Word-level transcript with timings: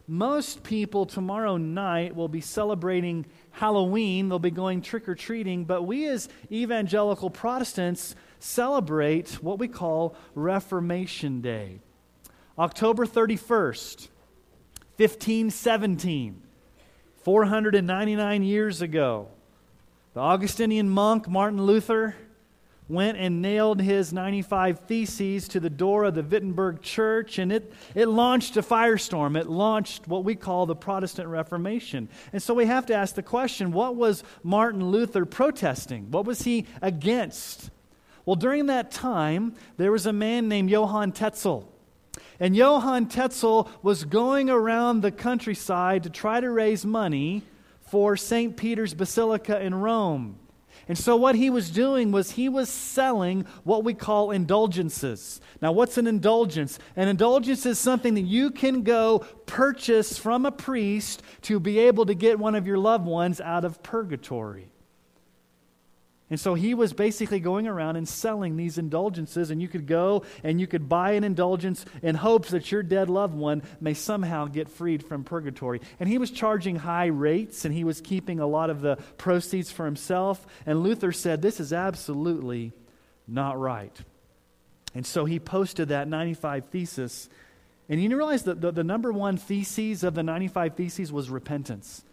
most 0.06 0.64
people 0.64 1.06
tomorrow 1.06 1.56
night 1.56 2.14
will 2.14 2.28
be 2.28 2.42
celebrating 2.42 3.26
Halloween. 3.52 4.28
They'll 4.28 4.38
be 4.38 4.52
going 4.52 4.82
trick 4.82 5.08
or 5.08 5.16
treating, 5.16 5.64
but 5.64 5.84
we 5.84 6.08
as 6.08 6.28
evangelical 6.52 7.30
Protestants 7.30 8.16
celebrate 8.40 9.42
what 9.42 9.60
we 9.60 9.70
call 9.70 10.18
Reformation 10.34 11.40
Day. 11.40 11.80
October 12.60 13.06
31st, 13.06 14.10
1517, 14.98 16.42
499 17.24 18.44
years 18.44 18.82
ago, 18.82 19.30
the 20.14 20.20
Augustinian 20.20 20.90
monk 20.90 21.30
Martin 21.30 21.62
Luther 21.62 22.18
went 22.88 23.18
and 23.18 23.42
nailed 23.42 23.82
his 23.82 24.14
95 24.14 24.80
Theses 24.82 25.48
to 25.50 25.60
the 25.60 25.70
door 25.70 26.04
of 26.04 26.16
the 26.16 26.24
Wittenberg 26.24 26.82
church, 26.82 27.40
and 27.40 27.52
it, 27.52 27.74
it 27.96 28.08
launched 28.08 28.58
a 28.58 28.62
firestorm. 28.62 29.40
It 29.40 29.48
launched 29.48 30.08
what 30.08 30.24
we 30.24 30.36
call 30.36 30.66
the 30.66 30.76
Protestant 30.76 31.28
Reformation. 31.30 32.10
And 32.32 32.42
so 32.42 32.54
we 32.54 32.66
have 32.66 32.86
to 32.88 32.96
ask 32.96 33.16
the 33.16 33.24
question 33.24 33.72
what 33.72 33.96
was 33.96 34.24
Martin 34.44 34.86
Luther 34.86 35.26
protesting? 35.26 36.12
What 36.12 36.26
was 36.26 36.44
he 36.44 36.68
against? 36.82 37.72
Well, 38.26 38.36
during 38.36 38.68
that 38.68 38.92
time, 38.92 39.56
there 39.78 39.92
was 39.92 40.06
a 40.06 40.14
man 40.14 40.48
named 40.48 40.70
Johann 40.70 41.12
Tetzel. 41.12 41.72
And 42.40 42.56
Johann 42.56 43.08
Tetzel 43.08 43.70
was 43.82 44.04
going 44.04 44.50
around 44.50 45.02
the 45.02 45.12
countryside 45.12 46.04
to 46.04 46.10
try 46.10 46.40
to 46.40 46.50
raise 46.50 46.86
money 46.86 47.44
for 47.82 48.18
St. 48.18 48.58
Peter's 48.58 48.94
Basilica 48.94 49.62
in 49.62 49.74
Rome. 49.74 50.38
And 50.88 50.98
so, 50.98 51.16
what 51.16 51.36
he 51.36 51.50
was 51.50 51.70
doing 51.70 52.12
was 52.12 52.32
he 52.32 52.48
was 52.48 52.70
selling 52.70 53.46
what 53.64 53.84
we 53.84 53.94
call 53.94 54.32
indulgences. 54.32 55.42
Now, 55.62 55.72
what's 55.72 55.98
an 55.98 56.08
indulgence? 56.08 56.78
An 56.96 57.08
indulgence 57.08 57.66
is 57.66 57.80
something 57.80 58.14
that 58.16 58.22
you 58.22 58.52
can 58.52 58.84
go 58.84 59.20
purchase 59.46 60.18
from 60.18 60.46
a 60.46 60.52
priest 60.52 61.24
to 61.44 61.60
be 61.60 61.80
able 61.80 62.06
to 62.06 62.14
get 62.14 62.40
one 62.40 62.56
of 62.56 62.68
your 62.68 62.78
loved 62.78 63.06
ones 63.06 63.42
out 63.42 63.66
of 63.66 63.82
purgatory. 63.82 64.70
And 66.30 66.40
so 66.40 66.56
he 66.56 66.74
was 66.74 66.92
basically 66.92 67.40
going 67.40 67.68
around 67.68 67.98
and 67.98 68.08
selling 68.08 68.58
these 68.58 68.80
indulgences, 68.80 69.52
and 69.52 69.62
you 69.62 69.68
could 69.68 69.86
go 69.86 70.24
and 70.44 70.60
you 70.60 70.66
could 70.66 70.90
buy 70.90 71.12
an 71.12 71.24
indulgence 71.24 71.86
in 72.02 72.16
hopes 72.16 72.50
that 72.50 72.72
your 72.72 72.82
dead 72.82 73.12
loved 73.12 73.36
one 73.36 73.62
may 73.80 73.94
somehow 73.94 74.48
get 74.48 74.68
freed 74.68 75.06
from 75.06 75.24
purgatory. 75.24 75.82
And 76.00 76.10
he 76.10 76.18
was 76.18 76.32
charging 76.32 76.78
high 76.78 77.06
rates, 77.06 77.64
and 77.64 77.76
he 77.76 77.84
was 77.84 78.02
keeping 78.02 78.40
a 78.40 78.48
lot 78.48 78.72
of 78.72 78.82
the 78.82 78.96
proceeds 79.18 79.70
for 79.70 79.86
himself. 79.86 80.48
And 80.66 80.82
Luther 80.82 81.12
said, 81.12 81.44
This 81.44 81.60
is 81.60 81.72
absolutely 81.72 82.74
not 83.28 83.60
right. 83.60 83.96
And 84.96 85.06
so 85.06 85.26
he 85.26 85.40
posted 85.40 85.90
that 85.90 86.08
95 86.08 86.66
Thesis. 86.66 87.30
And 87.88 88.02
you 88.02 88.10
realize 88.18 88.44
that 88.44 88.62
the, 88.62 88.72
the 88.72 88.84
number 88.84 89.12
one 89.12 89.38
thesis 89.38 90.02
of 90.02 90.16
the 90.16 90.24
95 90.24 90.74
Theses 90.74 91.12
was 91.12 91.30
repentance, 91.30 92.04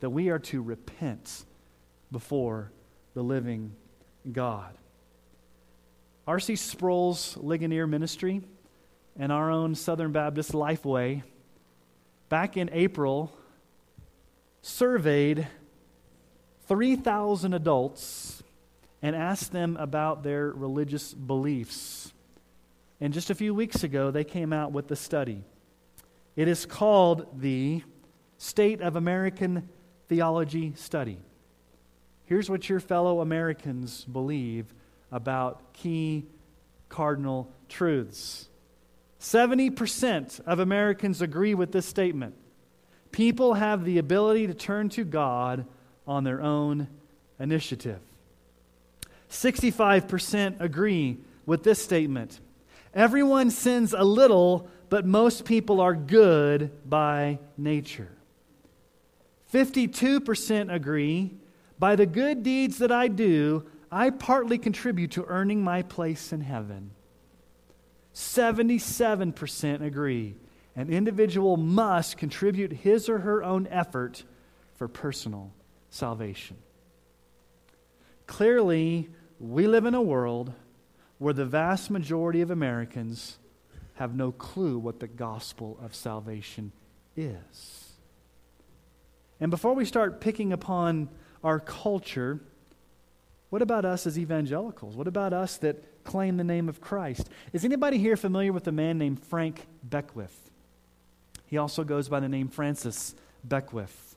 that 0.00 0.08
we 0.08 0.30
are 0.30 0.38
to 0.38 0.62
repent 0.62 1.44
before 2.10 2.70
the 3.16 3.22
living 3.22 3.74
God. 4.30 4.76
R.C. 6.26 6.54
Sproul's 6.56 7.34
Ligonier 7.38 7.86
Ministry 7.86 8.42
and 9.18 9.32
our 9.32 9.50
own 9.50 9.74
Southern 9.74 10.12
Baptist 10.12 10.52
Lifeway, 10.52 11.22
back 12.28 12.58
in 12.58 12.68
April, 12.74 13.34
surveyed 14.60 15.48
3,000 16.66 17.54
adults 17.54 18.42
and 19.00 19.16
asked 19.16 19.50
them 19.50 19.78
about 19.78 20.22
their 20.22 20.50
religious 20.50 21.14
beliefs. 21.14 22.12
And 23.00 23.14
just 23.14 23.30
a 23.30 23.34
few 23.34 23.54
weeks 23.54 23.82
ago, 23.82 24.10
they 24.10 24.24
came 24.24 24.52
out 24.52 24.72
with 24.72 24.88
the 24.88 24.96
study. 24.96 25.42
It 26.36 26.48
is 26.48 26.66
called 26.66 27.40
the 27.40 27.82
State 28.36 28.82
of 28.82 28.94
American 28.94 29.70
Theology 30.06 30.74
Study. 30.76 31.16
Here's 32.26 32.50
what 32.50 32.68
your 32.68 32.80
fellow 32.80 33.20
Americans 33.20 34.04
believe 34.04 34.74
about 35.10 35.72
key 35.72 36.26
cardinal 36.88 37.50
truths 37.68 38.48
70% 39.20 40.40
of 40.46 40.60
Americans 40.60 41.20
agree 41.20 41.54
with 41.54 41.72
this 41.72 41.86
statement. 41.86 42.34
People 43.10 43.54
have 43.54 43.84
the 43.84 43.98
ability 43.98 44.46
to 44.46 44.54
turn 44.54 44.88
to 44.90 45.04
God 45.04 45.66
on 46.06 46.22
their 46.22 46.40
own 46.40 46.86
initiative. 47.40 47.98
65% 49.30 50.60
agree 50.60 51.18
with 51.44 51.64
this 51.64 51.82
statement. 51.82 52.38
Everyone 52.94 53.50
sins 53.50 53.92
a 53.92 54.04
little, 54.04 54.68
but 54.90 55.04
most 55.04 55.44
people 55.44 55.80
are 55.80 55.94
good 55.94 56.70
by 56.88 57.38
nature. 57.56 58.12
52% 59.52 60.72
agree 60.72 61.34
by 61.78 61.96
the 61.96 62.06
good 62.06 62.42
deeds 62.42 62.78
that 62.78 62.92
I 62.92 63.08
do, 63.08 63.66
I 63.90 64.10
partly 64.10 64.58
contribute 64.58 65.12
to 65.12 65.24
earning 65.26 65.62
my 65.62 65.82
place 65.82 66.32
in 66.32 66.40
heaven. 66.40 66.90
77% 68.14 69.82
agree 69.82 70.36
an 70.74 70.90
individual 70.90 71.56
must 71.56 72.18
contribute 72.18 72.70
his 72.70 73.08
or 73.08 73.20
her 73.20 73.42
own 73.42 73.66
effort 73.68 74.24
for 74.74 74.88
personal 74.88 75.50
salvation. 75.88 76.58
Clearly, 78.26 79.08
we 79.40 79.66
live 79.66 79.86
in 79.86 79.94
a 79.94 80.02
world 80.02 80.52
where 81.18 81.32
the 81.32 81.46
vast 81.46 81.90
majority 81.90 82.42
of 82.42 82.50
Americans 82.50 83.38
have 83.94 84.14
no 84.14 84.32
clue 84.32 84.78
what 84.78 85.00
the 85.00 85.06
gospel 85.06 85.78
of 85.82 85.94
salvation 85.94 86.72
is. 87.16 87.92
And 89.40 89.50
before 89.50 89.74
we 89.74 89.86
start 89.86 90.20
picking 90.20 90.52
upon 90.52 91.08
our 91.46 91.60
culture, 91.60 92.40
what 93.50 93.62
about 93.62 93.84
us 93.84 94.04
as 94.04 94.18
evangelicals? 94.18 94.96
What 94.96 95.06
about 95.06 95.32
us 95.32 95.56
that 95.58 96.02
claim 96.02 96.38
the 96.38 96.44
name 96.44 96.68
of 96.68 96.80
Christ? 96.80 97.30
Is 97.52 97.64
anybody 97.64 97.98
here 97.98 98.16
familiar 98.16 98.52
with 98.52 98.66
a 98.66 98.72
man 98.72 98.98
named 98.98 99.22
Frank 99.22 99.64
Beckwith? 99.84 100.50
He 101.46 101.56
also 101.56 101.84
goes 101.84 102.08
by 102.08 102.18
the 102.18 102.28
name 102.28 102.48
Francis 102.48 103.14
Beckwith. 103.44 104.16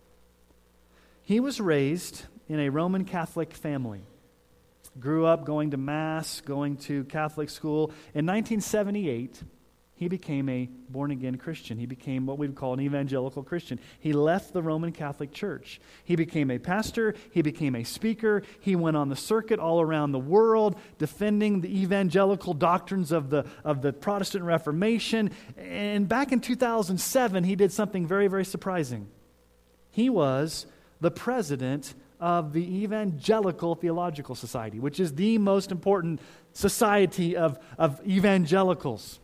He 1.22 1.40
was 1.40 1.62
raised 1.62 2.24
in 2.48 2.60
a 2.60 2.70
Roman 2.70 3.06
Catholic 3.06 3.54
family. 3.54 4.02
Grew 5.00 5.28
up 5.28 5.46
going 5.46 5.70
to 5.70 5.78
Mass, 5.78 6.42
going 6.42 6.78
to 6.78 7.04
Catholic 7.04 7.52
school. 7.52 7.92
In 8.16 8.26
1978, 8.26 9.44
he 10.00 10.08
became 10.08 10.48
a 10.48 10.70
born 10.88 11.12
again 11.12 11.36
Christian. 11.36 11.78
He 11.78 11.86
became 11.86 12.26
what 12.26 12.38
we 12.38 12.48
would 12.48 12.56
call 12.56 12.74
an 12.74 12.80
evangelical 12.80 13.44
Christian. 13.44 13.82
He 14.00 14.14
left 14.14 14.54
the 14.54 14.62
Roman 14.62 14.94
Catholic 14.94 15.34
Church. 15.34 15.82
He 16.06 16.16
became 16.16 16.50
a 16.50 16.58
pastor. 16.58 17.16
He 17.32 17.42
became 17.42 17.76
a 17.76 17.84
speaker. 17.84 18.44
He 18.62 18.78
went 18.78 18.96
on 18.96 19.10
the 19.10 19.18
circuit 19.18 19.60
all 19.60 19.82
around 19.82 20.14
the 20.14 20.20
world 20.20 20.80
defending 21.00 21.60
the 21.60 21.82
evangelical 21.82 22.54
doctrines 22.54 23.12
of 23.12 23.30
the, 23.30 23.46
of 23.66 23.82
the 23.82 23.92
Protestant 23.92 24.46
Reformation. 24.46 25.32
And 25.58 26.08
back 26.08 26.32
in 26.32 26.40
2007, 26.40 27.44
he 27.44 27.58
did 27.58 27.74
something 27.74 28.08
very, 28.08 28.30
very 28.30 28.46
surprising. 28.46 29.10
He 29.92 30.10
was 30.10 30.66
the 31.02 31.12
president 31.12 31.94
of 32.22 32.54
the 32.54 32.84
Evangelical 32.84 33.76
Theological 33.76 34.36
Society, 34.36 34.80
which 34.80 35.02
is 35.02 35.16
the 35.16 35.38
most 35.40 35.74
important 35.74 36.22
society 36.54 37.36
of, 37.36 37.60
of 37.78 38.00
evangelicals. 38.08 39.20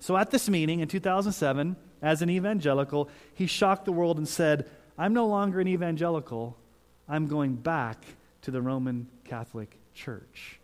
So 0.00 0.16
at 0.16 0.30
this 0.30 0.48
meeting 0.48 0.80
in 0.80 0.88
2007, 0.88 1.76
as 2.02 2.22
an 2.22 2.30
evangelical, 2.30 3.08
he 3.34 3.46
shocked 3.46 3.84
the 3.84 3.92
world 3.92 4.18
and 4.18 4.28
said, 4.28 4.68
I'm 4.96 5.12
no 5.12 5.26
longer 5.26 5.60
an 5.60 5.68
evangelical. 5.68 6.56
I'm 7.08 7.26
going 7.26 7.54
back 7.54 8.04
to 8.42 8.50
the 8.50 8.62
Roman 8.62 9.08
Catholic 9.24 9.76
Church. 9.94 10.60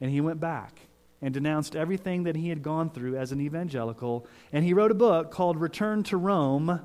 And 0.00 0.10
he 0.10 0.20
went 0.20 0.40
back 0.40 0.78
and 1.22 1.32
denounced 1.32 1.74
everything 1.74 2.24
that 2.24 2.36
he 2.36 2.50
had 2.50 2.62
gone 2.62 2.90
through 2.90 3.16
as 3.16 3.32
an 3.32 3.40
evangelical. 3.40 4.26
And 4.52 4.64
he 4.64 4.74
wrote 4.74 4.90
a 4.90 4.94
book 4.94 5.30
called 5.30 5.58
Return 5.58 6.02
to 6.04 6.16
Rome 6.16 6.80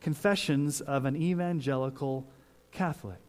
Confessions 0.00 0.80
of 0.80 1.04
an 1.04 1.16
Evangelical 1.16 2.26
Catholic. 2.72 3.20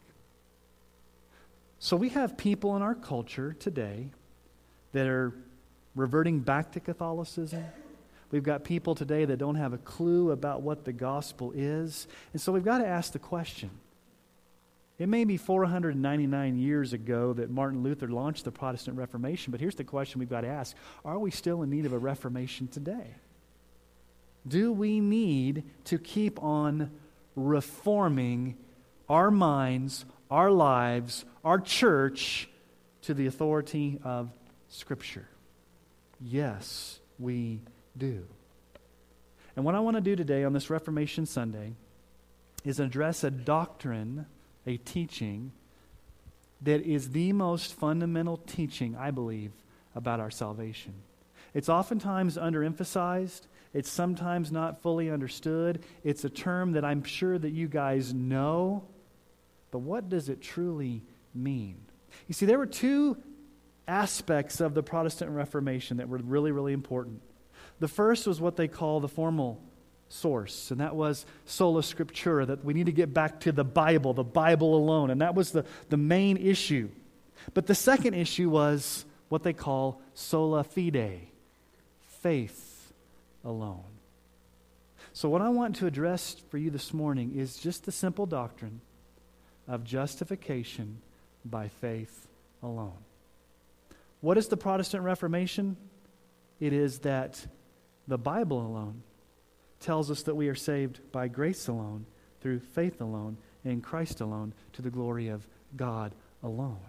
So 1.78 1.96
we 1.96 2.10
have 2.10 2.38
people 2.38 2.75
in 2.75 2.81
our 2.81 2.96
culture 2.96 3.54
today 3.54 4.10
that 4.94 5.06
are 5.06 5.34
reverting 5.96 6.39
back 6.39 6.72
to 6.72 6.80
Catholicism. 6.80 7.63
We've 8.34 8.42
got 8.42 8.64
people 8.64 8.96
today 8.96 9.26
that 9.26 9.38
don't 9.38 9.58
have 9.58 9.74
a 9.74 9.78
clue 9.78 10.32
about 10.32 10.64
what 10.64 10.86
the 10.86 10.92
gospel 10.92 11.54
is. 11.56 12.08
And 12.34 12.42
so 12.42 12.52
we've 12.52 12.66
got 12.66 12.80
to 12.80 12.88
ask 12.88 13.14
the 13.14 13.20
question. 13.20 13.70
It 14.98 15.08
may 15.08 15.24
be 15.24 15.38
499 15.38 16.58
years 16.58 16.94
ago 16.94 17.34
that 17.34 17.52
Martin 17.52 17.84
Luther 17.84 18.08
launched 18.08 18.46
the 18.46 18.52
Protestant 18.52 18.98
Reformation, 18.98 19.52
but 19.52 19.60
here's 19.60 19.76
the 19.76 19.84
question 19.84 20.18
we've 20.18 20.32
got 20.32 20.42
to 20.42 20.48
ask 20.48 20.76
Are 21.06 21.20
we 21.20 21.30
still 21.30 21.62
in 21.62 21.70
need 21.70 21.86
of 21.86 21.94
a 21.94 22.00
reformation 22.00 22.68
today? 22.68 23.06
Do 24.48 24.74
we 24.74 25.00
need 25.00 25.66
to 25.86 26.00
keep 26.00 26.42
on 26.42 26.90
reforming 27.36 28.58
our 29.10 29.30
minds, 29.30 30.06
our 30.32 30.50
lives, 30.50 31.24
our 31.46 31.60
church 31.60 32.50
to 33.04 33.14
the 33.14 33.28
authority 33.28 34.00
of 34.04 34.32
Scripture? 34.70 35.28
Yes, 36.20 37.00
we 37.20 37.62
do. 37.98 38.25
And 39.56 39.66
what 39.66 39.75
I 39.75 39.80
want 39.80 39.98
to 39.98 40.01
do 40.01 40.16
today 40.16 40.44
on 40.44 40.54
this 40.54 40.69
Reformation 40.69 41.25
Sunday 41.25 41.74
is 42.66 42.80
address 42.80 43.24
a 43.24 43.31
doctrine, 43.31 44.25
a 44.66 44.78
teaching, 44.78 45.51
that 46.62 46.81
is 46.81 47.10
the 47.10 47.34
most 47.34 47.74
fundamental 47.74 48.38
teaching, 48.38 48.95
I 48.95 49.12
believe, 49.12 49.51
about 49.95 50.19
our 50.19 50.31
salvation. 50.31 50.94
It's 51.54 51.69
oftentimes 51.69 52.38
underemphasized. 52.38 53.42
It's 53.74 53.90
sometimes 53.90 54.51
not 54.51 54.81
fully 54.81 55.10
understood. 55.10 55.84
It's 56.04 56.24
a 56.24 56.30
term 56.30 56.72
that 56.74 56.86
I'm 56.86 57.04
sure 57.04 57.38
that 57.38 57.51
you 57.51 57.68
guys 57.68 58.13
know. 58.13 58.86
But 59.72 59.80
what 59.80 60.10
does 60.10 60.30
it 60.30 60.42
truly 60.42 61.04
mean? 61.34 61.78
You 62.28 62.34
see, 62.34 62.46
there 62.46 62.57
were 62.57 62.66
two 62.66 63.18
aspects 63.88 64.62
of 64.62 64.74
the 64.74 64.84
Protestant 64.84 65.31
Reformation 65.31 65.98
that 65.98 66.07
were 66.07 66.19
really, 66.19 66.51
really 66.51 66.74
important. 66.74 67.22
The 67.84 67.90
first 67.90 68.28
was 68.28 68.40
what 68.40 68.56
they 68.56 68.70
call 68.70 69.02
the 69.02 69.10
formal 69.10 69.62
source, 70.08 70.72
and 70.72 70.80
that 70.80 70.96
was 70.96 71.26
sola 71.44 71.82
scriptura, 71.82 72.48
that 72.48 72.64
we 72.64 72.74
need 72.74 72.86
to 72.86 72.94
get 72.94 73.14
back 73.14 73.42
to 73.42 73.52
the 73.52 73.66
Bible, 73.66 74.14
the 74.14 74.24
Bible 74.24 74.78
alone. 74.78 75.10
And 75.10 75.20
that 75.20 75.36
was 75.36 75.52
the, 75.52 75.66
the 75.90 75.98
main 75.98 76.38
issue. 76.38 76.88
But 77.54 77.68
the 77.68 77.76
second 77.76 78.14
issue 78.14 78.50
was 78.50 79.04
what 79.28 79.44
they 79.44 79.52
call 79.52 80.00
sola 80.14 80.64
fide, 80.64 81.28
faith 82.22 82.94
alone. 83.44 83.84
So, 85.12 85.28
what 85.28 85.42
I 85.42 85.50
want 85.50 85.76
to 85.76 85.86
address 85.86 86.38
for 86.50 86.58
you 86.58 86.70
this 86.70 86.94
morning 86.94 87.36
is 87.36 87.58
just 87.58 87.84
the 87.84 87.92
simple 87.92 88.26
doctrine 88.26 88.80
of 89.68 89.84
justification 89.84 91.02
by 91.44 91.68
faith 91.68 92.30
alone. 92.62 93.04
What 94.22 94.38
is 94.38 94.48
the 94.48 94.56
Protestant 94.56 95.04
Reformation? 95.04 95.76
It 96.62 96.72
is 96.72 97.00
that 97.00 97.46
the 98.08 98.18
Bible 98.18 98.66
alone 98.66 99.04
tells 99.80 100.10
us 100.10 100.24
that 100.24 100.36
we 100.36 100.48
are 100.48 100.56
saved 100.56 101.00
by 101.12 101.28
grace 101.28 101.68
alone, 101.68 102.06
through 102.42 102.60
faith 102.60 103.02
alone, 103.02 103.38
in 103.64 103.82
Christ 103.82 104.22
alone, 104.22 104.54
to 104.74 104.82
the 104.82 104.90
glory 104.90 105.28
of 105.28 105.48
God 105.76 106.14
alone. 106.42 106.80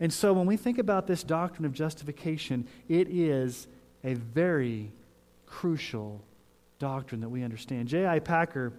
And 0.00 0.12
so 0.12 0.32
when 0.32 0.46
we 0.46 0.56
think 0.56 0.78
about 0.78 1.06
this 1.06 1.22
doctrine 1.22 1.64
of 1.64 1.72
justification, 1.72 2.66
it 2.88 3.08
is 3.08 3.68
a 4.02 4.14
very 4.14 4.92
crucial 5.46 6.22
doctrine 6.78 7.20
that 7.20 7.28
we 7.28 7.42
understand. 7.42 7.88
J.I. 7.88 8.18
Packer 8.18 8.72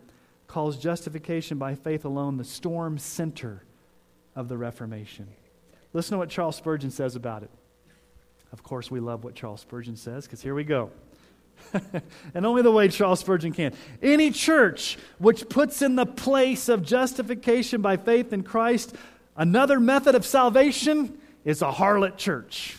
calls 0.47 0.77
justification 0.77 1.57
by 1.57 1.73
faith 1.75 2.05
alone 2.05 2.37
the 2.37 2.43
storm 2.43 2.97
center 2.97 3.63
of 4.35 4.49
the 4.49 4.57
Reformation. 4.57 5.27
Listen 5.93 6.13
to 6.13 6.17
what 6.17 6.29
Charles 6.29 6.55
Spurgeon 6.55 6.91
says 6.91 7.15
about 7.15 7.43
it. 7.43 7.49
Of 8.51 8.61
course, 8.63 8.91
we 8.91 8.99
love 8.99 9.23
what 9.23 9.33
Charles 9.33 9.61
Spurgeon 9.61 9.95
says 9.95 10.25
because 10.25 10.41
here 10.41 10.53
we 10.53 10.63
go. 10.63 10.91
and 12.33 12.45
only 12.45 12.61
the 12.61 12.71
way 12.71 12.87
Charles 12.87 13.19
Spurgeon 13.19 13.51
can. 13.53 13.73
Any 14.01 14.31
church 14.31 14.97
which 15.17 15.47
puts 15.49 15.81
in 15.81 15.95
the 15.95 16.05
place 16.05 16.69
of 16.69 16.83
justification 16.83 17.81
by 17.81 17.97
faith 17.97 18.33
in 18.33 18.43
Christ 18.43 18.95
another 19.35 19.79
method 19.79 20.15
of 20.15 20.25
salvation 20.25 21.17
is 21.43 21.61
a 21.61 21.71
harlot 21.71 22.17
church. 22.17 22.77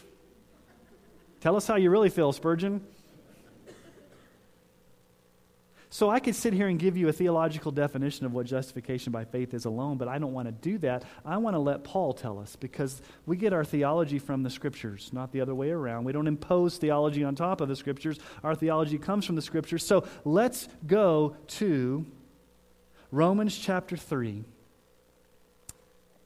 Tell 1.41 1.57
us 1.57 1.67
how 1.67 1.77
you 1.77 1.91
really 1.91 2.11
feel, 2.11 2.33
Spurgeon. 2.33 2.85
So 5.97 6.11
I 6.11 6.21
could 6.21 6.35
sit 6.35 6.53
here 6.53 6.69
and 6.69 6.79
give 6.79 6.99
you 6.99 7.09
a 7.09 7.13
theological 7.15 7.73
definition 7.73 8.27
of 8.27 8.35
what 8.35 8.45
justification 8.45 9.13
by 9.15 9.25
faith 9.25 9.55
is 9.55 9.65
alone, 9.65 9.97
but 9.97 10.09
I 10.09 10.19
don't 10.19 10.35
want 10.35 10.47
to 10.47 10.53
do 10.53 10.77
that. 10.81 11.07
I 11.25 11.39
want 11.39 11.55
to 11.55 11.59
let 11.59 11.85
Paul 11.85 12.13
tell 12.13 12.39
us 12.39 12.55
because 12.55 13.01
we 13.25 13.39
get 13.39 13.55
our 13.55 13.65
theology 13.65 14.19
from 14.19 14.43
the 14.43 14.51
scriptures, 14.51 15.09
not 15.15 15.33
the 15.33 15.41
other 15.41 15.55
way 15.55 15.71
around. 15.71 16.05
We 16.05 16.13
don't 16.13 16.27
impose 16.27 16.77
theology 16.77 17.25
on 17.25 17.35
top 17.35 17.63
of 17.63 17.69
the 17.69 17.77
scriptures. 17.77 18.19
Our 18.45 18.55
theology 18.55 18.99
comes 18.99 19.25
from 19.25 19.37
the 19.37 19.41
scriptures. 19.41 19.87
So 19.87 20.07
let's 20.27 20.69
go 20.87 21.35
to 21.47 22.05
Romans 23.11 23.57
chapter 23.57 23.97
3, 23.97 24.45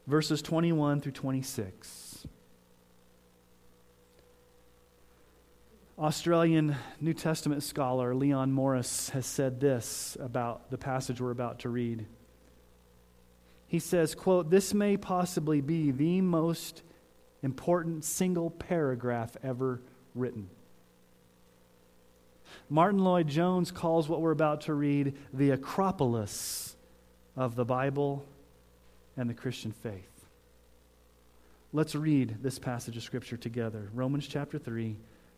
verses 0.08 0.42
21 0.42 1.00
through 1.00 1.12
26. 1.12 2.09
Australian 6.00 6.76
New 6.98 7.12
Testament 7.12 7.62
scholar 7.62 8.14
Leon 8.14 8.52
Morris 8.52 9.10
has 9.10 9.26
said 9.26 9.60
this 9.60 10.16
about 10.18 10.70
the 10.70 10.78
passage 10.78 11.20
we're 11.20 11.30
about 11.30 11.58
to 11.58 11.68
read. 11.68 12.06
He 13.66 13.78
says, 13.78 14.14
quote, 14.14 14.48
"This 14.48 14.72
may 14.72 14.96
possibly 14.96 15.60
be 15.60 15.90
the 15.90 16.22
most 16.22 16.82
important 17.42 18.04
single 18.04 18.50
paragraph 18.50 19.36
ever 19.42 19.82
written." 20.14 20.48
Martyn 22.70 23.04
Lloyd-Jones 23.04 23.70
calls 23.70 24.08
what 24.08 24.22
we're 24.22 24.30
about 24.30 24.62
to 24.62 24.72
read 24.72 25.14
the 25.34 25.50
Acropolis 25.50 26.76
of 27.36 27.56
the 27.56 27.66
Bible 27.66 28.24
and 29.18 29.28
the 29.28 29.34
Christian 29.34 29.70
faith. 29.70 30.26
Let's 31.74 31.94
read 31.94 32.38
this 32.42 32.58
passage 32.58 32.96
of 32.96 33.02
Scripture 33.02 33.36
together. 33.36 33.90
Romans 33.92 34.26
chapter 34.26 34.58
3, 34.58 34.96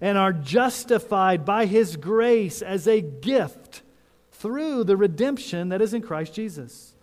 and 0.00 0.18
are 0.18 0.32
justified 0.32 1.44
by 1.44 1.66
his 1.66 1.96
grace 1.96 2.62
as 2.62 2.86
a 2.86 3.00
gift 3.00 3.82
through 4.32 4.84
the 4.84 4.96
redemption 4.96 5.70
that 5.70 5.80
is 5.80 5.94
in 5.94 6.02
Christ 6.02 6.34
Jesus, 6.34 6.94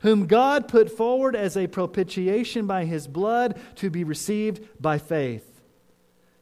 whom 0.00 0.26
God 0.26 0.68
put 0.68 0.90
forward 0.90 1.36
as 1.36 1.56
a 1.56 1.66
propitiation 1.66 2.66
by 2.66 2.84
his 2.84 3.06
blood 3.06 3.60
to 3.76 3.90
be 3.90 4.04
received 4.04 4.66
by 4.80 4.98
faith. 4.98 5.48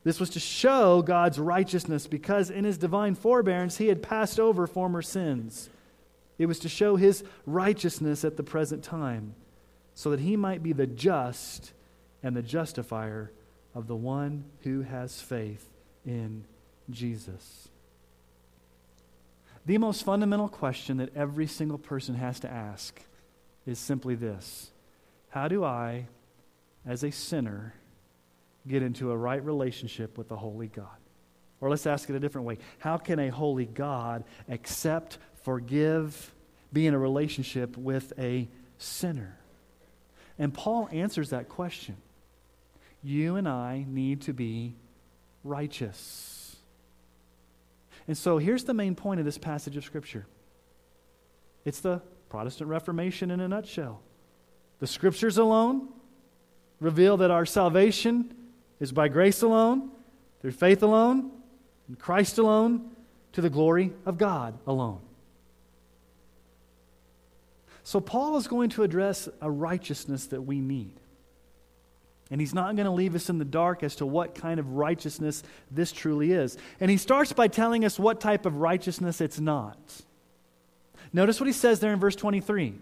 This 0.05 0.19
was 0.19 0.31
to 0.31 0.41
show 0.41 1.02
God's 1.02 1.38
righteousness 1.38 2.07
because 2.07 2.50
in 2.50 2.64
his 2.64 2.79
divine 2.79 3.14
forbearance 3.14 3.79
he 3.79 3.88
had 3.88 4.02
passed 4.02 4.41
over 4.41 4.67
former 4.67 5.02
sins. 5.02 5.71
It 6.38 6.47
was 6.47 6.59
to 6.61 6.69
show 6.69 6.97
his 6.97 7.23
righteousness 7.47 8.25
at 8.25 8.37
the 8.37 8.43
present 8.43 8.83
time 8.83 9.35
so 9.95 10.11
that 10.11 10.21
he 10.21 10.37
might 10.37 10.62
be 10.62 10.73
the 10.73 10.87
just 10.87 11.73
and 12.23 12.35
the 12.35 12.43
justifier 12.43 13.31
of 13.75 13.87
the 13.87 13.97
one 13.97 14.45
who 14.62 14.83
has 14.83 15.21
faith 15.21 15.69
in 16.05 16.45
Jesus. 16.91 17.69
The 19.64 19.79
most 19.79 20.05
fundamental 20.05 20.49
question 20.49 20.97
that 20.99 21.14
every 21.17 21.47
single 21.47 21.79
person 21.79 22.17
has 22.17 22.41
to 22.41 22.50
ask 22.50 23.00
is 23.67 23.79
simply 23.79 24.14
this 24.14 24.71
How 25.31 25.49
do 25.49 25.64
I, 25.64 26.09
as 26.85 27.05
a 27.05 27.12
sinner, 27.12 27.75
get 28.67 28.83
into 28.83 29.11
a 29.11 29.17
right 29.17 29.45
relationship 29.45 30.19
with 30.19 30.29
the 30.29 30.37
holy 30.37 30.69
God? 30.69 30.87
Or 31.61 31.71
let's 31.71 31.87
ask 31.87 32.11
it 32.11 32.17
a 32.17 32.21
different 32.21 32.47
way 32.47 32.59
How 32.79 32.99
can 32.99 33.19
a 33.19 33.29
holy 33.29 33.67
God 33.67 34.25
accept, 34.49 35.19
forgive, 35.43 36.35
be 36.73 36.87
in 36.87 36.95
a 36.95 36.99
relationship 36.99 37.76
with 37.76 38.12
a 38.19 38.49
sinner? 38.79 39.38
And 40.38 40.52
Paul 40.52 40.88
answers 40.91 41.31
that 41.31 41.49
question. 41.49 41.97
You 43.02 43.37
and 43.37 43.49
I 43.49 43.85
need 43.88 44.23
to 44.23 44.32
be 44.32 44.76
righteous. 45.44 46.56
And 48.06 48.16
so 48.16 48.38
here's 48.38 48.64
the 48.64 48.75
main 48.75 48.94
point 48.94 49.21
of 49.21 49.26
this 49.26 49.38
passage 49.38 49.76
of 49.76 49.85
Scripture 49.85 50.26
it's 51.64 51.80
the 51.80 52.02
Protestant 52.28 52.71
Reformation 52.71 53.30
in 53.30 53.40
a 53.40 53.49
nutshell. 53.49 54.00
The 54.80 54.87
Scriptures 54.87 55.38
alone 55.38 55.88
reveal 56.80 57.16
that 57.18 57.30
our 57.30 57.47
salvation 57.47 58.35
is 58.80 58.90
by 58.90 59.09
grace 59.09 59.42
alone, 59.42 59.90
through 60.40 60.52
faith 60.52 60.82
alone, 60.82 61.30
in 61.88 61.94
Christ 61.94 62.38
alone, 62.38 62.90
to 63.32 63.40
the 63.40 63.50
glory 63.50 63.92
of 64.04 64.18
God 64.18 64.59
alone. 64.66 65.00
So, 67.85 68.00
Paul 68.00 68.37
is 68.37 68.47
going 68.47 68.71
to 68.71 68.82
address 68.82 69.28
a 69.40 69.50
righteousness 69.50 70.26
that 70.26 70.42
we 70.42 70.61
need. 70.61 70.94
And 72.32 72.40
he's 72.40 72.54
not 72.54 72.76
going 72.76 72.86
to 72.86 72.90
leave 72.90 73.14
us 73.14 73.28
in 73.28 73.36
the 73.36 73.44
dark 73.44 73.82
as 73.82 73.96
to 73.96 74.06
what 74.06 74.34
kind 74.34 74.58
of 74.58 74.72
righteousness 74.72 75.42
this 75.70 75.92
truly 75.92 76.32
is. 76.32 76.56
And 76.80 76.90
he 76.90 76.96
starts 76.96 77.34
by 77.34 77.46
telling 77.46 77.84
us 77.84 77.98
what 77.98 78.22
type 78.22 78.46
of 78.46 78.56
righteousness 78.56 79.20
it's 79.20 79.38
not. 79.38 79.76
Notice 81.12 81.38
what 81.38 81.46
he 81.46 81.52
says 81.52 81.80
there 81.80 81.92
in 81.92 82.00
verse 82.00 82.16
23. 82.16 82.72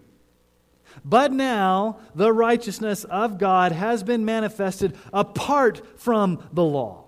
But 1.03 1.33
now 1.33 1.99
the 2.15 2.31
righteousness 2.31 3.03
of 3.03 3.37
God 3.37 3.73
has 3.73 4.03
been 4.03 4.23
manifested 4.23 4.97
apart 5.11 5.99
from 5.99 6.41
the 6.53 6.63
law. 6.63 7.03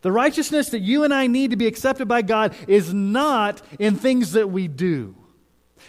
The 0.00 0.12
righteousness 0.12 0.70
that 0.70 0.80
you 0.80 1.04
and 1.04 1.12
I 1.12 1.26
need 1.26 1.50
to 1.50 1.58
be 1.58 1.66
accepted 1.66 2.08
by 2.08 2.22
God 2.22 2.54
is 2.66 2.94
not 2.94 3.60
in 3.78 3.96
things 3.96 4.32
that 4.32 4.48
we 4.48 4.66
do. 4.66 5.14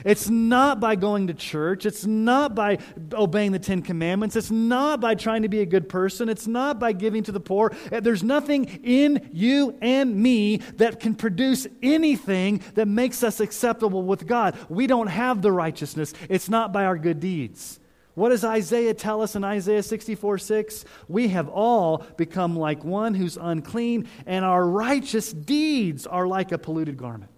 It's 0.04 0.30
not 0.30 0.80
by 0.80 0.96
going 0.96 1.28
to 1.28 1.34
church. 1.34 1.86
It's 1.86 2.06
not 2.06 2.56
by 2.56 2.80
obeying 3.14 3.52
the 3.52 3.60
Ten 3.60 3.82
Commandments. 3.82 4.36
It's 4.36 4.52
not 4.52 5.00
by 5.00 5.16
trying 5.16 5.44
to 5.44 5.50
be 5.50 5.62
a 5.62 5.66
good 5.66 5.88
person. 5.88 6.30
It's 6.30 6.48
not 6.48 6.80
by 6.80 6.92
giving 6.92 7.24
to 7.24 7.32
the 7.32 7.40
poor. 7.40 7.72
Uh, 7.92 8.00
there's 8.00 8.24
nothing 8.24 8.66
in 8.84 9.30
you 9.32 9.78
and 9.82 10.16
me 10.16 10.58
that 10.78 11.00
can 11.00 11.16
produce 11.16 11.68
anything 11.82 12.62
that 12.74 12.88
makes 12.88 13.24
us 13.24 13.40
acceptable 13.40 14.04
with 14.04 14.28
God. 14.28 14.58
We 14.70 14.88
don't 14.88 15.08
have 15.08 15.42
the 15.42 15.52
righteousness. 15.52 16.14
It's 16.30 16.50
not 16.50 16.74
by 16.74 16.86
our 16.86 16.98
good 16.98 17.20
deeds. 17.20 17.80
What 18.16 18.30
does 18.30 18.46
Isaiah 18.46 18.94
tell 18.94 19.22
us 19.22 19.36
in 19.36 19.44
Isaiah 19.44 19.84
64 19.84 20.38
6? 20.38 20.86
We 21.10 21.28
have 21.30 21.50
all 21.50 21.98
become 22.16 22.58
like 22.58 22.84
one 22.84 23.14
who's 23.14 23.38
unclean, 23.38 24.08
and 24.26 24.46
our 24.46 24.66
righteous 24.66 25.34
deeds 25.34 26.08
are 26.08 26.26
like 26.26 26.54
a 26.54 26.58
polluted 26.58 26.98
garment. 26.98 27.30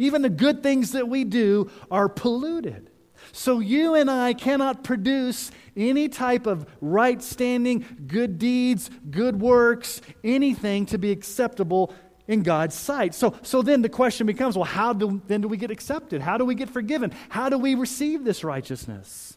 Even 0.00 0.22
the 0.22 0.30
good 0.30 0.62
things 0.62 0.92
that 0.92 1.08
we 1.08 1.24
do 1.24 1.70
are 1.90 2.08
polluted. 2.08 2.88
So 3.32 3.60
you 3.60 3.94
and 3.94 4.10
I 4.10 4.32
cannot 4.32 4.82
produce 4.82 5.50
any 5.76 6.08
type 6.08 6.46
of 6.46 6.66
right 6.80 7.22
standing, 7.22 7.84
good 8.06 8.38
deeds, 8.38 8.88
good 9.10 9.38
works, 9.38 10.00
anything 10.24 10.86
to 10.86 10.96
be 10.96 11.10
acceptable 11.10 11.94
in 12.26 12.42
God's 12.42 12.74
sight. 12.74 13.14
So, 13.14 13.34
so 13.42 13.60
then 13.60 13.82
the 13.82 13.90
question 13.90 14.26
becomes 14.26 14.56
well, 14.56 14.64
how 14.64 14.94
do, 14.94 15.20
then 15.26 15.42
do 15.42 15.48
we 15.48 15.58
get 15.58 15.70
accepted? 15.70 16.22
How 16.22 16.38
do 16.38 16.46
we 16.46 16.54
get 16.54 16.70
forgiven? 16.70 17.12
How 17.28 17.50
do 17.50 17.58
we 17.58 17.74
receive 17.74 18.24
this 18.24 18.42
righteousness? 18.42 19.36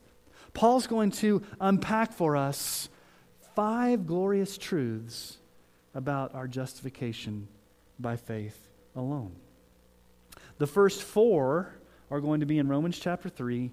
Paul's 0.53 0.87
going 0.87 1.11
to 1.11 1.41
unpack 1.59 2.13
for 2.13 2.37
us 2.37 2.87
five 3.53 4.07
glorious 4.07 4.57
truths 4.57 5.39
about 5.93 6.33
our 6.33 6.47
justification 6.47 7.49
by 7.99 8.15
faith 8.15 8.69
alone. 8.95 9.35
The 10.57 10.67
first 10.67 11.01
four 11.01 11.73
are 12.11 12.21
going 12.21 12.41
to 12.41 12.45
be 12.45 12.59
in 12.59 12.67
Romans 12.67 12.99
chapter 12.99 13.29
3. 13.29 13.71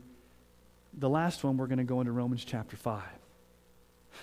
The 0.99 1.09
last 1.09 1.45
one, 1.45 1.57
we're 1.57 1.67
going 1.67 1.79
to 1.79 1.85
go 1.85 2.01
into 2.01 2.13
Romans 2.13 2.45
chapter 2.45 2.77
5. 2.77 3.03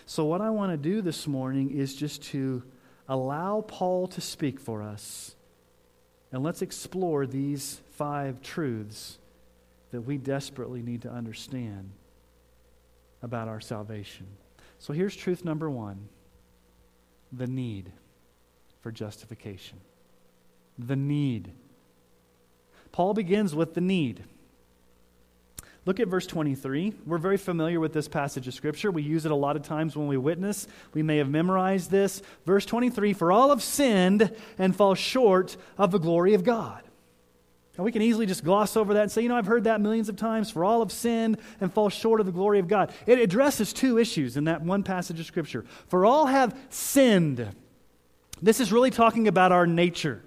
So, 0.05 0.25
what 0.25 0.41
I 0.41 0.49
want 0.49 0.71
to 0.71 0.77
do 0.77 1.01
this 1.01 1.27
morning 1.27 1.71
is 1.71 1.95
just 1.95 2.23
to 2.23 2.63
allow 3.07 3.61
Paul 3.61 4.07
to 4.07 4.21
speak 4.21 4.59
for 4.59 4.81
us. 4.81 5.35
And 6.31 6.43
let's 6.43 6.61
explore 6.61 7.25
these 7.25 7.79
five 7.91 8.41
truths 8.41 9.17
that 9.91 10.01
we 10.01 10.17
desperately 10.17 10.81
need 10.81 11.03
to 11.03 11.09
understand 11.09 11.91
about 13.21 13.47
our 13.47 13.61
salvation. 13.61 14.27
So, 14.79 14.93
here's 14.93 15.15
truth 15.15 15.45
number 15.45 15.69
one 15.69 16.09
the 17.31 17.47
need 17.47 17.91
for 18.81 18.91
justification. 18.91 19.79
The 20.77 20.95
need 20.95 21.51
Paul 22.97 23.13
begins 23.13 23.53
with 23.53 23.75
the 23.75 23.81
need. 23.81 24.23
Look 25.85 25.99
at 25.99 26.07
verse 26.07 26.25
23. 26.25 26.95
We're 27.05 27.19
very 27.19 27.37
familiar 27.37 27.79
with 27.79 27.93
this 27.93 28.07
passage 28.07 28.47
of 28.47 28.55
Scripture. 28.55 28.89
We 28.89 29.03
use 29.03 29.23
it 29.23 29.31
a 29.31 29.35
lot 29.35 29.55
of 29.55 29.61
times 29.61 29.95
when 29.95 30.07
we 30.07 30.17
witness. 30.17 30.67
We 30.95 31.03
may 31.03 31.17
have 31.17 31.29
memorized 31.29 31.91
this. 31.91 32.23
Verse 32.47 32.65
23 32.65 33.13
For 33.13 33.31
all 33.31 33.49
have 33.49 33.61
sinned 33.61 34.35
and 34.57 34.75
fall 34.75 34.95
short 34.95 35.57
of 35.77 35.91
the 35.91 35.99
glory 35.99 36.33
of 36.33 36.43
God. 36.43 36.81
Now, 37.77 37.83
we 37.83 37.91
can 37.91 38.01
easily 38.01 38.25
just 38.25 38.43
gloss 38.43 38.75
over 38.75 38.95
that 38.95 39.03
and 39.03 39.11
say, 39.11 39.21
you 39.21 39.29
know, 39.29 39.37
I've 39.37 39.45
heard 39.45 39.65
that 39.65 39.79
millions 39.79 40.09
of 40.09 40.15
times. 40.15 40.49
For 40.49 40.65
all 40.65 40.79
have 40.79 40.91
sinned 40.91 41.37
and 41.61 41.71
fall 41.71 41.89
short 41.89 42.19
of 42.19 42.25
the 42.25 42.31
glory 42.31 42.57
of 42.57 42.67
God. 42.67 42.91
It 43.05 43.19
addresses 43.19 43.73
two 43.73 43.99
issues 43.99 44.37
in 44.37 44.45
that 44.45 44.63
one 44.63 44.81
passage 44.81 45.19
of 45.19 45.27
Scripture. 45.27 45.65
For 45.87 46.03
all 46.03 46.25
have 46.25 46.57
sinned. 46.71 47.47
This 48.41 48.59
is 48.59 48.71
really 48.71 48.89
talking 48.89 49.27
about 49.27 49.51
our 49.51 49.67
nature 49.67 50.23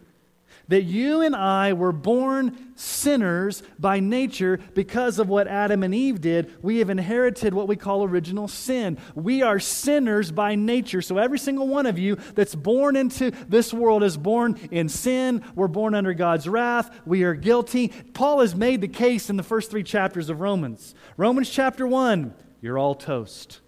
that 0.70 0.84
you 0.84 1.20
and 1.20 1.36
I 1.36 1.72
were 1.72 1.92
born 1.92 2.72
sinners 2.76 3.62
by 3.78 4.00
nature 4.00 4.58
because 4.74 5.18
of 5.18 5.28
what 5.28 5.46
Adam 5.46 5.82
and 5.82 5.94
Eve 5.94 6.20
did. 6.20 6.54
We 6.62 6.78
have 6.78 6.90
inherited 6.90 7.52
what 7.52 7.68
we 7.68 7.76
call 7.76 8.04
original 8.04 8.48
sin. 8.48 8.98
We 9.14 9.42
are 9.42 9.58
sinners 9.58 10.32
by 10.32 10.54
nature. 10.54 11.02
So 11.02 11.18
every 11.18 11.38
single 11.38 11.68
one 11.68 11.86
of 11.86 11.98
you 11.98 12.16
that's 12.34 12.54
born 12.54 12.96
into 12.96 13.32
this 13.48 13.74
world 13.74 14.02
is 14.02 14.16
born 14.16 14.58
in 14.70 14.88
sin. 14.88 15.44
We're 15.54 15.68
born 15.68 15.94
under 15.94 16.14
God's 16.14 16.48
wrath. 16.48 16.90
We 17.04 17.24
are 17.24 17.34
guilty. 17.34 17.88
Paul 18.14 18.40
has 18.40 18.54
made 18.54 18.80
the 18.80 18.88
case 18.88 19.28
in 19.28 19.36
the 19.36 19.42
first 19.42 19.70
three 19.70 19.82
chapters 19.82 20.30
of 20.30 20.40
Romans. 20.40 20.94
Romans 21.16 21.50
chapter 21.50 21.86
1, 21.86 22.32
you're 22.60 22.78
all 22.78 22.94
toast. 22.94 23.60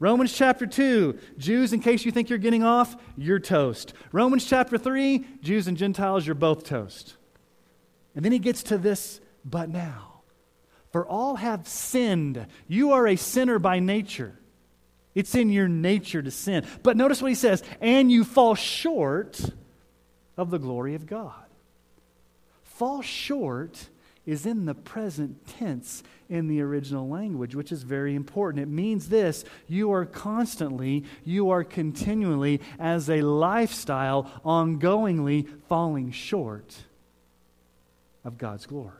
Romans 0.00 0.32
chapter 0.32 0.66
2, 0.66 1.18
Jews, 1.36 1.74
in 1.74 1.80
case 1.80 2.06
you 2.06 2.10
think 2.10 2.30
you're 2.30 2.38
getting 2.38 2.64
off, 2.64 2.96
you're 3.18 3.38
toast. 3.38 3.92
Romans 4.12 4.46
chapter 4.46 4.78
3, 4.78 5.26
Jews 5.42 5.68
and 5.68 5.76
Gentiles, 5.76 6.26
you're 6.26 6.34
both 6.34 6.64
toast. 6.64 7.16
And 8.16 8.24
then 8.24 8.32
he 8.32 8.38
gets 8.38 8.62
to 8.64 8.78
this, 8.78 9.20
but 9.44 9.68
now. 9.68 10.22
For 10.90 11.06
all 11.06 11.36
have 11.36 11.68
sinned. 11.68 12.46
You 12.66 12.92
are 12.92 13.06
a 13.06 13.16
sinner 13.16 13.58
by 13.58 13.78
nature. 13.78 14.38
It's 15.14 15.34
in 15.34 15.50
your 15.50 15.68
nature 15.68 16.22
to 16.22 16.30
sin. 16.30 16.66
But 16.82 16.96
notice 16.96 17.20
what 17.20 17.28
he 17.28 17.34
says, 17.34 17.62
and 17.80 18.10
you 18.10 18.24
fall 18.24 18.54
short 18.54 19.38
of 20.38 20.50
the 20.50 20.58
glory 20.58 20.94
of 20.94 21.04
God. 21.04 21.34
Fall 22.62 23.02
short 23.02 23.90
is 24.26 24.46
in 24.46 24.66
the 24.66 24.74
present 24.74 25.46
tense 25.46 26.02
in 26.28 26.46
the 26.46 26.60
original 26.60 27.08
language, 27.08 27.54
which 27.54 27.72
is 27.72 27.82
very 27.82 28.14
important. 28.14 28.62
It 28.62 28.68
means 28.68 29.08
this 29.08 29.44
you 29.66 29.92
are 29.92 30.04
constantly, 30.04 31.04
you 31.24 31.50
are 31.50 31.64
continually, 31.64 32.60
as 32.78 33.08
a 33.08 33.22
lifestyle, 33.22 34.30
ongoingly 34.44 35.48
falling 35.68 36.12
short 36.12 36.76
of 38.24 38.38
God's 38.38 38.66
glory. 38.66 38.94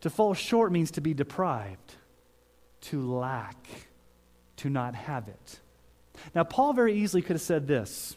To 0.00 0.10
fall 0.10 0.34
short 0.34 0.72
means 0.72 0.90
to 0.92 1.00
be 1.00 1.14
deprived, 1.14 1.94
to 2.82 3.00
lack, 3.00 3.66
to 4.58 4.68
not 4.68 4.94
have 4.94 5.28
it. 5.28 5.60
Now, 6.34 6.44
Paul 6.44 6.72
very 6.72 6.94
easily 6.94 7.22
could 7.22 7.34
have 7.34 7.40
said 7.40 7.66
this 7.66 8.16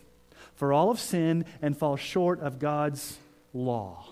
For 0.56 0.74
all 0.74 0.90
have 0.90 1.00
sinned 1.00 1.46
and 1.62 1.78
fall 1.78 1.96
short 1.96 2.42
of 2.42 2.60
God's 2.60 3.18
law. 3.54 4.09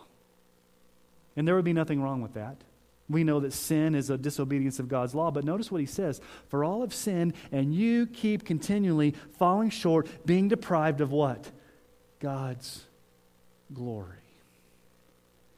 And 1.37 1.47
there 1.47 1.55
would 1.55 1.63
be 1.63 1.71
nothing 1.71 2.01
wrong 2.01 2.21
with 2.21 2.33
that. 2.33 2.57
We 3.09 3.23
know 3.23 3.39
that 3.39 3.53
sin 3.53 3.95
is 3.95 4.09
a 4.09 4.17
disobedience 4.17 4.79
of 4.79 4.89
God's 4.89 5.15
law, 5.15 5.31
but 5.31 5.45
notice 5.45 5.71
what 5.71 5.79
he 5.79 5.87
says 5.87 6.19
For 6.49 6.65
all 6.65 6.81
have 6.81 6.93
sinned, 6.93 7.33
and 7.51 7.73
you 7.73 8.05
keep 8.05 8.43
continually 8.43 9.15
falling 9.37 9.69
short, 9.69 10.09
being 10.25 10.49
deprived 10.49 10.99
of 10.99 11.11
what? 11.11 11.49
God's 12.19 12.83
glory. 13.73 14.17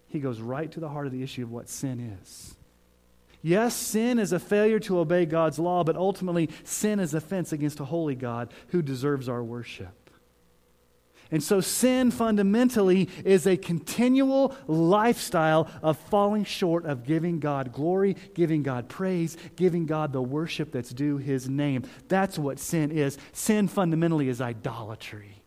He 0.09 0.19
goes 0.19 0.41
right 0.41 0.71
to 0.71 0.79
the 0.79 0.89
heart 0.89 1.07
of 1.07 1.13
the 1.13 1.23
issue 1.23 1.43
of 1.43 1.51
what 1.51 1.69
sin 1.69 2.17
is. 2.21 2.55
Yes, 3.41 3.73
sin 3.73 4.19
is 4.19 4.33
a 4.33 4.39
failure 4.39 4.79
to 4.81 4.99
obey 4.99 5.25
God's 5.25 5.59
law, 5.59 5.83
but 5.83 5.95
ultimately, 5.95 6.49
sin 6.65 6.99
is 6.99 7.13
offense 7.13 7.53
against 7.53 7.79
a 7.79 7.85
holy 7.85 8.15
God 8.15 8.53
who 8.67 8.81
deserves 8.81 9.29
our 9.29 9.43
worship. 9.43 9.95
And 11.31 11.43
so, 11.43 11.61
sin 11.61 12.09
fundamentally 12.09 13.07
is 13.23 13.45
a 13.45 13.55
continual 13.55 14.55
lifestyle 14.67 15.69
of 15.83 15.97
falling 15.97 16.43
short 16.43 16.85
of 16.85 17.03
giving 17.03 17.39
God 17.39 17.71
glory, 17.71 18.15
giving 18.33 18.63
God 18.63 18.89
praise, 18.89 19.37
giving 19.55 19.85
God 19.85 20.11
the 20.11 20.21
worship 20.21 20.71
that's 20.71 20.89
due 20.89 21.17
his 21.17 21.47
name. 21.47 21.83
That's 22.07 22.39
what 22.39 22.57
sin 22.57 22.91
is. 22.91 23.19
Sin 23.31 23.67
fundamentally 23.67 24.27
is 24.27 24.41
idolatry. 24.41 25.43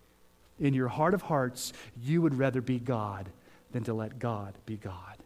In 0.60 0.72
your 0.72 0.88
heart 0.88 1.14
of 1.14 1.22
hearts, 1.22 1.72
you 2.00 2.22
would 2.22 2.36
rather 2.36 2.60
be 2.60 2.78
God 2.78 3.28
than 3.72 3.82
to 3.84 3.94
let 3.94 4.20
God 4.20 4.54
be 4.64 4.76
God. 4.76 5.16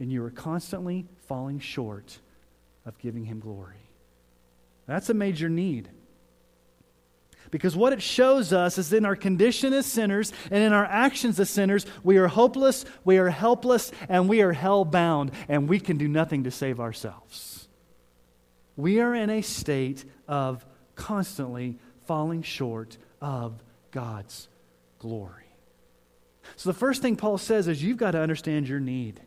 And 0.00 0.10
you 0.10 0.24
are 0.24 0.30
constantly 0.30 1.06
falling 1.28 1.60
short 1.60 2.18
of 2.84 2.98
giving 2.98 3.24
him 3.24 3.38
glory. 3.38 3.76
That's 4.86 5.10
a 5.10 5.14
major 5.14 5.48
need. 5.48 5.90
Because 7.50 7.76
what 7.76 7.92
it 7.92 8.02
shows 8.02 8.52
us 8.52 8.78
is 8.78 8.92
in 8.92 9.04
our 9.04 9.16
condition 9.16 9.72
as 9.72 9.86
sinners 9.86 10.32
and 10.50 10.62
in 10.62 10.72
our 10.72 10.84
actions 10.84 11.40
as 11.40 11.50
sinners, 11.50 11.84
we 12.04 12.16
are 12.16 12.28
hopeless, 12.28 12.84
we 13.04 13.18
are 13.18 13.28
helpless, 13.28 13.90
and 14.08 14.28
we 14.28 14.40
are 14.42 14.52
hell 14.52 14.84
bound, 14.84 15.32
and 15.48 15.68
we 15.68 15.80
can 15.80 15.96
do 15.96 16.06
nothing 16.06 16.44
to 16.44 16.50
save 16.50 16.78
ourselves. 16.78 17.68
We 18.76 19.00
are 19.00 19.14
in 19.14 19.30
a 19.30 19.42
state 19.42 20.04
of 20.28 20.64
constantly 20.94 21.78
falling 22.06 22.42
short 22.42 22.96
of 23.20 23.62
God's 23.90 24.48
glory. 24.98 25.44
So, 26.56 26.70
the 26.70 26.78
first 26.78 27.02
thing 27.02 27.16
Paul 27.16 27.38
says 27.38 27.68
is 27.68 27.82
you've 27.82 27.96
got 27.96 28.12
to 28.12 28.20
understand 28.20 28.68
your 28.68 28.80
need. 28.80 29.20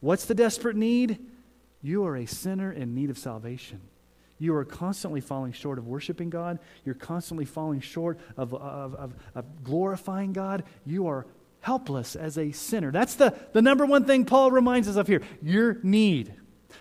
What's 0.00 0.26
the 0.26 0.34
desperate 0.34 0.76
need? 0.76 1.18
You 1.82 2.04
are 2.04 2.16
a 2.16 2.26
sinner 2.26 2.70
in 2.70 2.94
need 2.94 3.10
of 3.10 3.18
salvation. 3.18 3.80
You 4.38 4.54
are 4.56 4.64
constantly 4.64 5.20
falling 5.20 5.52
short 5.52 5.78
of 5.78 5.86
worshiping 5.86 6.30
God. 6.30 6.58
You're 6.84 6.94
constantly 6.94 7.44
falling 7.44 7.80
short 7.80 8.18
of, 8.36 8.52
of, 8.52 8.94
of, 8.94 9.14
of, 9.34 9.62
glorifying 9.62 10.32
God. 10.32 10.64
You 10.84 11.06
are 11.06 11.26
helpless 11.60 12.16
as 12.16 12.36
a 12.36 12.52
sinner. 12.52 12.90
That's 12.90 13.14
the, 13.14 13.34
the 13.52 13.62
number 13.62 13.86
one 13.86 14.04
thing 14.04 14.24
Paul 14.24 14.50
reminds 14.50 14.88
us 14.88 14.96
of 14.96 15.06
here 15.06 15.22
your 15.40 15.78
need. 15.82 16.34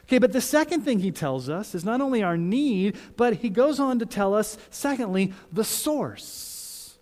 Okay, 0.05 0.17
but 0.17 0.33
the 0.33 0.41
second 0.41 0.81
thing 0.81 1.00
he 1.00 1.12
tells 1.12 1.48
us 1.48 1.75
is 1.75 1.86
not 1.86 2.01
only 2.01 2.24
our 2.24 2.38
need, 2.38 2.98
but 3.15 3.36
he 3.36 3.50
goes 3.50 3.79
on 3.79 4.00
to 4.00 4.05
tell 4.05 4.33
us, 4.33 4.57
secondly, 4.69 5.33
the 5.51 5.63
source 5.63 6.98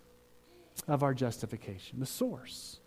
of 0.86 1.02
our 1.02 1.14
justification. 1.14 1.98
The 1.98 2.06
source. 2.06 2.78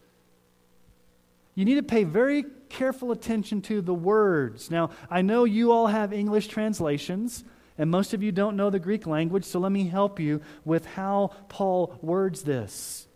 You 1.56 1.66
need 1.66 1.76
to 1.76 1.84
pay 1.84 2.04
very 2.04 2.46
careful 2.70 3.12
attention 3.12 3.62
to 3.64 3.82
the 3.82 3.94
words. 3.94 4.70
Now, 4.70 4.92
I 5.10 5.22
know 5.22 5.46
you 5.46 5.72
all 5.72 5.88
have 5.88 6.14
English 6.14 6.48
translations, 6.48 7.44
and 7.78 7.90
most 7.90 8.14
of 8.14 8.24
you 8.24 8.32
don't 8.32 8.56
know 8.56 8.70
the 8.70 8.80
Greek 8.80 9.06
language, 9.06 9.44
so 9.44 9.60
let 9.60 9.72
me 9.72 9.88
help 9.88 10.20
you 10.20 10.42
with 10.64 10.86
how 10.86 11.32
Paul 11.50 11.98
words 12.02 12.44
this. 12.44 13.08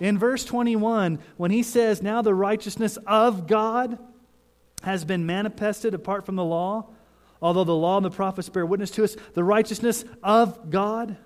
In 0.00 0.18
verse 0.18 0.44
21, 0.44 1.18
when 1.36 1.50
he 1.50 1.62
says, 1.62 2.02
Now 2.02 2.22
the 2.22 2.34
righteousness 2.34 2.98
of 3.06 3.46
God 3.46 3.98
has 4.82 5.04
been 5.04 5.26
manifested 5.26 5.94
apart 5.94 6.26
from 6.26 6.36
the 6.36 6.44
law, 6.44 6.88
although 7.40 7.64
the 7.64 7.74
law 7.74 7.96
and 7.96 8.04
the 8.04 8.10
prophets 8.10 8.48
bear 8.48 8.66
witness 8.66 8.90
to 8.92 9.04
us, 9.04 9.16
the 9.34 9.44
righteousness 9.44 10.04
of 10.22 10.70
God, 10.70 11.16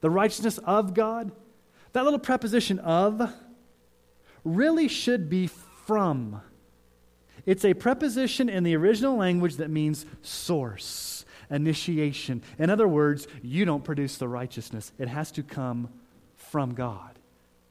the 0.00 0.10
righteousness 0.10 0.58
of 0.58 0.94
God, 0.94 1.30
that 1.92 2.04
little 2.04 2.18
preposition 2.18 2.78
of 2.80 3.32
really 4.44 4.88
should 4.88 5.28
be 5.28 5.46
from. 5.86 6.40
It's 7.46 7.64
a 7.64 7.74
preposition 7.74 8.48
in 8.48 8.62
the 8.62 8.76
original 8.76 9.16
language 9.16 9.56
that 9.56 9.70
means 9.70 10.06
source, 10.22 11.17
initiation. 11.50 12.42
In 12.58 12.70
other 12.70 12.88
words, 12.88 13.26
you 13.42 13.64
don't 13.64 13.84
produce 13.84 14.18
the 14.18 14.28
righteousness, 14.28 14.92
it 14.98 15.08
has 15.08 15.32
to 15.32 15.42
come 15.42 15.88
from 16.36 16.74
God 16.74 17.18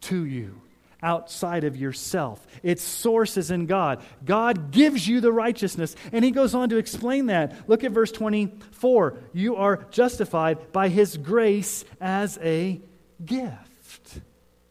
to 0.01 0.25
you 0.25 0.61
outside 1.01 1.63
of 1.63 1.77
yourself. 1.77 2.45
Its 2.63 2.83
source 2.83 3.37
is 3.37 3.51
in 3.51 3.65
God. 3.65 4.03
God 4.25 4.71
gives 4.71 5.07
you 5.07 5.21
the 5.21 5.31
righteousness. 5.31 5.95
And 6.11 6.25
he 6.25 6.31
goes 6.31 6.55
on 6.55 6.69
to 6.69 6.77
explain 6.77 7.27
that. 7.27 7.69
Look 7.69 7.83
at 7.83 7.91
verse 7.91 8.11
24. 8.11 9.17
You 9.33 9.57
are 9.57 9.85
justified 9.91 10.71
by 10.71 10.89
his 10.89 11.17
grace 11.17 11.85
as 12.01 12.37
a 12.41 12.81
gift. 13.23 14.21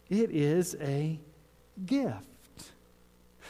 It 0.09 0.31
is 0.31 0.75
a 0.81 1.19
gift. 1.85 2.25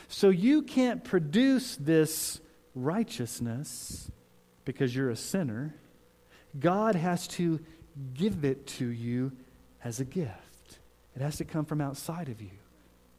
So 0.07 0.29
you 0.29 0.61
can't 0.61 1.03
produce 1.03 1.75
this 1.75 2.39
righteousness 2.75 4.11
because 4.67 4.95
you're 4.95 5.09
a 5.09 5.15
sinner. 5.15 5.73
God 6.59 6.95
has 6.95 7.27
to 7.29 7.59
give 8.13 8.45
it 8.45 8.67
to 8.67 8.87
you 8.87 9.31
as 9.83 9.99
a 9.99 10.05
gift. 10.05 10.79
It 11.15 11.21
has 11.23 11.37
to 11.37 11.45
come 11.45 11.65
from 11.65 11.81
outside 11.81 12.29
of 12.29 12.39
you 12.41 12.51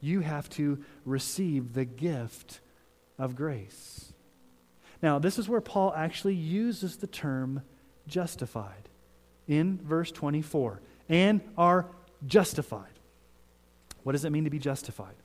you 0.01 0.21
have 0.21 0.49
to 0.49 0.83
receive 1.05 1.73
the 1.73 1.85
gift 1.85 2.59
of 3.17 3.35
grace. 3.35 4.13
Now, 5.01 5.19
this 5.19 5.39
is 5.39 5.47
where 5.47 5.61
Paul 5.61 5.93
actually 5.95 6.35
uses 6.35 6.97
the 6.97 7.07
term 7.07 7.61
justified 8.07 8.89
in 9.47 9.79
verse 9.83 10.11
24 10.11 10.81
and 11.07 11.41
are 11.57 11.87
justified. 12.25 12.87
What 14.03 14.13
does 14.13 14.25
it 14.25 14.31
mean 14.31 14.45
to 14.45 14.49
be 14.49 14.59
justified? 14.59 15.15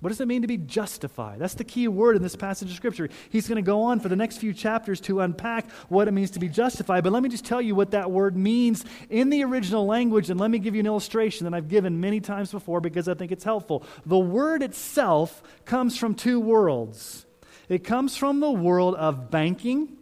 What 0.00 0.08
does 0.08 0.20
it 0.20 0.28
mean 0.28 0.42
to 0.42 0.48
be 0.48 0.56
justified? 0.56 1.38
That's 1.38 1.54
the 1.54 1.64
key 1.64 1.86
word 1.86 2.16
in 2.16 2.22
this 2.22 2.34
passage 2.34 2.70
of 2.70 2.76
Scripture. 2.76 3.10
He's 3.28 3.46
going 3.46 3.56
to 3.56 3.62
go 3.62 3.82
on 3.82 4.00
for 4.00 4.08
the 4.08 4.16
next 4.16 4.38
few 4.38 4.54
chapters 4.54 4.98
to 5.02 5.20
unpack 5.20 5.70
what 5.90 6.08
it 6.08 6.12
means 6.12 6.30
to 6.32 6.38
be 6.38 6.48
justified. 6.48 7.04
But 7.04 7.12
let 7.12 7.22
me 7.22 7.28
just 7.28 7.44
tell 7.44 7.60
you 7.60 7.74
what 7.74 7.90
that 7.90 8.10
word 8.10 8.34
means 8.34 8.84
in 9.10 9.28
the 9.28 9.44
original 9.44 9.84
language, 9.84 10.30
and 10.30 10.40
let 10.40 10.50
me 10.50 10.58
give 10.58 10.74
you 10.74 10.80
an 10.80 10.86
illustration 10.86 11.44
that 11.44 11.54
I've 11.54 11.68
given 11.68 12.00
many 12.00 12.20
times 12.20 12.50
before 12.50 12.80
because 12.80 13.08
I 13.08 13.14
think 13.14 13.30
it's 13.30 13.44
helpful. 13.44 13.82
The 14.06 14.18
word 14.18 14.62
itself 14.62 15.42
comes 15.66 15.98
from 15.98 16.14
two 16.14 16.40
worlds 16.40 17.26
it 17.68 17.84
comes 17.84 18.16
from 18.16 18.40
the 18.40 18.50
world 18.50 18.96
of 18.96 19.30
banking, 19.30 19.96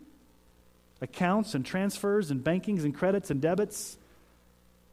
accounts 1.03 1.55
and 1.55 1.67
transfers, 1.67 2.31
and 2.31 2.43
bankings 2.43 2.85
and 2.85 2.95
credits 2.95 3.31
and 3.31 3.43
debits. 3.43 3.99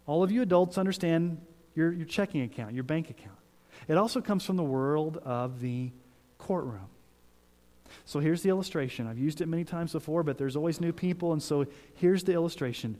All 0.06 0.24
of 0.24 0.32
you 0.32 0.42
adults 0.42 0.78
understand 0.78 1.40
your, 1.74 1.94
your 1.94 2.06
checking 2.06 2.42
account, 2.42 2.74
your 2.74 2.84
bank 2.84 3.10
account. 3.10 3.38
It 3.88 3.98
also 3.98 4.22
comes 4.22 4.46
from 4.46 4.56
the 4.56 4.64
world 4.64 5.18
of 5.18 5.60
the 5.60 5.92
courtroom. 6.38 6.90
So 8.06 8.20
here's 8.20 8.42
the 8.42 8.50
illustration. 8.50 9.08
I've 9.08 9.20
used 9.20 9.42
it 9.42 9.48
many 9.48 9.64
times 9.64 9.92
before, 9.92 10.24
but 10.24 10.38
there's 10.38 10.56
always 10.56 10.82
new 10.82 10.92
people, 10.92 11.34
and 11.34 11.42
so 11.42 11.66
here's 11.96 12.24
the 12.24 12.34
illustration. 12.34 12.98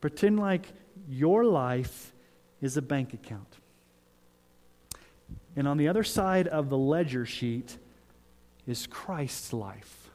Pretend 0.00 0.38
like 0.38 0.72
your 1.08 1.44
life 1.44 2.12
is 2.60 2.76
a 2.76 2.82
bank 2.82 3.14
account. 3.14 3.58
And 5.56 5.66
on 5.66 5.78
the 5.78 5.88
other 5.88 6.04
side 6.04 6.46
of 6.48 6.68
the 6.68 6.78
ledger 6.78 7.24
sheet 7.24 7.78
is 8.66 8.86
Christ's 8.86 9.52
life. 9.52 10.10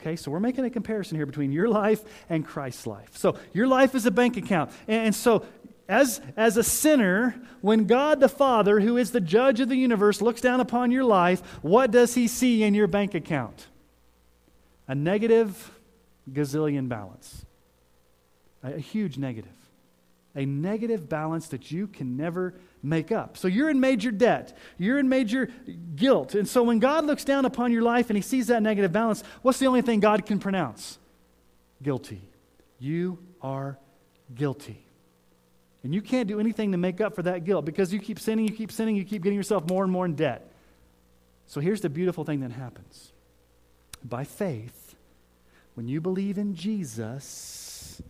Okay, 0.00 0.14
so 0.14 0.30
we're 0.30 0.40
making 0.40 0.64
a 0.64 0.70
comparison 0.70 1.16
here 1.16 1.26
between 1.26 1.50
your 1.50 1.68
life 1.68 2.04
and 2.28 2.46
Christ's 2.46 2.86
life. 2.86 3.16
So 3.16 3.36
your 3.52 3.66
life 3.66 3.96
is 3.96 4.06
a 4.06 4.12
bank 4.12 4.36
account. 4.36 4.70
And 4.86 5.12
so 5.12 5.44
as, 5.88 6.20
as 6.36 6.58
a 6.58 6.62
sinner, 6.62 7.40
when 7.62 7.86
God 7.86 8.20
the 8.20 8.28
Father, 8.28 8.80
who 8.80 8.98
is 8.98 9.10
the 9.10 9.20
judge 9.20 9.58
of 9.60 9.70
the 9.70 9.76
universe, 9.76 10.20
looks 10.20 10.42
down 10.42 10.60
upon 10.60 10.90
your 10.90 11.04
life, 11.04 11.40
what 11.62 11.90
does 11.90 12.14
he 12.14 12.28
see 12.28 12.62
in 12.62 12.74
your 12.74 12.86
bank 12.86 13.14
account? 13.14 13.68
A 14.86 14.94
negative 14.94 15.72
gazillion 16.30 16.88
balance. 16.88 17.46
A, 18.62 18.74
a 18.74 18.78
huge 18.78 19.16
negative. 19.16 19.50
A 20.34 20.44
negative 20.44 21.08
balance 21.08 21.48
that 21.48 21.70
you 21.70 21.86
can 21.86 22.18
never 22.18 22.54
make 22.82 23.10
up. 23.10 23.38
So 23.38 23.48
you're 23.48 23.70
in 23.70 23.80
major 23.80 24.10
debt. 24.10 24.56
You're 24.76 24.98
in 24.98 25.08
major 25.08 25.48
guilt. 25.96 26.34
And 26.34 26.46
so 26.46 26.62
when 26.62 26.80
God 26.80 27.06
looks 27.06 27.24
down 27.24 27.46
upon 27.46 27.72
your 27.72 27.82
life 27.82 28.10
and 28.10 28.16
he 28.16 28.22
sees 28.22 28.48
that 28.48 28.62
negative 28.62 28.92
balance, 28.92 29.24
what's 29.40 29.58
the 29.58 29.66
only 29.66 29.82
thing 29.82 30.00
God 30.00 30.26
can 30.26 30.38
pronounce? 30.38 30.98
Guilty. 31.82 32.20
You 32.78 33.18
are 33.40 33.78
guilty. 34.34 34.84
And 35.84 35.94
you 35.94 36.02
can't 36.02 36.26
do 36.26 36.40
anything 36.40 36.72
to 36.72 36.78
make 36.78 37.00
up 37.00 37.14
for 37.14 37.22
that 37.22 37.44
guilt 37.44 37.64
because 37.64 37.92
you 37.92 38.00
keep 38.00 38.18
sinning, 38.18 38.46
you 38.46 38.54
keep 38.54 38.72
sinning, 38.72 38.96
you 38.96 39.04
keep 39.04 39.22
getting 39.22 39.36
yourself 39.36 39.68
more 39.68 39.84
and 39.84 39.92
more 39.92 40.04
in 40.04 40.14
debt. 40.14 40.50
So 41.46 41.60
here's 41.60 41.80
the 41.80 41.88
beautiful 41.88 42.24
thing 42.24 42.40
that 42.40 42.50
happens 42.52 43.12
by 44.04 44.24
faith, 44.24 44.94
when 45.74 45.88
you 45.88 46.00
believe 46.00 46.38
in 46.38 46.54
Jesus, 46.54 48.00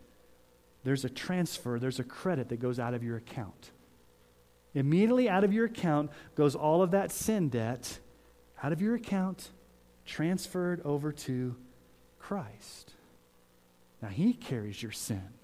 there's 0.85 1.05
a 1.05 1.09
transfer, 1.09 1.79
there's 1.79 1.99
a 1.99 2.05
credit 2.05 2.49
that 2.51 2.61
goes 2.61 2.79
out 2.79 2.95
of 2.95 3.03
your 3.03 3.17
account. 3.17 3.71
Immediately 4.75 5.29
out 5.29 5.45
of 5.45 5.53
your 5.53 5.67
account 5.67 6.11
goes 6.35 6.55
all 6.55 6.83
of 6.83 6.91
that 6.93 7.11
sin 7.11 7.49
debt 7.49 7.99
out 8.63 8.73
of 8.73 8.83
your 8.83 8.95
account, 8.95 9.51
transferred 10.05 10.81
over 10.85 11.13
to 11.13 11.55
Christ. 12.19 12.93
Now, 14.03 14.09
He 14.09 14.33
carries 14.33 14.83
your 14.83 14.93
sin. 14.93 15.38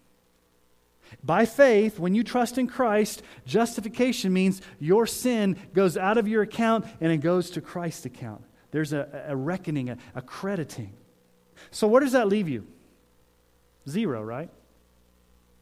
By 1.23 1.47
faith, 1.47 1.99
when 1.99 2.15
you 2.15 2.25
trust 2.25 2.59
in 2.59 2.67
Christ, 2.67 3.23
justification 3.47 4.33
means 4.33 4.61
your 4.79 5.07
sin 5.07 5.57
goes 5.73 5.97
out 5.97 6.19
of 6.19 6.29
your 6.29 6.43
account 6.43 6.87
and 7.01 7.13
it 7.13 7.19
goes 7.19 7.51
to 7.51 7.61
Christ's 7.61 8.07
account. 8.07 8.43
There's 8.71 8.93
a, 8.93 9.25
a 9.29 9.37
reckoning, 9.37 9.91
a, 9.91 9.99
a 10.15 10.23
crediting. 10.23 10.95
So, 11.71 11.87
where 11.87 12.01
does 12.01 12.13
that 12.13 12.29
leave 12.29 12.49
you? 12.49 12.67
Zero, 13.89 14.23
right? 14.23 14.51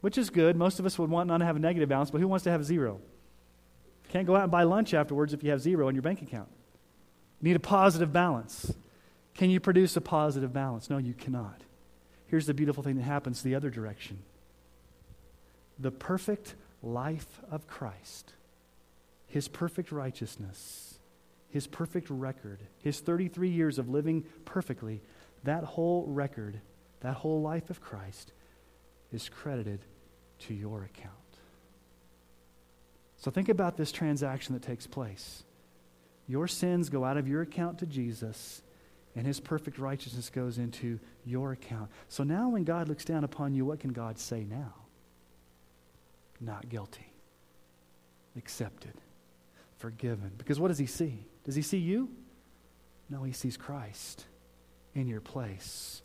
Which 0.01 0.17
is 0.19 0.31
good. 0.31 0.57
Most 0.57 0.79
of 0.79 0.87
us 0.87 0.99
would 0.99 1.11
want 1.11 1.29
not 1.29 1.39
to 1.39 1.45
have 1.45 1.57
a 1.57 1.61
negative 1.61 1.89
balance, 1.89 2.11
but 2.11 2.21
who 2.21 2.29
wants 2.29 2.45
to 2.45 2.51
have 2.51 2.65
zero? 2.65 3.01
Can't 4.09 4.27
go 4.27 4.37
out 4.37 4.43
and 4.43 4.51
buy 4.51 4.63
lunch 4.65 4.95
afterwards 4.95 5.33
if 5.33 5.43
you 5.43 5.51
have 5.51 5.61
zero 5.61 5.89
in 5.89 5.95
your 5.95 6.03
bank 6.03 6.23
account. 6.23 6.49
You 7.41 7.49
need 7.49 7.57
a 7.57 7.61
positive 7.61 8.13
balance. 8.13 8.75
Can 9.35 9.51
you 9.51 9.61
produce 9.61 9.97
a 9.97 10.01
positive 10.01 10.53
balance? 10.53 10.91
No, 10.91 10.99
you 10.99 11.15
cannot. 11.15 11.63
Here's 12.27 12.47
the 12.47 12.55
beautiful 12.55 12.83
thing 12.83 12.97
that 12.97 13.03
happens 13.03 13.43
the 13.43 13.55
other 13.55 13.71
direction 13.71 14.19
the 15.79 15.91
perfect 15.91 16.55
life 16.83 17.41
of 17.51 17.67
Christ, 17.67 18.35
his 19.27 19.49
perfect 19.49 19.93
righteousness, 19.93 20.99
his 21.49 21.67
perfect 21.67 22.09
record, 22.11 22.61
his 22.83 23.01
33 23.01 23.49
years 23.49 23.79
of 23.79 23.89
living 23.89 24.25
perfectly, 24.45 25.03
that 25.45 25.65
whole 25.65 26.05
record, 26.07 26.61
that 27.01 27.15
whole 27.15 27.43
life 27.43 27.71
of 27.71 27.81
Christ 27.81 28.33
is 29.13 29.29
credited 29.29 29.81
to 30.41 30.55
your 30.55 30.85
account. 30.85 31.13
So 33.17 33.31
think 33.31 33.49
about 33.49 33.77
this 33.77 33.93
transaction 33.93 34.55
that 34.55 34.63
takes 34.63 34.87
place. 34.87 35.45
Your 36.27 36.49
sins 36.49 36.89
go 36.89 37.05
out 37.05 37.17
of 37.17 37.29
your 37.29 37.43
account 37.43 37.79
to 37.79 37.87
Jesus, 37.87 38.63
and 39.15 39.27
his 39.27 39.39
perfect 39.39 39.79
righteousness 39.79 40.31
goes 40.31 40.59
into 40.59 40.99
your 41.25 41.53
account. 41.53 41.91
So 42.09 42.25
now, 42.25 42.49
when 42.49 42.65
God 42.65 42.89
looks 42.89 43.05
down 43.05 43.25
upon 43.25 43.55
you, 43.55 43.65
what 43.65 43.81
can 43.81 43.93
God 43.93 44.19
say 44.19 44.45
now? 44.45 44.75
Not 46.43 46.69
guilty. 46.69 47.13
Accepted, 48.37 48.95
forgiven. 49.79 50.33
Because 50.39 50.59
what 50.59 50.69
does 50.69 50.79
he 50.79 50.87
see? 50.87 51.27
Does 51.45 51.55
he 51.55 51.63
see 51.63 51.79
you? 51.79 52.09
No, 53.11 53.23
he 53.23 53.33
sees 53.33 53.57
Christ 53.57 54.25
in 54.95 55.07
your 55.07 55.21
place. 55.21 56.03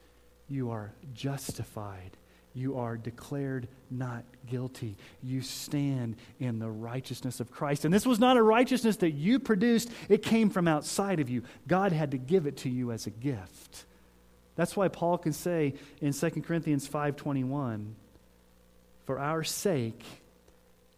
You 0.50 0.72
are 0.72 0.92
justified. 1.14 2.12
You 2.54 2.80
are 2.80 2.98
declared 2.98 3.68
not 3.92 4.24
guilty. 4.50 4.98
You 5.22 5.42
stand 5.42 6.16
in 6.40 6.58
the 6.58 6.70
righteousness 6.70 7.40
of 7.40 7.52
Christ. 7.52 7.86
And 7.86 7.94
this 7.94 8.06
was 8.06 8.20
not 8.20 8.36
a 8.36 8.42
righteousness 8.42 8.98
that 8.98 9.12
you 9.12 9.40
produced, 9.40 9.92
it 10.10 10.24
came 10.24 10.50
from 10.50 10.68
outside 10.68 11.20
of 11.20 11.30
you. 11.30 11.44
God 11.68 11.92
had 11.92 12.12
to 12.12 12.18
give 12.18 12.48
it 12.48 12.58
to 12.58 12.70
you 12.70 12.92
as 12.92 13.06
a 13.06 13.12
gift. 13.12 13.86
That's 14.56 14.76
why 14.76 14.88
Paul 14.88 15.20
can 15.20 15.34
say 15.34 15.76
in 16.02 16.14
2 16.14 16.44
Corinthians 16.46 16.88
5:21, 16.88 17.96
"For 19.06 19.20
our 19.20 19.44
sake 19.44 20.04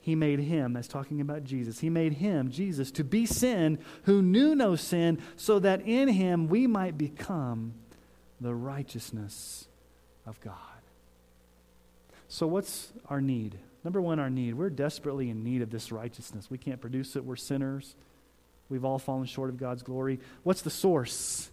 he 0.09 0.15
made 0.15 0.39
him, 0.39 0.73
that's 0.73 0.87
talking 0.87 1.21
about 1.21 1.43
Jesus, 1.43 1.79
he 1.79 1.89
made 1.89 2.13
him, 2.13 2.49
Jesus, 2.49 2.91
to 2.91 3.03
be 3.03 3.25
sin 3.25 3.79
who 4.03 4.21
knew 4.21 4.55
no 4.55 4.75
sin, 4.75 5.19
so 5.35 5.59
that 5.59 5.81
in 5.81 6.09
him 6.09 6.47
we 6.47 6.67
might 6.67 6.97
become 6.97 7.73
the 8.41 8.53
righteousness 8.53 9.67
of 10.25 10.39
God. 10.41 10.55
So, 12.27 12.47
what's 12.47 12.91
our 13.07 13.21
need? 13.21 13.57
Number 13.83 14.01
one, 14.01 14.19
our 14.19 14.29
need. 14.29 14.55
We're 14.55 14.69
desperately 14.69 15.29
in 15.29 15.43
need 15.43 15.61
of 15.61 15.71
this 15.71 15.91
righteousness. 15.91 16.49
We 16.49 16.57
can't 16.57 16.81
produce 16.81 17.15
it. 17.15 17.23
We're 17.23 17.35
sinners. 17.37 17.95
We've 18.67 18.85
all 18.85 18.99
fallen 18.99 19.25
short 19.25 19.49
of 19.49 19.57
God's 19.57 19.83
glory. 19.83 20.19
What's 20.43 20.61
the 20.61 20.69
source? 20.69 21.49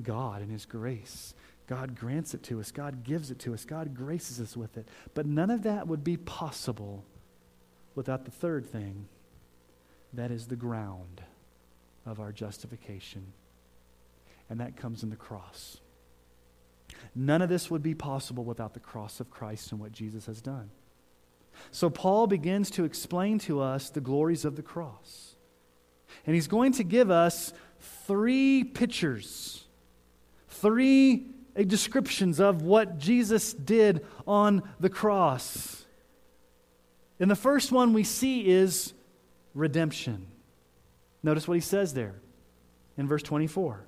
God 0.00 0.42
and 0.42 0.50
His 0.50 0.64
grace. 0.64 1.34
God 1.66 1.98
grants 1.98 2.32
it 2.34 2.42
to 2.44 2.60
us. 2.60 2.70
God 2.70 3.02
gives 3.02 3.30
it 3.30 3.40
to 3.40 3.52
us. 3.52 3.64
God 3.64 3.94
graces 3.94 4.40
us 4.40 4.56
with 4.56 4.76
it. 4.76 4.88
But 5.14 5.26
none 5.26 5.50
of 5.50 5.64
that 5.64 5.88
would 5.88 6.04
be 6.04 6.16
possible 6.16 7.04
without 7.96 8.24
the 8.24 8.30
third 8.30 8.64
thing 8.64 9.08
that 10.12 10.30
is 10.30 10.46
the 10.46 10.56
ground 10.56 11.22
of 12.04 12.20
our 12.20 12.30
justification. 12.30 13.32
And 14.48 14.60
that 14.60 14.76
comes 14.76 15.02
in 15.02 15.10
the 15.10 15.16
cross. 15.16 15.78
None 17.14 17.42
of 17.42 17.48
this 17.48 17.68
would 17.70 17.82
be 17.82 17.94
possible 17.94 18.44
without 18.44 18.74
the 18.74 18.80
cross 18.80 19.18
of 19.18 19.30
Christ 19.30 19.72
and 19.72 19.80
what 19.80 19.90
Jesus 19.90 20.26
has 20.26 20.40
done. 20.40 20.70
So 21.70 21.90
Paul 21.90 22.26
begins 22.26 22.70
to 22.72 22.84
explain 22.84 23.38
to 23.40 23.60
us 23.60 23.90
the 23.90 24.00
glories 24.00 24.44
of 24.44 24.56
the 24.56 24.62
cross. 24.62 25.34
And 26.26 26.34
he's 26.34 26.46
going 26.46 26.72
to 26.72 26.84
give 26.84 27.10
us 27.10 27.52
three 28.06 28.62
pictures, 28.62 29.64
three 30.48 31.26
descriptions 31.66 32.38
of 32.38 32.62
what 32.62 32.98
Jesus 32.98 33.52
did 33.52 34.04
on 34.26 34.62
the 34.78 34.90
cross. 34.90 35.75
And 37.18 37.30
the 37.30 37.36
first 37.36 37.72
one 37.72 37.92
we 37.92 38.04
see 38.04 38.46
is 38.46 38.92
redemption. 39.54 40.26
Notice 41.22 41.48
what 41.48 41.54
he 41.54 41.60
says 41.60 41.94
there 41.94 42.14
in 42.96 43.08
verse 43.08 43.22
24. 43.22 43.84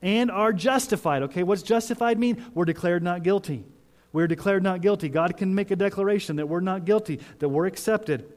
And 0.00 0.30
are 0.30 0.52
justified. 0.52 1.22
Okay, 1.24 1.42
what's 1.42 1.62
justified 1.62 2.18
mean? 2.18 2.44
We're 2.54 2.64
declared 2.64 3.02
not 3.02 3.22
guilty. 3.22 3.64
We're 4.12 4.26
declared 4.26 4.62
not 4.62 4.80
guilty. 4.80 5.08
God 5.08 5.36
can 5.36 5.54
make 5.54 5.70
a 5.70 5.76
declaration 5.76 6.36
that 6.36 6.48
we're 6.48 6.60
not 6.60 6.84
guilty, 6.84 7.20
that 7.38 7.48
we're 7.48 7.66
accepted. 7.66 8.32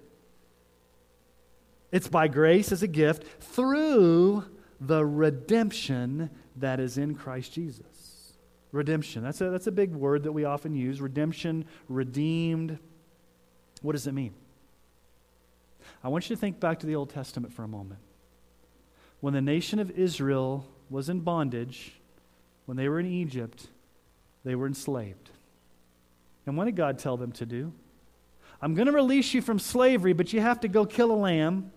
It's 1.91 2.07
by 2.07 2.27
grace 2.27 2.71
as 2.71 2.83
a 2.83 2.87
gift 2.87 3.23
through 3.41 4.45
the 4.79 5.05
redemption 5.05 6.29
that 6.57 6.79
is 6.79 6.97
in 6.97 7.15
Christ 7.15 7.53
Jesus. 7.53 8.33
Redemption. 8.71 9.23
That's 9.23 9.41
a, 9.41 9.49
that's 9.49 9.67
a 9.67 9.71
big 9.71 9.93
word 9.93 10.23
that 10.23 10.31
we 10.31 10.43
often 10.43 10.75
use. 10.75 11.01
Redemption, 11.01 11.65
redeemed. 11.87 12.79
What 13.81 13.93
does 13.93 14.07
it 14.07 14.13
mean? 14.13 14.33
I 16.03 16.07
want 16.07 16.29
you 16.29 16.35
to 16.35 16.39
think 16.39 16.59
back 16.59 16.79
to 16.79 16.85
the 16.85 16.95
Old 16.95 17.09
Testament 17.09 17.53
for 17.53 17.63
a 17.63 17.67
moment. 17.67 17.99
When 19.21 19.33
the 19.33 19.41
nation 19.41 19.79
of 19.79 19.91
Israel 19.91 20.65
was 20.89 21.09
in 21.09 21.21
bondage, 21.21 21.93
when 22.65 22.77
they 22.77 22.89
were 22.89 22.99
in 22.99 23.05
Egypt, 23.05 23.67
they 24.43 24.55
were 24.55 24.67
enslaved. 24.67 25.31
And 26.45 26.57
what 26.57 26.65
did 26.65 26.75
God 26.75 26.99
tell 26.99 27.17
them 27.17 27.31
to 27.33 27.45
do? 27.45 27.73
I'm 28.61 28.75
going 28.75 28.87
to 28.87 28.91
release 28.91 29.33
you 29.33 29.41
from 29.41 29.59
slavery, 29.59 30.13
but 30.13 30.33
you 30.33 30.41
have 30.41 30.59
to 30.61 30.67
go 30.67 30.85
kill 30.85 31.11
a 31.11 31.13
lamb 31.13 31.71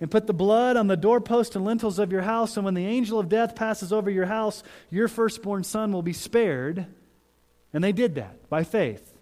and 0.00 0.10
put 0.10 0.26
the 0.26 0.34
blood 0.34 0.76
on 0.76 0.86
the 0.86 0.96
doorpost 0.96 1.56
and 1.56 1.64
lintels 1.64 1.98
of 1.98 2.10
your 2.12 2.22
house. 2.22 2.56
And 2.56 2.64
when 2.64 2.74
the 2.74 2.86
angel 2.86 3.18
of 3.18 3.28
death 3.28 3.54
passes 3.54 3.92
over 3.92 4.10
your 4.10 4.26
house, 4.26 4.62
your 4.90 5.08
firstborn 5.08 5.64
son 5.64 5.92
will 5.92 6.02
be 6.02 6.12
spared. 6.12 6.86
And 7.72 7.82
they 7.82 7.92
did 7.92 8.16
that 8.16 8.48
by 8.48 8.64
faith. 8.64 9.13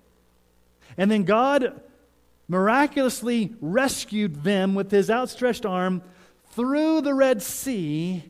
And 0.97 1.11
then 1.11 1.25
God 1.25 1.81
miraculously 2.49 3.55
rescued 3.61 4.43
them 4.45 4.75
with 4.75 4.91
his 4.91 5.11
outstretched 5.11 5.65
arm 5.65 6.03
through 6.51 7.01
the 7.01 7.15
Red 7.15 7.43
Sea 7.43 8.25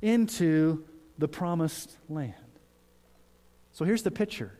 into 0.00 0.84
the 1.18 1.28
promised 1.28 1.96
land. 2.08 2.34
So 3.72 3.84
here's 3.84 4.02
the 4.02 4.10
picture 4.10 4.52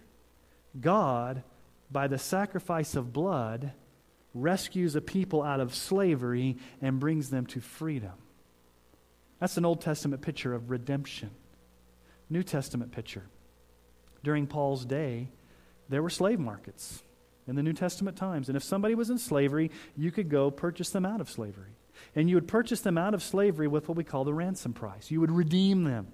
God, 0.79 1.43
by 1.91 2.09
the 2.09 2.19
sacrifice 2.19 2.95
of 2.95 3.13
blood, 3.13 3.73
rescues 4.35 4.95
a 4.97 5.01
people 5.01 5.43
out 5.43 5.61
of 5.61 5.75
slavery 5.75 6.59
and 6.83 7.01
brings 7.01 7.31
them 7.31 7.47
to 7.47 7.61
freedom. 7.61 8.13
That's 9.41 9.57
an 9.57 9.65
Old 9.65 9.81
Testament 9.81 10.23
picture 10.23 10.55
of 10.55 10.71
redemption. 10.71 11.31
New 12.29 12.43
Testament 12.43 12.93
picture. 12.93 13.25
During 14.23 14.47
Paul's 14.47 14.85
day, 14.85 15.29
there 15.89 16.03
were 16.03 16.11
slave 16.11 16.41
markets 16.41 17.03
in 17.47 17.57
the 17.57 17.63
New 17.63 17.73
Testament 17.73 18.17
times. 18.17 18.49
And 18.49 18.57
if 18.57 18.63
somebody 18.63 18.95
was 18.95 19.11
in 19.11 19.19
slavery, 19.19 19.71
you 19.97 20.11
could 20.11 20.29
go 20.29 20.51
purchase 20.51 20.91
them 20.91 21.07
out 21.07 21.21
of 21.21 21.31
slavery. 21.31 21.77
And 22.15 22.29
you 22.29 22.37
would 22.37 22.49
purchase 22.49 22.81
them 22.81 22.99
out 22.99 23.15
of 23.15 23.23
slavery 23.23 23.69
with 23.69 23.89
what 23.89 23.97
we 23.97 24.05
call 24.05 24.25
the 24.25 24.35
ransom 24.35 24.73
price. 24.73 25.11
You 25.11 25.21
would 25.21 25.31
redeem 25.31 25.85
them. 25.85 26.09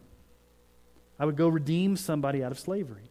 I 1.18 1.24
would 1.24 1.36
go 1.36 1.48
redeem 1.48 1.96
somebody 1.96 2.42
out 2.42 2.52
of 2.52 2.58
slavery. 2.58 3.10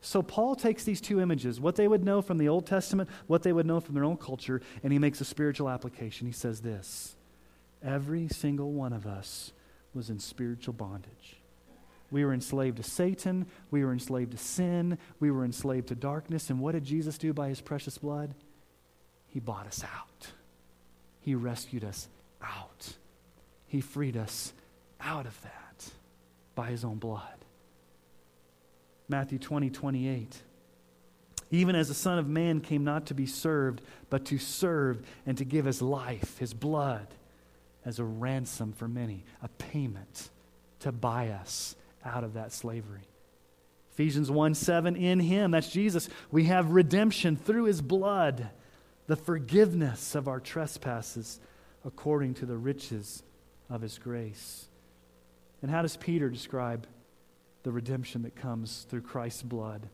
So 0.00 0.22
Paul 0.22 0.56
takes 0.56 0.84
these 0.84 1.00
two 1.00 1.20
images, 1.20 1.60
what 1.60 1.76
they 1.76 1.86
would 1.86 2.04
know 2.04 2.22
from 2.22 2.38
the 2.38 2.48
Old 2.48 2.66
Testament, 2.66 3.10
what 3.26 3.42
they 3.42 3.52
would 3.52 3.66
know 3.66 3.80
from 3.80 3.94
their 3.94 4.04
own 4.04 4.16
culture, 4.16 4.62
and 4.82 4.92
he 4.92 4.98
makes 4.98 5.20
a 5.20 5.24
spiritual 5.24 5.68
application. 5.68 6.26
He 6.26 6.32
says 6.32 6.62
this 6.62 7.16
Every 7.82 8.28
single 8.28 8.72
one 8.72 8.92
of 8.92 9.06
us 9.06 9.52
was 9.92 10.08
in 10.08 10.18
spiritual 10.18 10.74
bondage. 10.74 11.39
We 12.10 12.24
were 12.24 12.32
enslaved 12.32 12.78
to 12.78 12.82
Satan. 12.82 13.46
We 13.70 13.84
were 13.84 13.92
enslaved 13.92 14.32
to 14.32 14.38
sin. 14.38 14.98
We 15.20 15.30
were 15.30 15.44
enslaved 15.44 15.88
to 15.88 15.94
darkness. 15.94 16.50
And 16.50 16.60
what 16.60 16.72
did 16.72 16.84
Jesus 16.84 17.18
do 17.18 17.32
by 17.32 17.48
his 17.48 17.60
precious 17.60 17.98
blood? 17.98 18.34
He 19.28 19.38
bought 19.38 19.66
us 19.66 19.84
out. 19.84 20.32
He 21.20 21.34
rescued 21.34 21.84
us 21.84 22.08
out. 22.42 22.94
He 23.66 23.80
freed 23.80 24.16
us 24.16 24.52
out 25.00 25.26
of 25.26 25.40
that 25.42 25.90
by 26.54 26.70
his 26.70 26.84
own 26.84 26.96
blood. 26.96 27.44
Matthew 29.08 29.38
20, 29.38 29.70
28. 29.70 30.42
Even 31.52 31.74
as 31.74 31.88
the 31.88 31.94
Son 31.94 32.18
of 32.18 32.28
Man 32.28 32.60
came 32.60 32.84
not 32.84 33.06
to 33.06 33.14
be 33.14 33.26
served, 33.26 33.82
but 34.08 34.24
to 34.26 34.38
serve 34.38 35.02
and 35.26 35.36
to 35.38 35.44
give 35.44 35.64
his 35.64 35.82
life, 35.82 36.38
his 36.38 36.54
blood, 36.54 37.06
as 37.84 37.98
a 37.98 38.04
ransom 38.04 38.72
for 38.72 38.86
many, 38.86 39.24
a 39.42 39.48
payment 39.48 40.30
to 40.80 40.92
buy 40.92 41.28
us 41.28 41.74
out 42.04 42.24
of 42.24 42.34
that 42.34 42.52
slavery. 42.52 43.08
Ephesians 43.92 44.30
1 44.30 44.54
7, 44.54 44.96
in 44.96 45.20
him, 45.20 45.50
that's 45.50 45.70
Jesus, 45.70 46.08
we 46.30 46.44
have 46.44 46.70
redemption 46.70 47.36
through 47.36 47.64
his 47.64 47.82
blood, 47.82 48.48
the 49.06 49.16
forgiveness 49.16 50.14
of 50.14 50.28
our 50.28 50.40
trespasses 50.40 51.40
according 51.84 52.34
to 52.34 52.46
the 52.46 52.56
riches 52.56 53.22
of 53.68 53.82
his 53.82 53.98
grace. 53.98 54.66
And 55.62 55.70
how 55.70 55.82
does 55.82 55.96
Peter 55.96 56.28
describe 56.30 56.86
the 57.62 57.72
redemption 57.72 58.22
that 58.22 58.34
comes 58.34 58.86
through 58.88 59.02
Christ's 59.02 59.42
blood? 59.42 59.88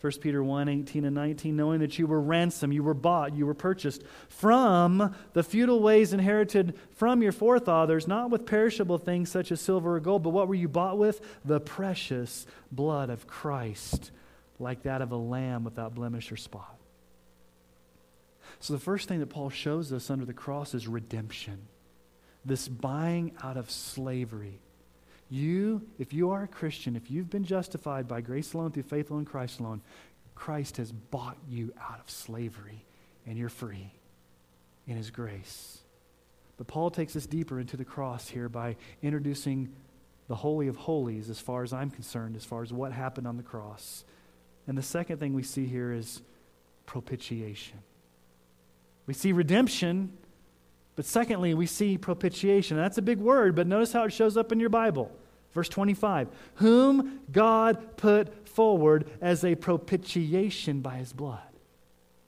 1 0.00 0.12
Peter 0.20 0.44
1 0.44 0.68
18 0.68 1.04
and 1.06 1.14
19, 1.14 1.56
knowing 1.56 1.80
that 1.80 1.98
you 1.98 2.06
were 2.06 2.20
ransomed, 2.20 2.74
you 2.74 2.82
were 2.82 2.94
bought, 2.94 3.34
you 3.34 3.46
were 3.46 3.54
purchased 3.54 4.02
from 4.28 5.14
the 5.32 5.42
feudal 5.42 5.80
ways 5.80 6.12
inherited 6.12 6.78
from 6.90 7.22
your 7.22 7.32
forefathers, 7.32 8.06
not 8.06 8.30
with 8.30 8.44
perishable 8.44 8.98
things 8.98 9.30
such 9.30 9.50
as 9.50 9.60
silver 9.60 9.96
or 9.96 10.00
gold, 10.00 10.22
but 10.22 10.30
what 10.30 10.48
were 10.48 10.54
you 10.54 10.68
bought 10.68 10.98
with? 10.98 11.20
The 11.44 11.60
precious 11.60 12.46
blood 12.70 13.08
of 13.08 13.26
Christ, 13.26 14.10
like 14.58 14.82
that 14.82 15.00
of 15.00 15.12
a 15.12 15.16
lamb 15.16 15.64
without 15.64 15.94
blemish 15.94 16.30
or 16.30 16.36
spot. 16.36 16.78
So, 18.60 18.74
the 18.74 18.80
first 18.80 19.08
thing 19.08 19.20
that 19.20 19.26
Paul 19.26 19.50
shows 19.50 19.92
us 19.92 20.10
under 20.10 20.24
the 20.24 20.32
cross 20.32 20.74
is 20.74 20.86
redemption 20.86 21.68
this 22.46 22.68
buying 22.68 23.32
out 23.42 23.56
of 23.56 23.70
slavery 23.70 24.60
you, 25.28 25.82
if 25.98 26.12
you 26.12 26.30
are 26.30 26.44
a 26.44 26.48
Christian, 26.48 26.96
if 26.96 27.10
you've 27.10 27.30
been 27.30 27.44
justified 27.44 28.06
by 28.06 28.20
grace 28.20 28.52
alone 28.52 28.72
through 28.72 28.84
faith 28.84 29.10
alone, 29.10 29.22
in 29.22 29.26
Christ 29.26 29.60
alone, 29.60 29.80
Christ 30.34 30.76
has 30.76 30.92
bought 30.92 31.36
you 31.48 31.72
out 31.80 31.98
of 32.00 32.10
slavery 32.10 32.84
and 33.26 33.36
you're 33.36 33.48
free 33.48 33.90
in 34.86 34.96
his 34.96 35.10
grace. 35.10 35.78
But 36.56 36.68
Paul 36.68 36.90
takes 36.90 37.16
us 37.16 37.26
deeper 37.26 37.58
into 37.58 37.76
the 37.76 37.84
cross 37.84 38.28
here 38.28 38.48
by 38.48 38.76
introducing 39.02 39.72
the 40.28 40.34
Holy 40.34 40.68
of 40.68 40.76
Holies, 40.76 41.30
as 41.30 41.38
far 41.38 41.62
as 41.62 41.72
I'm 41.72 41.90
concerned, 41.90 42.36
as 42.36 42.44
far 42.44 42.62
as 42.62 42.72
what 42.72 42.92
happened 42.92 43.26
on 43.26 43.36
the 43.36 43.42
cross. 43.42 44.04
And 44.66 44.76
the 44.76 44.82
second 44.82 45.18
thing 45.18 45.34
we 45.34 45.42
see 45.42 45.66
here 45.66 45.92
is 45.92 46.22
propitiation. 46.84 47.78
We 49.06 49.14
see 49.14 49.32
redemption, 49.32 50.12
but 50.96 51.04
secondly, 51.04 51.54
we 51.54 51.66
see 51.66 51.98
propitiation. 51.98 52.76
That's 52.76 52.98
a 52.98 53.02
big 53.02 53.18
word, 53.18 53.54
but 53.54 53.66
notice 53.66 53.92
how 53.92 54.04
it 54.04 54.12
shows 54.12 54.36
up 54.36 54.50
in 54.50 54.58
your 54.58 54.70
Bible. 54.70 55.12
Verse 55.52 55.68
25 55.68 56.28
Whom 56.56 57.20
God 57.30 57.96
put 57.96 58.48
forward 58.48 59.08
as 59.20 59.44
a 59.44 59.54
propitiation 59.54 60.80
by 60.80 60.96
his 60.96 61.12
blood. 61.12 61.40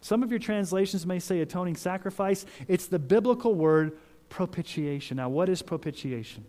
Some 0.01 0.23
of 0.23 0.31
your 0.31 0.39
translations 0.39 1.05
may 1.07 1.19
say 1.19 1.41
atoning 1.41 1.77
sacrifice. 1.77 2.47
It's 2.69 2.87
the 2.87 2.99
biblical 2.99 3.55
word 3.55 3.99
propitiation. 4.29 5.17
Now, 5.17 5.29
what 5.29 5.49
is 5.49 5.63
propitiation? 5.63 6.45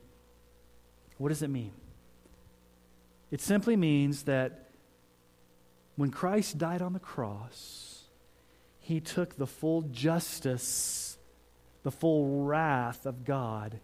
What 1.18 1.30
does 1.30 1.42
it 1.42 1.50
mean? 1.50 1.72
It 3.32 3.42
simply 3.42 3.76
means 3.76 4.24
that 4.24 4.70
when 5.96 6.12
Christ 6.12 6.58
died 6.58 6.82
on 6.82 6.94
the 6.94 7.00
cross, 7.00 8.04
he 8.80 9.00
took 9.00 9.36
the 9.36 9.46
full 9.46 9.82
justice, 9.82 11.09
the 11.84 11.92
full 11.92 12.46
wrath 12.46 13.06
of 13.06 13.26
God 13.26 13.80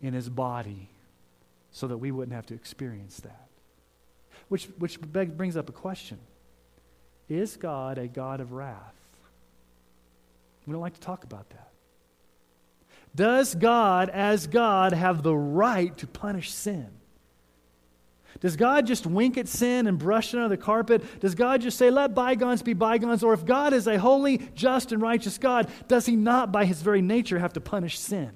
in 0.00 0.14
his 0.14 0.28
body 0.28 0.88
so 1.70 1.88
that 1.88 1.98
we 1.98 2.10
wouldn't 2.10 2.34
have 2.34 2.46
to 2.46 2.54
experience 2.54 3.20
that. 3.20 3.48
Which, 4.48 4.66
which 4.78 5.00
brings 5.00 5.56
up 5.56 5.68
a 5.68 5.72
question 5.72 6.18
Is 7.28 7.56
God 7.56 7.98
a 7.98 8.06
God 8.06 8.40
of 8.40 8.52
wrath? 8.52 8.94
We 10.66 10.72
don't 10.72 10.82
like 10.82 10.94
to 10.94 11.00
talk 11.00 11.24
about 11.24 11.48
that. 11.50 11.68
Does 13.14 13.54
God, 13.54 14.10
as 14.10 14.46
God, 14.46 14.92
have 14.92 15.22
the 15.22 15.34
right 15.34 15.96
to 15.98 16.06
punish 16.06 16.52
sin? 16.52 16.88
Does 18.40 18.56
God 18.56 18.86
just 18.86 19.06
wink 19.06 19.38
at 19.38 19.48
sin 19.48 19.86
and 19.86 19.98
brush 19.98 20.34
it 20.34 20.36
under 20.36 20.48
the 20.48 20.56
carpet? 20.56 21.20
Does 21.20 21.34
God 21.34 21.60
just 21.60 21.78
say, 21.78 21.90
let 21.90 22.14
bygones 22.14 22.62
be 22.62 22.74
bygones? 22.74 23.22
Or 23.22 23.32
if 23.32 23.44
God 23.44 23.72
is 23.72 23.86
a 23.86 23.98
holy, 23.98 24.38
just, 24.54 24.92
and 24.92 25.00
righteous 25.00 25.38
God, 25.38 25.70
does 25.88 26.06
he 26.06 26.16
not, 26.16 26.52
by 26.52 26.64
his 26.64 26.82
very 26.82 27.02
nature, 27.02 27.38
have 27.38 27.54
to 27.54 27.60
punish 27.60 27.98
sin? 27.98 28.30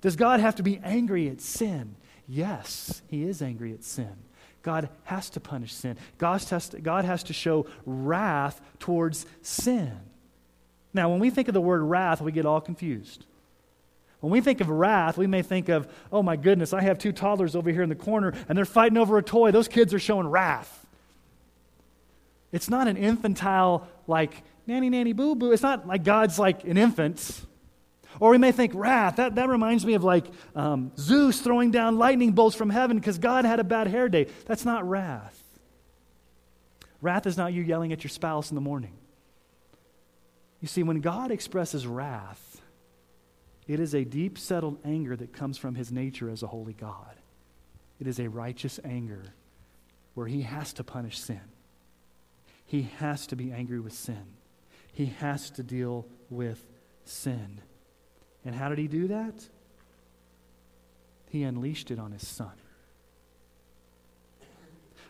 Does 0.00 0.16
God 0.16 0.40
have 0.40 0.56
to 0.56 0.62
be 0.62 0.80
angry 0.82 1.28
at 1.28 1.40
sin? 1.40 1.96
Yes, 2.28 3.02
he 3.08 3.24
is 3.24 3.42
angry 3.42 3.72
at 3.72 3.82
sin. 3.82 4.14
God 4.62 4.88
has 5.04 5.30
to 5.30 5.40
punish 5.40 5.72
sin. 5.72 5.96
God 6.18 6.42
has 6.42 6.68
to, 6.68 6.80
God 6.80 7.04
has 7.04 7.22
to 7.24 7.32
show 7.32 7.66
wrath 7.86 8.60
towards 8.78 9.24
sin. 9.40 9.92
Now, 10.92 11.10
when 11.10 11.20
we 11.20 11.30
think 11.30 11.48
of 11.48 11.54
the 11.54 11.60
word 11.60 11.82
wrath, 11.82 12.20
we 12.20 12.32
get 12.32 12.46
all 12.46 12.60
confused. 12.60 13.24
When 14.20 14.32
we 14.32 14.40
think 14.40 14.60
of 14.60 14.68
wrath, 14.68 15.16
we 15.16 15.26
may 15.26 15.42
think 15.42 15.68
of, 15.68 15.86
oh 16.12 16.22
my 16.22 16.36
goodness, 16.36 16.72
I 16.72 16.82
have 16.82 16.98
two 16.98 17.12
toddlers 17.12 17.54
over 17.54 17.70
here 17.70 17.82
in 17.82 17.88
the 17.88 17.94
corner 17.94 18.32
and 18.48 18.58
they're 18.58 18.64
fighting 18.64 18.98
over 18.98 19.16
a 19.16 19.22
toy. 19.22 19.52
Those 19.52 19.68
kids 19.68 19.94
are 19.94 19.98
showing 19.98 20.26
wrath. 20.26 20.86
It's 22.50 22.68
not 22.68 22.88
an 22.88 22.96
infantile, 22.96 23.86
like, 24.06 24.42
nanny, 24.66 24.90
nanny, 24.90 25.12
boo, 25.12 25.34
boo. 25.34 25.52
It's 25.52 25.62
not 25.62 25.86
like 25.86 26.02
God's 26.02 26.38
like 26.38 26.64
an 26.64 26.76
infant. 26.76 27.42
Or 28.20 28.30
we 28.30 28.38
may 28.38 28.52
think 28.52 28.72
wrath. 28.74 29.16
That, 29.16 29.36
that 29.36 29.48
reminds 29.48 29.86
me 29.86 29.94
of 29.94 30.02
like 30.02 30.26
um, 30.56 30.90
Zeus 30.96 31.40
throwing 31.40 31.70
down 31.70 31.98
lightning 31.98 32.32
bolts 32.32 32.56
from 32.56 32.70
heaven 32.70 32.96
because 32.98 33.18
God 33.18 33.44
had 33.44 33.60
a 33.60 33.64
bad 33.64 33.86
hair 33.86 34.08
day. 34.08 34.26
That's 34.46 34.64
not 34.64 34.88
wrath. 34.88 35.40
Wrath 37.00 37.26
is 37.26 37.36
not 37.36 37.52
you 37.52 37.62
yelling 37.62 37.92
at 37.92 38.02
your 38.02 38.08
spouse 38.08 38.50
in 38.50 38.56
the 38.56 38.60
morning. 38.60 38.94
You 40.60 40.66
see, 40.66 40.82
when 40.82 41.00
God 41.00 41.30
expresses 41.30 41.86
wrath, 41.86 42.47
it 43.68 43.78
is 43.78 43.94
a 43.94 44.04
deep 44.04 44.38
settled 44.38 44.78
anger 44.82 45.14
that 45.14 45.34
comes 45.34 45.58
from 45.58 45.74
his 45.74 45.92
nature 45.92 46.30
as 46.30 46.42
a 46.42 46.46
holy 46.46 46.72
God. 46.72 47.16
It 48.00 48.06
is 48.06 48.18
a 48.18 48.28
righteous 48.28 48.80
anger 48.82 49.34
where 50.14 50.26
he 50.26 50.42
has 50.42 50.72
to 50.74 50.84
punish 50.84 51.18
sin. 51.18 51.42
He 52.64 52.82
has 52.98 53.26
to 53.26 53.36
be 53.36 53.52
angry 53.52 53.78
with 53.78 53.92
sin. 53.92 54.24
He 54.92 55.06
has 55.06 55.50
to 55.50 55.62
deal 55.62 56.06
with 56.30 56.66
sin. 57.04 57.60
And 58.44 58.54
how 58.54 58.70
did 58.70 58.78
he 58.78 58.88
do 58.88 59.08
that? 59.08 59.34
He 61.28 61.42
unleashed 61.42 61.90
it 61.90 61.98
on 61.98 62.12
his 62.12 62.26
son. 62.26 62.52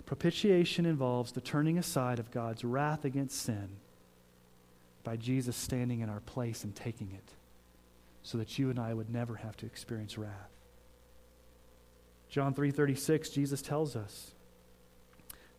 Propitiation 0.05 0.85
involves 0.85 1.33
the 1.33 1.41
turning 1.41 1.79
aside 1.79 2.19
of 2.19 2.31
God's 2.33 2.65
wrath 2.65 3.05
against 3.05 3.41
sin 3.41 3.69
by 5.05 5.17
Jesus 5.17 5.55
standing 5.55 6.01
in 6.01 6.09
our 6.09 6.21
place 6.21 6.65
and 6.65 6.75
taking 6.75 7.13
it 7.13 7.38
so 8.29 8.37
that 8.37 8.59
you 8.59 8.69
and 8.69 8.79
I 8.79 8.93
would 8.93 9.09
never 9.09 9.37
have 9.37 9.57
to 9.57 9.65
experience 9.65 10.19
wrath. 10.19 10.51
John 12.29 12.53
3:36 12.53 13.31
Jesus 13.31 13.63
tells 13.63 13.97
us, 13.97 14.35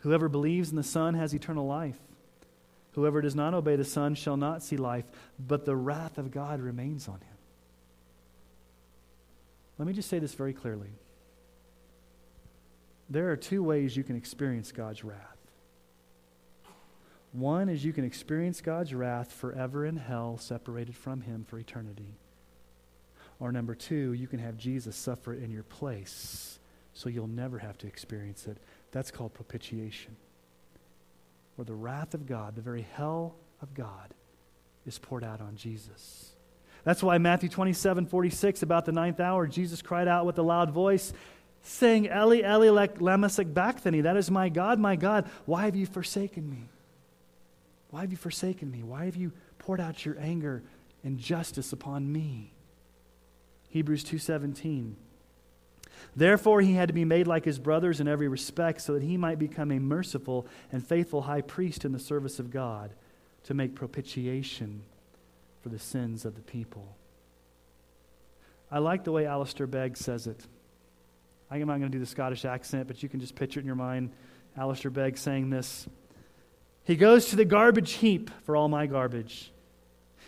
whoever 0.02 0.30
believes 0.30 0.70
in 0.70 0.76
the 0.76 0.84
Son 0.84 1.16
has 1.16 1.34
eternal 1.34 1.66
life. 1.66 1.98
Whoever 2.92 3.22
does 3.22 3.34
not 3.34 3.56
obey 3.56 3.76
the 3.76 3.84
Son 3.84 4.14
shall 4.14 4.38
not 4.38 4.62
see 4.62 4.78
life, 4.78 5.06
but 5.40 5.66
the 5.66 5.76
wrath 5.76 6.20
of 6.20 6.30
God 6.30 6.62
remains 6.62 7.08
on 7.08 7.16
him. 7.16 7.38
Let 9.80 9.88
me 9.88 9.94
just 9.94 10.10
say 10.10 10.20
this 10.20 10.36
very 10.36 10.54
clearly. 10.54 10.92
There 13.10 13.32
are 13.32 13.36
two 13.36 13.64
ways 13.64 13.98
you 13.98 14.04
can 14.04 14.16
experience 14.16 14.72
God's 14.72 15.04
wrath. 15.04 15.38
One 17.32 17.68
is 17.68 17.84
you 17.84 17.94
can 17.94 18.06
experience 18.06 18.62
God's 18.62 18.94
wrath 18.94 19.32
forever 19.32 19.88
in 19.88 19.98
hell, 19.98 20.38
separated 20.38 20.96
from 20.96 21.22
Him 21.22 21.46
for 21.46 21.58
eternity. 21.58 22.20
Or 23.40 23.52
number 23.52 23.74
two, 23.74 24.14
you 24.14 24.28
can 24.28 24.40
have 24.40 24.58
Jesus 24.58 24.96
suffer 24.96 25.34
in 25.34 25.52
your 25.52 25.64
place 25.64 26.60
so 26.94 27.08
you'll 27.08 27.28
never 27.28 27.58
have 27.58 27.78
to 27.80 27.88
experience 27.88 28.46
it. 28.48 28.58
That's 28.92 29.12
called 29.12 29.34
propitiation. 29.34 30.18
Where 31.56 31.66
the 31.66 31.74
wrath 31.74 32.14
of 32.14 32.26
God, 32.26 32.56
the 32.56 32.62
very 32.62 32.86
hell 32.94 33.36
of 33.62 33.74
God, 33.74 34.14
is 34.86 35.00
poured 35.00 35.24
out 35.24 35.40
on 35.40 35.56
Jesus. 35.56 36.32
That's 36.84 37.04
why 37.04 37.18
Matthew 37.18 37.50
27 37.50 38.06
46, 38.06 38.64
about 38.64 38.86
the 38.86 38.92
ninth 38.92 39.20
hour, 39.20 39.48
Jesus 39.48 39.82
cried 39.82 40.08
out 40.08 40.26
with 40.26 40.38
a 40.40 40.42
loud 40.42 40.72
voice, 40.72 41.14
saying, 41.62 42.06
Eli, 42.06 42.42
Eli, 42.42 42.88
lama 43.00 43.30
sabachthani, 43.30 44.02
that 44.02 44.18
is 44.18 44.32
my 44.32 44.50
God, 44.50 44.80
my 44.80 44.96
God, 44.96 45.30
why 45.46 45.66
have 45.66 45.76
you 45.76 45.86
forsaken 45.86 46.50
me? 46.50 46.70
Why 47.92 48.02
have 48.02 48.12
you 48.12 48.18
forsaken 48.18 48.70
me? 48.72 48.84
Why 48.84 49.06
have 49.06 49.16
you 49.16 49.32
poured 49.58 49.82
out 49.82 50.06
your 50.06 50.18
anger 50.20 50.64
and 51.04 51.18
justice 51.18 51.74
upon 51.74 52.12
me? 52.12 52.54
Hebrews 53.70 54.04
2:17. 54.04 54.96
Therefore 56.16 56.62
he 56.62 56.74
had 56.74 56.88
to 56.88 56.94
be 56.94 57.06
made 57.06 57.28
like 57.28 57.46
his 57.46 57.60
brothers 57.60 58.00
in 58.00 58.08
every 58.08 58.28
respect 58.28 58.82
so 58.82 58.94
that 58.94 59.04
he 59.04 59.18
might 59.18 59.40
become 59.40 59.72
a 59.72 59.80
merciful 59.80 60.48
and 60.72 60.86
faithful 60.86 61.24
high 61.24 61.42
priest 61.42 61.86
in 61.86 61.92
the 61.92 62.00
service 62.00 62.40
of 62.40 62.52
God 62.52 62.94
to 63.44 63.54
make 63.54 63.76
propitiation 63.76 64.84
for 65.62 65.70
the 65.70 65.80
sins 65.80 66.26
of 66.26 66.36
the 66.36 66.42
people. 66.42 66.96
I 68.72 68.80
like 68.80 69.04
the 69.04 69.12
way 69.12 69.26
Alistair 69.26 69.68
Begg 69.68 69.98
says 69.98 70.28
it. 70.28 70.46
I'm 71.52 71.60
not 71.60 71.80
going 71.80 71.82
to 71.84 71.90
do 71.90 72.00
the 72.00 72.06
Scottish 72.06 72.46
accent, 72.46 72.88
but 72.88 73.02
you 73.02 73.10
can 73.10 73.20
just 73.20 73.36
picture 73.36 73.60
it 73.60 73.64
in 73.64 73.68
your 73.68 73.76
mind. 73.76 74.12
Alistair 74.56 74.92
Begg 74.92 75.18
saying 75.18 75.50
this. 75.50 75.88
He 76.84 76.96
goes 76.96 77.28
to 77.28 77.36
the 77.36 77.46
garbage 77.46 77.94
heap 77.94 78.30
for 78.44 78.56
all 78.56 78.68
my 78.68 78.86
garbage. 78.86 79.52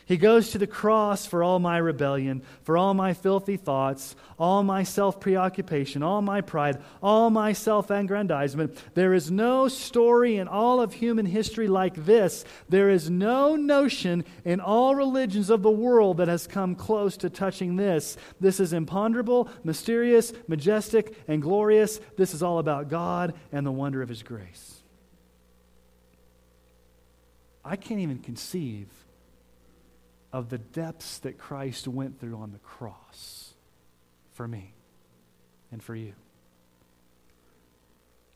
He 0.06 0.18
goes 0.18 0.52
to 0.52 0.58
the 0.58 0.68
cross 0.68 1.26
for 1.26 1.44
all 1.44 1.60
my 1.60 1.78
rebellion, 1.78 2.42
for 2.64 2.78
all 2.78 2.94
my 2.94 3.14
filthy 3.14 3.58
thoughts, 3.58 4.16
all 4.40 4.64
my 4.64 4.84
self 4.84 5.20
preoccupation, 5.20 6.04
all 6.04 6.22
my 6.22 6.42
pride, 6.42 6.82
all 7.02 7.30
my 7.30 7.54
self 7.54 7.90
aggrandizement. 7.90 8.78
There 8.94 9.14
is 9.14 9.30
no 9.30 9.68
story 9.68 10.38
in 10.38 10.48
all 10.48 10.82
of 10.82 10.94
human 10.94 11.26
history 11.26 11.68
like 11.68 12.06
this. 12.06 12.44
There 12.68 12.90
is 12.90 13.10
no 13.10 13.56
notion 13.56 14.26
in 14.44 14.60
all 14.60 14.96
religions 14.96 15.50
of 15.50 15.62
the 15.62 15.72
world 15.72 16.18
that 16.18 16.28
has 16.28 16.48
come 16.48 16.76
close 16.76 17.16
to 17.18 17.30
touching 17.30 17.76
this. 17.76 18.18
This 18.40 18.60
is 18.60 18.74
imponderable, 18.74 19.50
mysterious, 19.64 20.34
majestic, 20.48 21.16
and 21.28 21.42
glorious. 21.42 22.00
This 22.18 22.34
is 22.34 22.42
all 22.42 22.60
about 22.60 22.90
God 22.90 23.34
and 23.52 23.66
the 23.66 23.72
wonder 23.72 24.02
of 24.02 24.10
His 24.10 24.24
grace. 24.24 24.82
I 27.64 27.76
can't 27.76 28.00
even 28.00 28.18
conceive 28.18 28.88
of 30.34 30.50
the 30.50 30.58
depths 30.58 31.20
that 31.20 31.38
Christ 31.38 31.88
went 31.88 32.20
through 32.20 32.38
on 32.38 32.52
the 32.52 32.60
cross 32.60 33.54
for 34.34 34.48
me 34.48 34.74
and 35.72 35.84
for 35.84 35.96
you. 35.96 36.14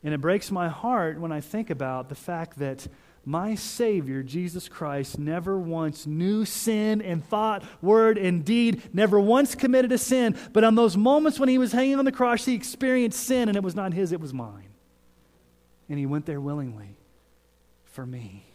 And 0.04 0.14
it 0.14 0.20
breaks 0.20 0.50
my 0.50 0.68
heart 0.68 1.18
when 1.18 1.32
I 1.32 1.40
think 1.40 1.70
about 1.70 2.08
the 2.08 2.14
fact 2.14 2.58
that 2.58 2.86
my 3.24 3.56
Savior, 3.56 4.22
Jesus 4.22 4.68
Christ, 4.68 5.18
never 5.18 5.58
once 5.58 6.06
knew 6.06 6.44
sin 6.44 7.00
in 7.00 7.22
thought, 7.22 7.64
word, 7.82 8.18
and 8.18 8.44
deed, 8.44 8.82
never 8.94 9.18
once 9.18 9.56
committed 9.56 9.90
a 9.90 9.98
sin. 9.98 10.36
But 10.52 10.62
on 10.62 10.76
those 10.76 10.96
moments 10.96 11.40
when 11.40 11.48
he 11.48 11.58
was 11.58 11.72
hanging 11.72 11.98
on 11.98 12.04
the 12.04 12.12
cross, 12.12 12.44
he 12.44 12.54
experienced 12.54 13.18
sin, 13.18 13.48
and 13.48 13.56
it 13.56 13.64
was 13.64 13.74
not 13.74 13.92
his, 13.92 14.12
it 14.12 14.20
was 14.20 14.32
mine. 14.32 14.68
And 15.88 15.98
he 15.98 16.06
went 16.06 16.24
there 16.24 16.40
willingly 16.40 16.96
for 17.84 18.06
me. 18.06 18.45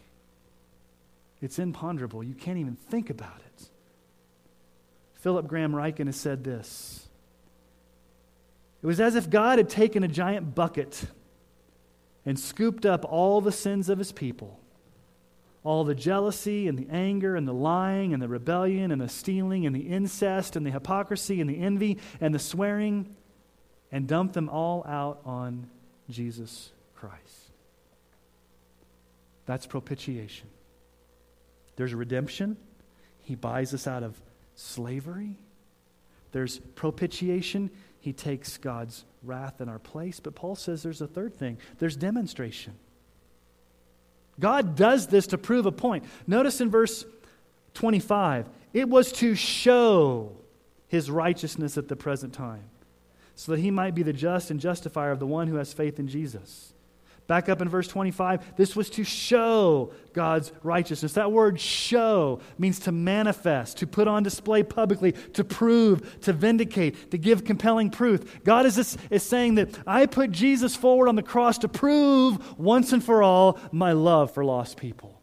It's 1.42 1.58
imponderable. 1.58 2.22
You 2.22 2.34
can't 2.34 2.58
even 2.58 2.76
think 2.76 3.10
about 3.10 3.40
it. 3.44 3.68
Philip 5.14 5.48
Graham 5.48 5.72
Ryken 5.72 6.06
has 6.06 6.16
said 6.16 6.44
this 6.44 7.08
It 8.80 8.86
was 8.86 9.00
as 9.00 9.16
if 9.16 9.28
God 9.28 9.58
had 9.58 9.68
taken 9.68 10.04
a 10.04 10.08
giant 10.08 10.54
bucket 10.54 11.04
and 12.24 12.38
scooped 12.38 12.86
up 12.86 13.04
all 13.04 13.40
the 13.40 13.50
sins 13.50 13.88
of 13.88 13.98
his 13.98 14.12
people, 14.12 14.60
all 15.64 15.82
the 15.82 15.96
jealousy 15.96 16.68
and 16.68 16.78
the 16.78 16.88
anger 16.88 17.34
and 17.34 17.46
the 17.46 17.52
lying 17.52 18.12
and 18.12 18.22
the 18.22 18.28
rebellion 18.28 18.92
and 18.92 19.00
the 19.00 19.08
stealing 19.08 19.66
and 19.66 19.74
the 19.74 19.88
incest 19.88 20.54
and 20.54 20.64
the 20.64 20.70
hypocrisy 20.70 21.40
and 21.40 21.50
the 21.50 21.58
envy 21.58 21.98
and 22.20 22.32
the 22.32 22.38
swearing 22.38 23.16
and 23.90 24.06
dumped 24.06 24.34
them 24.34 24.48
all 24.48 24.84
out 24.86 25.20
on 25.24 25.68
Jesus 26.08 26.70
Christ. 26.94 27.50
That's 29.44 29.66
propitiation. 29.66 30.48
There's 31.76 31.94
redemption. 31.94 32.56
He 33.22 33.34
buys 33.34 33.72
us 33.72 33.86
out 33.86 34.02
of 34.02 34.20
slavery. 34.54 35.36
There's 36.32 36.58
propitiation. 36.58 37.70
He 38.00 38.12
takes 38.12 38.58
God's 38.58 39.04
wrath 39.22 39.60
in 39.60 39.68
our 39.68 39.78
place. 39.78 40.20
But 40.20 40.34
Paul 40.34 40.56
says 40.56 40.82
there's 40.82 41.00
a 41.00 41.06
third 41.06 41.34
thing 41.34 41.58
there's 41.78 41.96
demonstration. 41.96 42.74
God 44.40 44.76
does 44.76 45.08
this 45.08 45.28
to 45.28 45.38
prove 45.38 45.66
a 45.66 45.72
point. 45.72 46.04
Notice 46.26 46.60
in 46.60 46.70
verse 46.70 47.04
25, 47.74 48.48
it 48.72 48.88
was 48.88 49.12
to 49.12 49.34
show 49.34 50.32
his 50.88 51.10
righteousness 51.10 51.78
at 51.78 51.88
the 51.88 51.96
present 51.96 52.32
time, 52.32 52.64
so 53.34 53.52
that 53.52 53.60
he 53.60 53.70
might 53.70 53.94
be 53.94 54.02
the 54.02 54.12
just 54.12 54.50
and 54.50 54.60
justifier 54.60 55.10
of 55.10 55.18
the 55.18 55.26
one 55.26 55.48
who 55.48 55.56
has 55.56 55.72
faith 55.72 55.98
in 55.98 56.08
Jesus. 56.08 56.72
Back 57.32 57.48
up 57.48 57.62
in 57.62 57.68
verse 57.70 57.88
25, 57.88 58.56
this 58.56 58.76
was 58.76 58.90
to 58.90 59.04
show 59.04 59.94
God's 60.12 60.52
righteousness. 60.62 61.14
That 61.14 61.32
word 61.32 61.58
show 61.58 62.40
means 62.58 62.80
to 62.80 62.92
manifest, 62.92 63.78
to 63.78 63.86
put 63.86 64.06
on 64.06 64.22
display 64.22 64.62
publicly, 64.62 65.12
to 65.32 65.42
prove, 65.42 66.20
to 66.20 66.34
vindicate, 66.34 67.10
to 67.10 67.16
give 67.16 67.46
compelling 67.46 67.88
proof. 67.88 68.44
God 68.44 68.66
is, 68.66 68.98
is 69.08 69.22
saying 69.22 69.54
that 69.54 69.70
I 69.86 70.04
put 70.04 70.30
Jesus 70.30 70.76
forward 70.76 71.08
on 71.08 71.16
the 71.16 71.22
cross 71.22 71.56
to 71.60 71.68
prove 71.68 72.58
once 72.58 72.92
and 72.92 73.02
for 73.02 73.22
all 73.22 73.58
my 73.72 73.92
love 73.92 74.32
for 74.32 74.44
lost 74.44 74.76
people. 74.76 75.18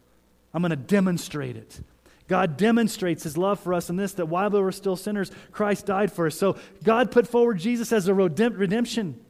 I'm 0.52 0.62
going 0.62 0.70
to 0.70 0.76
demonstrate 0.76 1.56
it. 1.56 1.80
God 2.26 2.56
demonstrates 2.56 3.22
his 3.22 3.38
love 3.38 3.60
for 3.60 3.72
us 3.72 3.88
in 3.88 3.94
this 3.94 4.14
that 4.14 4.26
while 4.26 4.50
we 4.50 4.60
were 4.60 4.72
still 4.72 4.96
sinners, 4.96 5.30
Christ 5.52 5.86
died 5.86 6.10
for 6.10 6.26
us. 6.26 6.34
So 6.34 6.56
God 6.82 7.12
put 7.12 7.28
forward 7.28 7.60
Jesus 7.60 7.92
as 7.92 8.08
a 8.08 8.14
redemption 8.14 9.20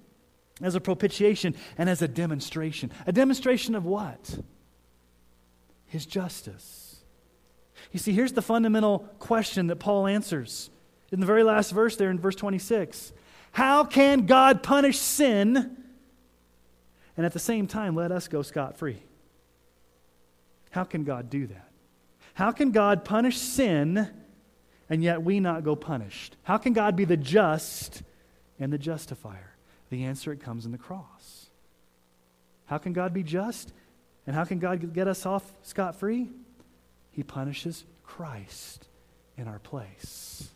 as 0.62 0.74
a 0.74 0.80
propitiation 0.80 1.54
and 1.78 1.88
as 1.88 2.02
a 2.02 2.08
demonstration. 2.08 2.90
A 3.06 3.12
demonstration 3.12 3.74
of 3.74 3.84
what? 3.84 4.38
His 5.86 6.06
justice. 6.06 7.02
You 7.92 7.98
see, 7.98 8.12
here's 8.12 8.32
the 8.32 8.42
fundamental 8.42 9.00
question 9.18 9.68
that 9.68 9.76
Paul 9.76 10.06
answers 10.06 10.70
in 11.10 11.20
the 11.20 11.26
very 11.26 11.42
last 11.42 11.72
verse 11.72 11.96
there 11.96 12.10
in 12.10 12.18
verse 12.18 12.36
26. 12.36 13.12
How 13.52 13.84
can 13.84 14.26
God 14.26 14.62
punish 14.62 14.98
sin 14.98 15.76
and 17.16 17.26
at 17.26 17.32
the 17.32 17.38
same 17.38 17.66
time 17.66 17.96
let 17.96 18.12
us 18.12 18.28
go 18.28 18.42
scot 18.42 18.76
free? 18.76 19.02
How 20.70 20.84
can 20.84 21.04
God 21.04 21.30
do 21.30 21.46
that? 21.48 21.68
How 22.34 22.52
can 22.52 22.70
God 22.70 23.04
punish 23.04 23.36
sin 23.36 24.08
and 24.88 25.02
yet 25.02 25.22
we 25.22 25.40
not 25.40 25.64
go 25.64 25.74
punished? 25.74 26.36
How 26.42 26.58
can 26.58 26.72
God 26.72 26.96
be 26.96 27.04
the 27.04 27.16
just 27.16 28.02
and 28.58 28.72
the 28.72 28.78
justifier? 28.78 29.49
The 29.90 30.04
answer 30.04 30.32
it 30.32 30.40
comes 30.40 30.64
in 30.64 30.72
the 30.72 30.78
cross. 30.78 31.46
How 32.66 32.78
can 32.78 32.92
God 32.92 33.12
be 33.12 33.22
just? 33.22 33.72
And 34.26 34.36
how 34.36 34.44
can 34.44 34.58
God 34.58 34.92
get 34.92 35.08
us 35.08 35.26
off 35.26 35.44
scot 35.62 35.96
free? 35.96 36.28
He 37.10 37.22
punishes 37.22 37.84
Christ 38.04 38.86
in 39.36 39.48
our 39.48 39.58
place 39.58 40.48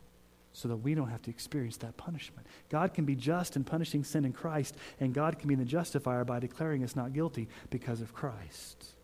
so 0.52 0.68
that 0.68 0.76
we 0.76 0.94
don't 0.94 1.08
have 1.08 1.22
to 1.22 1.30
experience 1.30 1.76
that 1.78 1.96
punishment. 1.96 2.46
God 2.68 2.94
can 2.94 3.04
be 3.04 3.16
just 3.16 3.56
in 3.56 3.64
punishing 3.64 4.04
sin 4.04 4.24
in 4.24 4.32
Christ, 4.32 4.76
and 5.00 5.12
God 5.12 5.38
can 5.40 5.48
be 5.48 5.56
the 5.56 5.64
justifier 5.64 6.24
by 6.24 6.38
declaring 6.38 6.84
us 6.84 6.94
not 6.94 7.12
guilty 7.12 7.48
because 7.70 8.00
of 8.00 8.14
Christ. 8.14 8.94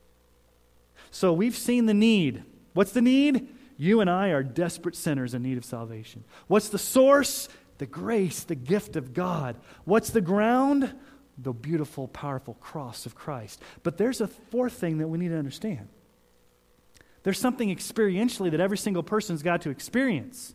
So 1.10 1.32
we've 1.32 1.56
seen 1.56 1.86
the 1.86 1.94
need. 1.94 2.44
What's 2.72 2.92
the 2.92 3.02
need? 3.02 3.48
You 3.76 4.00
and 4.00 4.08
I 4.08 4.28
are 4.28 4.44
desperate 4.44 4.94
sinners 4.94 5.34
in 5.34 5.42
need 5.42 5.58
of 5.58 5.64
salvation. 5.64 6.22
What's 6.46 6.68
the 6.68 6.78
source? 6.78 7.48
The 7.80 7.86
grace, 7.86 8.44
the 8.44 8.54
gift 8.54 8.94
of 8.94 9.14
God. 9.14 9.56
What's 9.84 10.10
the 10.10 10.20
ground? 10.20 10.94
The 11.38 11.52
beautiful, 11.52 12.06
powerful 12.06 12.54
cross 12.54 13.06
of 13.06 13.14
Christ. 13.14 13.60
But 13.82 13.96
there's 13.96 14.20
a 14.20 14.28
fourth 14.28 14.74
thing 14.74 14.98
that 14.98 15.08
we 15.08 15.16
need 15.16 15.30
to 15.30 15.38
understand. 15.38 15.88
There's 17.22 17.40
something 17.40 17.74
experientially 17.74 18.50
that 18.50 18.60
every 18.60 18.76
single 18.76 19.02
person's 19.02 19.42
got 19.42 19.62
to 19.62 19.70
experience, 19.70 20.54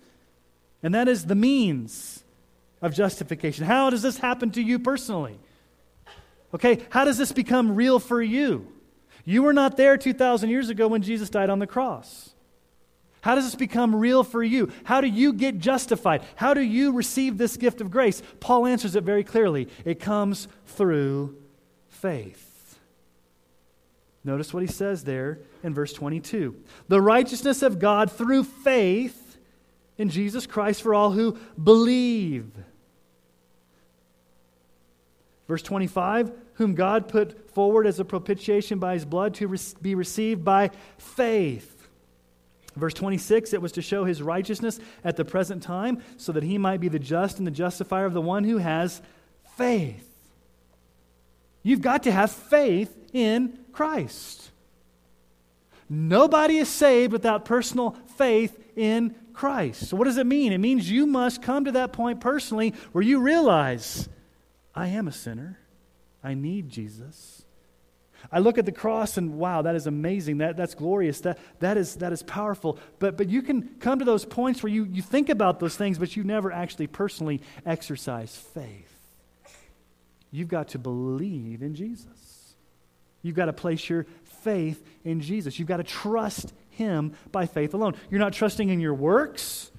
and 0.83 0.93
that 0.93 1.07
is 1.07 1.25
the 1.25 1.35
means 1.35 2.23
of 2.79 2.93
justification. 2.93 3.65
How 3.65 3.89
does 3.89 4.03
this 4.03 4.19
happen 4.19 4.51
to 4.51 4.61
you 4.61 4.77
personally? 4.77 5.39
Okay, 6.53 6.83
how 6.91 7.05
does 7.05 7.17
this 7.17 7.31
become 7.31 7.75
real 7.75 7.97
for 7.97 8.21
you? 8.21 8.71
You 9.23 9.41
were 9.41 9.53
not 9.53 9.77
there 9.77 9.97
2,000 9.97 10.51
years 10.51 10.69
ago 10.69 10.87
when 10.87 11.01
Jesus 11.01 11.31
died 11.31 11.49
on 11.49 11.57
the 11.57 11.65
cross. 11.65 12.34
How 13.25 13.33
does 13.33 13.45
this 13.45 13.55
become 13.55 13.95
real 13.95 14.23
for 14.23 14.43
you? 14.43 14.71
How 14.83 15.01
do 15.01 15.07
you 15.07 15.33
get 15.33 15.57
justified? 15.57 16.21
How 16.35 16.53
do 16.53 16.61
you 16.61 16.91
receive 16.91 17.39
this 17.39 17.57
gift 17.57 17.81
of 17.81 17.89
grace? 17.89 18.21
Paul 18.39 18.67
answers 18.67 18.95
it 18.95 19.03
very 19.03 19.23
clearly 19.23 19.67
it 19.83 19.99
comes 19.99 20.47
through 20.67 21.35
faith. 21.87 22.77
Notice 24.23 24.53
what 24.53 24.61
he 24.61 24.67
says 24.67 25.05
there 25.05 25.39
in 25.63 25.73
verse 25.73 25.91
22 25.91 26.55
the 26.87 27.01
righteousness 27.01 27.63
of 27.63 27.79
God 27.79 28.11
through 28.11 28.43
faith 28.43 29.39
in 29.97 30.09
Jesus 30.09 30.45
Christ 30.45 30.83
for 30.83 30.93
all 30.93 31.09
who 31.09 31.35
believe. 31.61 32.51
Verse 35.47 35.63
25, 35.63 36.31
whom 36.53 36.75
God 36.75 37.07
put 37.07 37.49
forward 37.49 37.87
as 37.87 37.99
a 37.99 38.05
propitiation 38.05 38.77
by 38.77 38.93
his 38.93 39.03
blood 39.03 39.33
to 39.35 39.55
be 39.81 39.95
received 39.95 40.45
by 40.45 40.69
faith. 40.99 41.74
Verse 42.75 42.93
26, 42.93 43.53
it 43.53 43.61
was 43.61 43.71
to 43.73 43.81
show 43.81 44.03
his 44.03 44.21
righteousness 44.21 44.79
at 45.03 45.15
the 45.15 45.25
present 45.25 45.63
time, 45.63 46.01
so 46.17 46.31
that 46.31 46.43
he 46.43 46.57
might 46.57 46.81
be 46.81 46.89
the 46.89 46.99
just 46.99 47.37
and 47.37 47.47
the 47.47 47.51
justifier 47.51 48.05
of 48.05 48.13
the 48.13 48.21
one 48.21 48.43
who 48.43 48.57
has 48.57 49.01
faith. 49.57 50.09
You've 51.63 51.81
got 51.81 52.03
to 52.03 52.11
have 52.11 52.31
faith 52.31 52.95
in 53.13 53.57
Christ. 53.71 54.51
Nobody 55.89 56.57
is 56.57 56.69
saved 56.69 57.13
without 57.13 57.45
personal 57.45 57.91
faith 58.17 58.59
in 58.75 59.15
Christ. 59.33 59.87
So, 59.87 59.97
what 59.97 60.05
does 60.05 60.17
it 60.17 60.25
mean? 60.25 60.51
It 60.51 60.57
means 60.57 60.89
you 60.89 61.05
must 61.05 61.41
come 61.41 61.65
to 61.65 61.71
that 61.73 61.93
point 61.93 62.21
personally 62.21 62.73
where 62.91 63.03
you 63.03 63.19
realize, 63.19 64.09
I 64.73 64.87
am 64.87 65.07
a 65.07 65.11
sinner. 65.11 65.59
I 66.23 66.33
need 66.33 66.69
Jesus. 66.69 67.44
I 68.31 68.39
look 68.39 68.57
at 68.57 68.65
the 68.65 68.71
cross 68.71 69.17
and 69.17 69.37
wow, 69.37 69.61
that 69.61 69.75
is 69.75 69.87
amazing. 69.87 70.39
That, 70.39 70.57
that's 70.57 70.75
glorious. 70.75 71.21
That, 71.21 71.37
that, 71.59 71.77
is, 71.77 71.95
that 71.97 72.13
is 72.13 72.23
powerful. 72.23 72.79
But, 72.99 73.17
but 73.17 73.29
you 73.29 73.41
can 73.41 73.75
come 73.79 73.99
to 73.99 74.05
those 74.05 74.25
points 74.25 74.63
where 74.63 74.71
you, 74.71 74.85
you 74.85 75.01
think 75.01 75.29
about 75.29 75.59
those 75.59 75.75
things, 75.75 75.97
but 75.97 76.15
you 76.15 76.23
never 76.23 76.51
actually 76.51 76.87
personally 76.87 77.41
exercise 77.65 78.35
faith. 78.35 78.91
You've 80.31 80.49
got 80.49 80.69
to 80.69 80.79
believe 80.79 81.61
in 81.61 81.75
Jesus. 81.75 82.55
You've 83.21 83.35
got 83.35 83.45
to 83.45 83.53
place 83.53 83.89
your 83.89 84.05
faith 84.41 84.85
in 85.03 85.21
Jesus. 85.21 85.57
You've 85.57 85.67
got 85.67 85.77
to 85.77 85.83
trust 85.83 86.53
Him 86.69 87.13
by 87.31 87.45
faith 87.45 87.73
alone. 87.73 87.95
You're 88.09 88.19
not 88.19 88.33
trusting 88.33 88.69
in 88.69 88.79
your 88.79 88.93
works, 88.93 89.71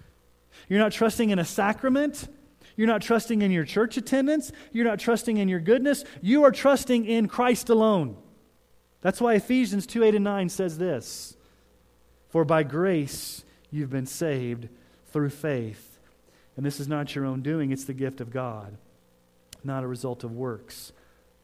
you're 0.68 0.80
not 0.80 0.92
trusting 0.92 1.30
in 1.30 1.38
a 1.38 1.44
sacrament. 1.44 2.28
You're 2.76 2.86
not 2.86 3.00
trusting 3.00 3.40
in 3.40 3.50
your 3.50 3.64
church 3.64 3.96
attendance. 3.96 4.52
You're 4.70 4.84
not 4.84 4.98
trusting 4.98 5.38
in 5.38 5.48
your 5.48 5.60
goodness. 5.60 6.04
You 6.20 6.44
are 6.44 6.50
trusting 6.50 7.06
in 7.06 7.26
Christ 7.26 7.70
alone. 7.70 8.18
That's 9.00 9.20
why 9.20 9.34
Ephesians 9.34 9.86
2 9.86 10.04
8 10.04 10.14
and 10.16 10.24
9 10.24 10.48
says 10.48 10.78
this 10.78 11.36
For 12.28 12.44
by 12.44 12.62
grace 12.62 13.44
you've 13.70 13.90
been 13.90 14.06
saved 14.06 14.68
through 15.06 15.30
faith. 15.30 15.98
And 16.56 16.64
this 16.64 16.80
is 16.80 16.88
not 16.88 17.14
your 17.14 17.26
own 17.26 17.42
doing, 17.42 17.70
it's 17.70 17.84
the 17.84 17.94
gift 17.94 18.20
of 18.20 18.30
God, 18.30 18.76
not 19.62 19.84
a 19.84 19.86
result 19.86 20.24
of 20.24 20.32
works, 20.32 20.92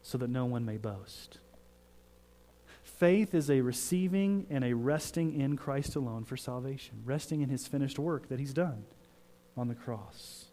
so 0.01 0.17
that 0.17 0.29
no 0.29 0.45
one 0.45 0.65
may 0.65 0.77
boast. 0.77 1.39
Faith 2.83 3.35
is 3.35 3.49
a 3.49 3.61
receiving 3.61 4.45
and 4.49 4.63
a 4.63 4.73
resting 4.73 5.39
in 5.39 5.57
Christ 5.57 5.95
alone 5.95 6.23
for 6.23 6.37
salvation, 6.37 7.01
resting 7.03 7.41
in 7.41 7.49
his 7.49 7.67
finished 7.67 7.99
work 7.99 8.29
that 8.29 8.39
he's 8.39 8.53
done 8.53 8.85
on 9.57 9.67
the 9.67 9.75
cross. 9.75 10.45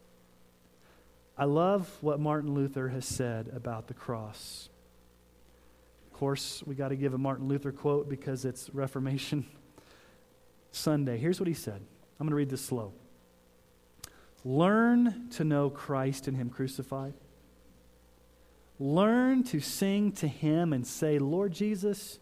I 1.38 1.44
love 1.44 1.98
what 2.00 2.18
Martin 2.18 2.52
Luther 2.52 2.88
has 2.88 3.04
said 3.04 3.50
about 3.54 3.86
the 3.86 3.94
cross 3.94 4.69
course, 6.20 6.62
we 6.66 6.74
got 6.74 6.88
to 6.88 6.96
give 6.96 7.14
a 7.14 7.18
Martin 7.18 7.48
Luther 7.48 7.72
quote 7.72 8.06
because 8.06 8.44
it's 8.44 8.68
Reformation 8.74 9.46
Sunday. 10.70 11.16
Here's 11.16 11.40
what 11.40 11.46
he 11.46 11.54
said. 11.54 11.80
I'm 12.20 12.26
going 12.26 12.32
to 12.32 12.36
read 12.36 12.50
this 12.50 12.62
slow. 12.62 12.92
Learn 14.44 15.30
to 15.30 15.44
know 15.44 15.70
Christ 15.70 16.28
and 16.28 16.36
Him 16.36 16.50
crucified. 16.50 17.14
Learn 18.78 19.44
to 19.44 19.60
sing 19.60 20.12
to 20.12 20.28
Him 20.28 20.74
and 20.74 20.86
say, 20.86 21.18
Lord 21.18 21.54
Jesus, 21.54 22.18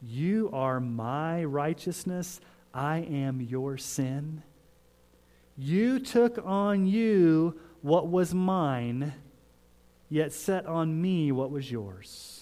you 0.00 0.50
are 0.52 0.80
my 0.80 1.44
righteousness. 1.44 2.40
I 2.74 2.98
am 2.98 3.40
your 3.40 3.78
sin. 3.78 4.42
You 5.56 6.00
took 6.00 6.44
on 6.44 6.86
you 6.86 7.60
what 7.82 8.08
was 8.08 8.34
mine, 8.34 9.12
yet 10.08 10.32
set 10.32 10.66
on 10.66 11.00
me 11.00 11.30
what 11.30 11.52
was 11.52 11.70
yours. 11.70 12.41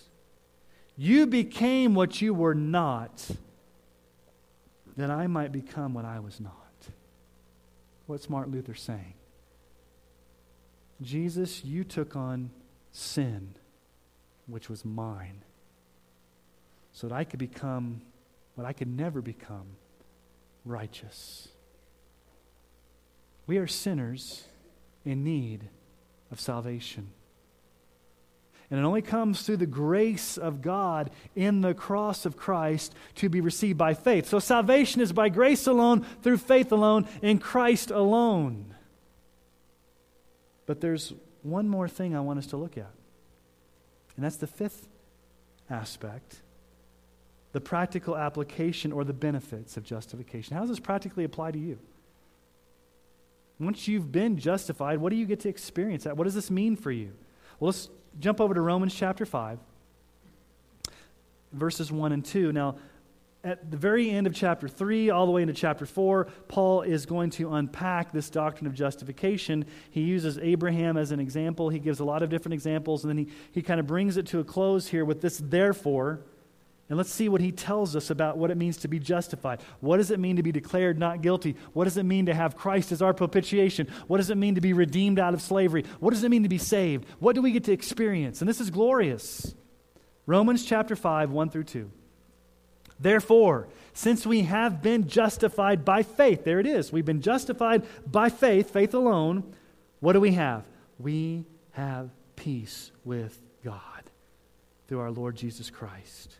You 1.02 1.26
became 1.26 1.94
what 1.94 2.20
you 2.20 2.34
were 2.34 2.54
not 2.54 3.26
that 4.98 5.10
I 5.10 5.28
might 5.28 5.50
become 5.50 5.94
what 5.94 6.04
I 6.04 6.20
was 6.20 6.38
not. 6.40 6.52
What's 8.06 8.28
Martin 8.28 8.52
Luther 8.52 8.74
saying? 8.74 9.14
Jesus, 11.00 11.64
you 11.64 11.84
took 11.84 12.16
on 12.16 12.50
sin, 12.92 13.54
which 14.46 14.68
was 14.68 14.84
mine, 14.84 15.42
so 16.92 17.08
that 17.08 17.14
I 17.14 17.24
could 17.24 17.38
become 17.38 18.02
what 18.54 18.66
I 18.66 18.74
could 18.74 18.94
never 18.94 19.22
become 19.22 19.68
righteous. 20.66 21.48
We 23.46 23.56
are 23.56 23.66
sinners 23.66 24.44
in 25.06 25.24
need 25.24 25.70
of 26.30 26.38
salvation. 26.38 27.12
And 28.70 28.78
it 28.78 28.84
only 28.84 29.02
comes 29.02 29.42
through 29.42 29.56
the 29.56 29.66
grace 29.66 30.38
of 30.38 30.62
God 30.62 31.10
in 31.34 31.60
the 31.60 31.74
cross 31.74 32.24
of 32.24 32.36
Christ 32.36 32.94
to 33.16 33.28
be 33.28 33.40
received 33.40 33.76
by 33.76 33.94
faith. 33.94 34.28
So 34.28 34.38
salvation 34.38 35.00
is 35.00 35.12
by 35.12 35.28
grace 35.28 35.66
alone, 35.66 36.06
through 36.22 36.36
faith 36.36 36.70
alone, 36.70 37.08
in 37.20 37.38
Christ 37.38 37.90
alone. 37.90 38.74
But 40.66 40.80
there's 40.80 41.12
one 41.42 41.68
more 41.68 41.88
thing 41.88 42.14
I 42.14 42.20
want 42.20 42.38
us 42.38 42.46
to 42.48 42.56
look 42.56 42.78
at. 42.78 42.92
And 44.16 44.24
that's 44.24 44.36
the 44.36 44.46
fifth 44.46 44.86
aspect 45.68 46.40
the 47.52 47.60
practical 47.60 48.16
application 48.16 48.92
or 48.92 49.02
the 49.02 49.12
benefits 49.12 49.76
of 49.76 49.82
justification. 49.82 50.54
How 50.54 50.60
does 50.60 50.70
this 50.70 50.78
practically 50.78 51.24
apply 51.24 51.50
to 51.50 51.58
you? 51.58 51.80
Once 53.58 53.88
you've 53.88 54.12
been 54.12 54.38
justified, 54.38 54.98
what 54.98 55.10
do 55.10 55.16
you 55.16 55.26
get 55.26 55.40
to 55.40 55.48
experience? 55.48 56.04
What 56.04 56.24
does 56.24 56.34
this 56.34 56.48
mean 56.48 56.76
for 56.76 56.92
you? 56.92 57.12
Well, 57.58 57.68
let's 57.68 57.88
jump 58.18 58.40
over 58.40 58.54
to 58.54 58.60
Romans 58.60 58.94
chapter 58.94 59.24
5, 59.24 59.58
verses 61.52 61.92
1 61.92 62.12
and 62.12 62.24
2. 62.24 62.52
Now, 62.52 62.76
at 63.42 63.70
the 63.70 63.76
very 63.76 64.10
end 64.10 64.26
of 64.26 64.34
chapter 64.34 64.68
3, 64.68 65.08
all 65.10 65.24
the 65.24 65.32
way 65.32 65.40
into 65.40 65.54
chapter 65.54 65.86
4, 65.86 66.26
Paul 66.48 66.82
is 66.82 67.06
going 67.06 67.30
to 67.30 67.54
unpack 67.54 68.12
this 68.12 68.28
doctrine 68.28 68.66
of 68.66 68.74
justification. 68.74 69.64
He 69.90 70.02
uses 70.02 70.36
Abraham 70.38 70.98
as 70.98 71.10
an 71.10 71.20
example. 71.20 71.70
He 71.70 71.78
gives 71.78 72.00
a 72.00 72.04
lot 72.04 72.22
of 72.22 72.28
different 72.28 72.52
examples, 72.52 73.02
and 73.02 73.10
then 73.10 73.18
he, 73.24 73.32
he 73.52 73.62
kind 73.62 73.80
of 73.80 73.86
brings 73.86 74.18
it 74.18 74.26
to 74.26 74.40
a 74.40 74.44
close 74.44 74.88
here 74.88 75.06
with 75.06 75.22
this 75.22 75.38
therefore. 75.42 76.20
And 76.90 76.96
let's 76.96 77.14
see 77.14 77.28
what 77.28 77.40
he 77.40 77.52
tells 77.52 77.94
us 77.94 78.10
about 78.10 78.36
what 78.36 78.50
it 78.50 78.56
means 78.56 78.78
to 78.78 78.88
be 78.88 78.98
justified. 78.98 79.60
What 79.78 79.98
does 79.98 80.10
it 80.10 80.18
mean 80.18 80.36
to 80.36 80.42
be 80.42 80.50
declared 80.50 80.98
not 80.98 81.22
guilty? 81.22 81.54
What 81.72 81.84
does 81.84 81.96
it 81.96 82.02
mean 82.02 82.26
to 82.26 82.34
have 82.34 82.56
Christ 82.56 82.90
as 82.90 83.00
our 83.00 83.14
propitiation? 83.14 83.86
What 84.08 84.16
does 84.16 84.28
it 84.28 84.36
mean 84.36 84.56
to 84.56 84.60
be 84.60 84.72
redeemed 84.72 85.20
out 85.20 85.32
of 85.32 85.40
slavery? 85.40 85.84
What 86.00 86.10
does 86.10 86.24
it 86.24 86.30
mean 86.30 86.42
to 86.42 86.48
be 86.48 86.58
saved? 86.58 87.06
What 87.20 87.36
do 87.36 87.42
we 87.42 87.52
get 87.52 87.62
to 87.64 87.72
experience? 87.72 88.42
And 88.42 88.48
this 88.48 88.60
is 88.60 88.70
glorious. 88.70 89.54
Romans 90.26 90.64
chapter 90.64 90.96
5, 90.96 91.30
1 91.30 91.50
through 91.50 91.64
2. 91.64 91.90
Therefore, 92.98 93.68
since 93.94 94.26
we 94.26 94.42
have 94.42 94.82
been 94.82 95.06
justified 95.06 95.84
by 95.84 96.02
faith, 96.02 96.42
there 96.42 96.58
it 96.58 96.66
is, 96.66 96.92
we've 96.92 97.04
been 97.04 97.22
justified 97.22 97.86
by 98.04 98.30
faith, 98.30 98.70
faith 98.70 98.94
alone, 98.94 99.54
what 100.00 100.14
do 100.14 100.20
we 100.20 100.32
have? 100.32 100.64
We 100.98 101.44
have 101.70 102.10
peace 102.34 102.90
with 103.04 103.40
God 103.64 104.02
through 104.88 105.00
our 105.00 105.12
Lord 105.12 105.36
Jesus 105.36 105.70
Christ. 105.70 106.39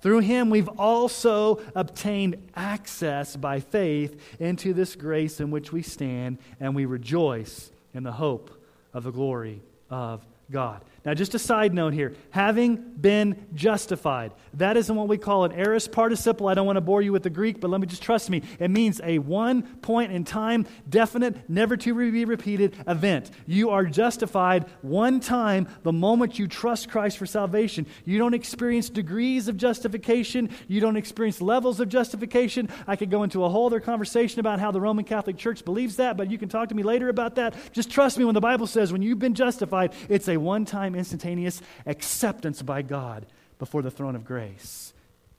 Through 0.00 0.20
him, 0.20 0.50
we've 0.50 0.68
also 0.68 1.60
obtained 1.74 2.50
access 2.54 3.36
by 3.36 3.60
faith 3.60 4.20
into 4.38 4.72
this 4.72 4.94
grace 4.94 5.40
in 5.40 5.50
which 5.50 5.72
we 5.72 5.82
stand, 5.82 6.38
and 6.60 6.74
we 6.74 6.86
rejoice 6.86 7.70
in 7.94 8.02
the 8.02 8.12
hope 8.12 8.50
of 8.92 9.04
the 9.04 9.10
glory 9.10 9.60
of 9.90 10.24
God. 10.50 10.82
Now, 11.08 11.14
just 11.14 11.34
a 11.34 11.38
side 11.38 11.72
note 11.72 11.94
here 11.94 12.12
having 12.32 12.76
been 12.76 13.46
justified. 13.54 14.32
That 14.52 14.76
isn't 14.76 14.94
what 14.94 15.08
we 15.08 15.16
call 15.16 15.44
an 15.44 15.52
aorist 15.52 15.90
participle. 15.90 16.48
I 16.48 16.54
don't 16.54 16.66
want 16.66 16.76
to 16.76 16.82
bore 16.82 17.00
you 17.00 17.12
with 17.12 17.22
the 17.22 17.30
Greek, 17.30 17.62
but 17.62 17.70
let 17.70 17.80
me 17.80 17.86
just 17.86 18.02
trust 18.02 18.28
me. 18.28 18.42
It 18.58 18.70
means 18.70 19.00
a 19.02 19.18
one 19.18 19.62
point 19.62 20.12
in 20.12 20.24
time, 20.24 20.66
definite, 20.86 21.48
never 21.48 21.78
to 21.78 22.12
be 22.12 22.26
repeated 22.26 22.76
event. 22.86 23.30
You 23.46 23.70
are 23.70 23.86
justified 23.86 24.66
one 24.82 25.20
time 25.20 25.68
the 25.82 25.94
moment 25.94 26.38
you 26.38 26.46
trust 26.46 26.90
Christ 26.90 27.16
for 27.16 27.24
salvation. 27.24 27.86
You 28.04 28.18
don't 28.18 28.34
experience 28.34 28.90
degrees 28.90 29.48
of 29.48 29.56
justification, 29.56 30.50
you 30.66 30.82
don't 30.82 30.98
experience 30.98 31.40
levels 31.40 31.80
of 31.80 31.88
justification. 31.88 32.68
I 32.86 32.96
could 32.96 33.10
go 33.10 33.22
into 33.22 33.44
a 33.44 33.48
whole 33.48 33.64
other 33.64 33.80
conversation 33.80 34.40
about 34.40 34.60
how 34.60 34.72
the 34.72 34.80
Roman 34.82 35.06
Catholic 35.06 35.38
Church 35.38 35.64
believes 35.64 35.96
that, 35.96 36.18
but 36.18 36.30
you 36.30 36.36
can 36.36 36.50
talk 36.50 36.68
to 36.68 36.74
me 36.74 36.82
later 36.82 37.08
about 37.08 37.36
that. 37.36 37.54
Just 37.72 37.90
trust 37.90 38.18
me 38.18 38.26
when 38.26 38.34
the 38.34 38.42
Bible 38.42 38.66
says 38.66 38.92
when 38.92 39.00
you've 39.00 39.18
been 39.18 39.32
justified, 39.32 39.94
it's 40.10 40.28
a 40.28 40.36
one 40.36 40.66
time 40.66 40.97
instantaneous 40.98 41.62
acceptance 41.86 42.62
by 42.62 42.82
God 42.82 43.26
before 43.58 43.82
the 43.82 43.90
throne 43.90 44.16
of 44.16 44.24
grace. 44.24 44.92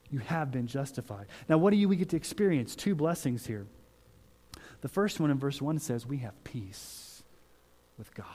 You 0.10 0.20
have 0.20 0.52
been 0.52 0.68
justified. 0.68 1.28
Now, 1.48 1.58
what 1.58 1.72
do 1.72 1.78
you 1.78 1.88
we 1.88 1.96
get 1.96 2.10
to 2.10 2.18
experience? 2.18 2.76
Two 2.76 2.96
blessings 2.96 3.46
here. 3.46 3.68
The 4.82 4.88
first 4.88 5.20
one 5.20 5.30
in 5.30 5.38
verse 5.38 5.62
1 5.62 5.80
says, 5.80 6.06
We 6.06 6.18
have 6.18 6.44
peace 6.44 7.22
with 7.98 8.14
God. 8.14 8.26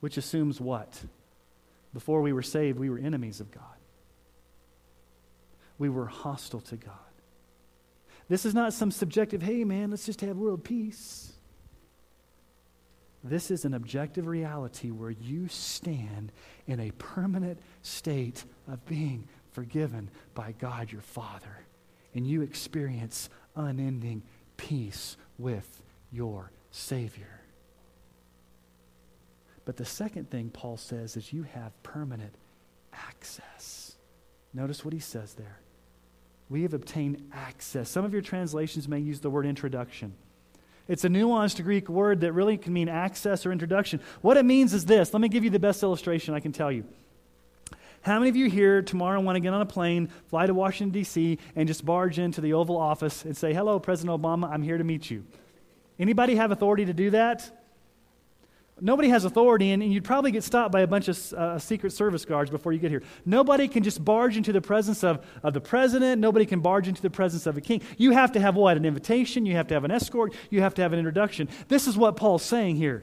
Which 0.00 0.16
assumes 0.16 0.60
what? 0.60 1.02
Before 1.92 2.22
we 2.22 2.32
were 2.32 2.42
saved, 2.42 2.78
we 2.78 2.90
were 2.90 2.98
enemies 2.98 3.40
of 3.40 3.50
God. 3.50 3.64
We 5.78 5.88
were 5.88 6.06
hostile 6.06 6.60
to 6.62 6.76
God. 6.76 6.94
This 8.28 8.44
is 8.44 8.54
not 8.54 8.74
some 8.74 8.90
subjective, 8.90 9.42
hey 9.42 9.64
man, 9.64 9.90
let's 9.90 10.04
just 10.04 10.20
have 10.20 10.36
world 10.36 10.62
peace. 10.62 11.32
This 13.24 13.50
is 13.50 13.64
an 13.64 13.74
objective 13.74 14.26
reality 14.26 14.90
where 14.90 15.10
you 15.10 15.48
stand 15.48 16.32
in 16.66 16.80
a 16.80 16.92
permanent 16.92 17.58
state 17.82 18.44
of 18.68 18.84
being 18.86 19.26
forgiven 19.50 20.10
by 20.34 20.52
God 20.52 20.92
your 20.92 21.00
Father. 21.00 21.64
And 22.14 22.26
you 22.26 22.42
experience 22.42 23.28
unending 23.56 24.22
peace 24.56 25.16
with 25.36 25.82
your 26.12 26.52
Savior. 26.70 27.40
But 29.64 29.76
the 29.76 29.84
second 29.84 30.30
thing 30.30 30.50
Paul 30.50 30.76
says 30.76 31.16
is 31.16 31.32
you 31.32 31.42
have 31.42 31.82
permanent 31.82 32.34
access. 32.92 33.96
Notice 34.54 34.84
what 34.84 34.94
he 34.94 35.00
says 35.00 35.34
there. 35.34 35.60
We 36.48 36.62
have 36.62 36.72
obtained 36.72 37.28
access. 37.32 37.90
Some 37.90 38.04
of 38.04 38.12
your 38.12 38.22
translations 38.22 38.88
may 38.88 38.98
use 38.98 39.20
the 39.20 39.28
word 39.28 39.44
introduction. 39.44 40.14
It's 40.88 41.04
a 41.04 41.08
nuanced 41.08 41.62
Greek 41.62 41.88
word 41.88 42.22
that 42.22 42.32
really 42.32 42.56
can 42.56 42.72
mean 42.72 42.88
access 42.88 43.44
or 43.44 43.52
introduction. 43.52 44.00
What 44.22 44.38
it 44.38 44.44
means 44.44 44.72
is 44.72 44.86
this. 44.86 45.12
Let 45.12 45.20
me 45.20 45.28
give 45.28 45.44
you 45.44 45.50
the 45.50 45.58
best 45.58 45.82
illustration 45.82 46.34
I 46.34 46.40
can 46.40 46.52
tell 46.52 46.72
you. 46.72 46.84
How 48.00 48.18
many 48.18 48.30
of 48.30 48.36
you 48.36 48.48
here 48.48 48.80
tomorrow 48.80 49.20
want 49.20 49.36
to 49.36 49.40
get 49.40 49.52
on 49.52 49.60
a 49.60 49.66
plane, 49.66 50.08
fly 50.28 50.46
to 50.46 50.54
Washington, 50.54 50.92
D.C., 50.92 51.38
and 51.54 51.68
just 51.68 51.84
barge 51.84 52.18
into 52.18 52.40
the 52.40 52.54
Oval 52.54 52.76
Office 52.76 53.24
and 53.24 53.36
say, 53.36 53.52
Hello, 53.52 53.78
President 53.78 54.20
Obama, 54.20 54.50
I'm 54.50 54.62
here 54.62 54.78
to 54.78 54.84
meet 54.84 55.10
you? 55.10 55.24
Anybody 55.98 56.36
have 56.36 56.52
authority 56.52 56.86
to 56.86 56.94
do 56.94 57.10
that? 57.10 57.57
Nobody 58.80 59.08
has 59.08 59.24
authority, 59.24 59.72
and, 59.72 59.82
you'd 59.82 60.04
probably 60.04 60.30
get 60.30 60.44
stopped 60.44 60.72
by 60.72 60.80
a 60.80 60.86
bunch 60.86 61.08
of 61.08 61.32
uh, 61.32 61.58
Secret 61.58 61.92
Service 61.92 62.24
guards 62.24 62.50
before 62.50 62.72
you 62.72 62.78
get 62.78 62.90
here. 62.90 63.02
Nobody 63.24 63.68
can 63.68 63.82
just 63.82 64.04
barge 64.04 64.36
into 64.36 64.52
the 64.52 64.60
presence 64.60 65.02
of, 65.02 65.24
of 65.42 65.54
the 65.54 65.60
president. 65.60 66.20
Nobody 66.20 66.46
can 66.46 66.60
barge 66.60 66.88
into 66.88 67.02
the 67.02 67.10
presence 67.10 67.46
of 67.46 67.56
a 67.56 67.60
king. 67.60 67.82
You 67.96 68.12
have 68.12 68.32
to 68.32 68.40
have 68.40 68.54
what? 68.54 68.76
An 68.76 68.84
invitation. 68.84 69.46
You 69.46 69.56
have 69.56 69.68
to 69.68 69.74
have 69.74 69.84
an 69.84 69.90
escort. 69.90 70.34
You 70.50 70.60
have 70.60 70.74
to 70.74 70.82
have 70.82 70.92
an 70.92 70.98
introduction. 70.98 71.48
This 71.68 71.86
is 71.86 71.96
what 71.96 72.16
Paul's 72.16 72.42
saying 72.42 72.76
here. 72.76 73.02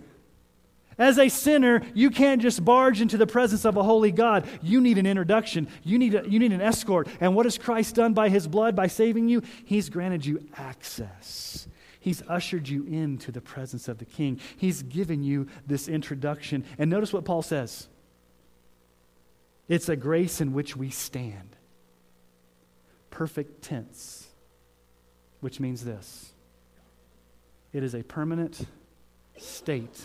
As 0.97 1.19
a 1.19 1.27
sinner, 1.27 1.81
you 1.93 2.09
can't 2.09 2.41
just 2.41 2.63
barge 2.63 3.01
into 3.01 3.17
the 3.17 3.27
presence 3.27 3.65
of 3.65 3.75
a 3.75 3.83
holy 3.83 4.11
God. 4.11 4.47
You 4.61 4.79
need 4.79 4.97
an 4.97 5.05
introduction. 5.05 5.67
You 5.83 5.99
need, 5.99 6.15
a, 6.15 6.27
you 6.27 6.39
need 6.39 6.53
an 6.53 6.61
escort. 6.61 7.09
And 7.19 7.35
what 7.35 7.45
has 7.45 7.57
Christ 7.57 7.95
done 7.95 8.13
by 8.13 8.29
his 8.29 8.47
blood, 8.47 8.75
by 8.75 8.87
saving 8.87 9.27
you? 9.27 9.41
He's 9.65 9.89
granted 9.89 10.25
you 10.25 10.47
access. 10.55 11.67
He's 12.05 12.21
ushered 12.27 12.69
you 12.69 12.85
into 12.85 13.31
the 13.31 13.41
presence 13.41 13.87
of 13.87 13.97
the 13.97 14.05
king. 14.05 14.39
He's 14.57 14.83
given 14.83 15.23
you 15.23 15.47
this 15.65 15.87
introduction. 15.87 16.63
And 16.77 16.91
notice 16.91 17.11
what 17.11 17.25
Paul 17.25 17.41
says 17.41 17.87
it's 19.67 19.89
a 19.89 19.95
grace 19.95 20.39
in 20.39 20.53
which 20.53 20.77
we 20.77 20.91
stand. 20.91 21.55
Perfect 23.09 23.63
tense, 23.63 24.27
which 25.39 25.59
means 25.59 25.83
this 25.83 26.31
it 27.73 27.81
is 27.81 27.95
a 27.95 28.03
permanent 28.03 28.67
state 29.37 29.99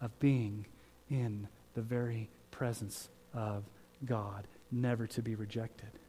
of 0.00 0.18
being 0.18 0.66
in 1.08 1.46
the 1.74 1.82
very 1.82 2.28
presence 2.50 3.10
of 3.32 3.62
God, 4.04 4.48
never 4.72 5.06
to 5.06 5.22
be 5.22 5.36
rejected. 5.36 6.00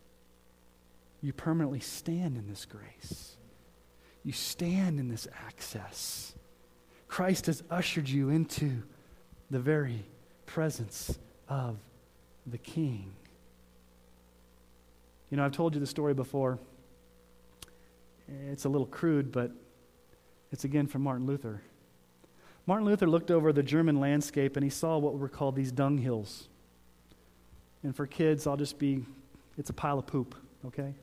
You 1.21 1.33
permanently 1.33 1.81
stand 1.81 2.35
in 2.35 2.47
this 2.47 2.65
grace. 2.65 3.35
You 4.29 4.33
stand 4.33 4.99
in 4.99 5.09
this 5.09 5.27
access. 5.47 6.35
Christ 7.07 7.47
has 7.47 7.63
ushered 7.71 8.07
you 8.07 8.29
into 8.29 8.83
the 9.49 9.57
very 9.57 10.05
presence 10.45 11.17
of 11.47 11.77
the 12.45 12.59
King. 12.59 13.11
You 15.31 15.37
know, 15.37 15.45
I've 15.45 15.51
told 15.51 15.73
you 15.73 15.79
the 15.79 15.87
story 15.87 16.13
before. 16.13 16.59
It's 18.51 18.65
a 18.65 18.69
little 18.69 18.85
crude, 18.85 19.31
but 19.31 19.49
it's 20.51 20.63
again 20.63 20.85
from 20.85 21.01
Martin 21.01 21.25
Luther. 21.25 21.63
Martin 22.67 22.85
Luther 22.85 23.07
looked 23.07 23.31
over 23.31 23.51
the 23.51 23.63
German 23.63 23.99
landscape 23.99 24.55
and 24.57 24.63
he 24.63 24.69
saw 24.69 24.99
what 24.99 25.17
were 25.17 25.27
called 25.27 25.55
these 25.55 25.71
dung 25.71 25.97
hills. 25.97 26.49
And 27.81 27.95
for 27.95 28.05
kids, 28.05 28.45
I'll 28.45 28.57
just 28.57 28.77
be, 28.77 29.03
it's 29.57 29.71
a 29.71 29.73
pile 29.73 29.97
of 29.97 30.05
poop, 30.05 30.35
okay? 30.67 30.93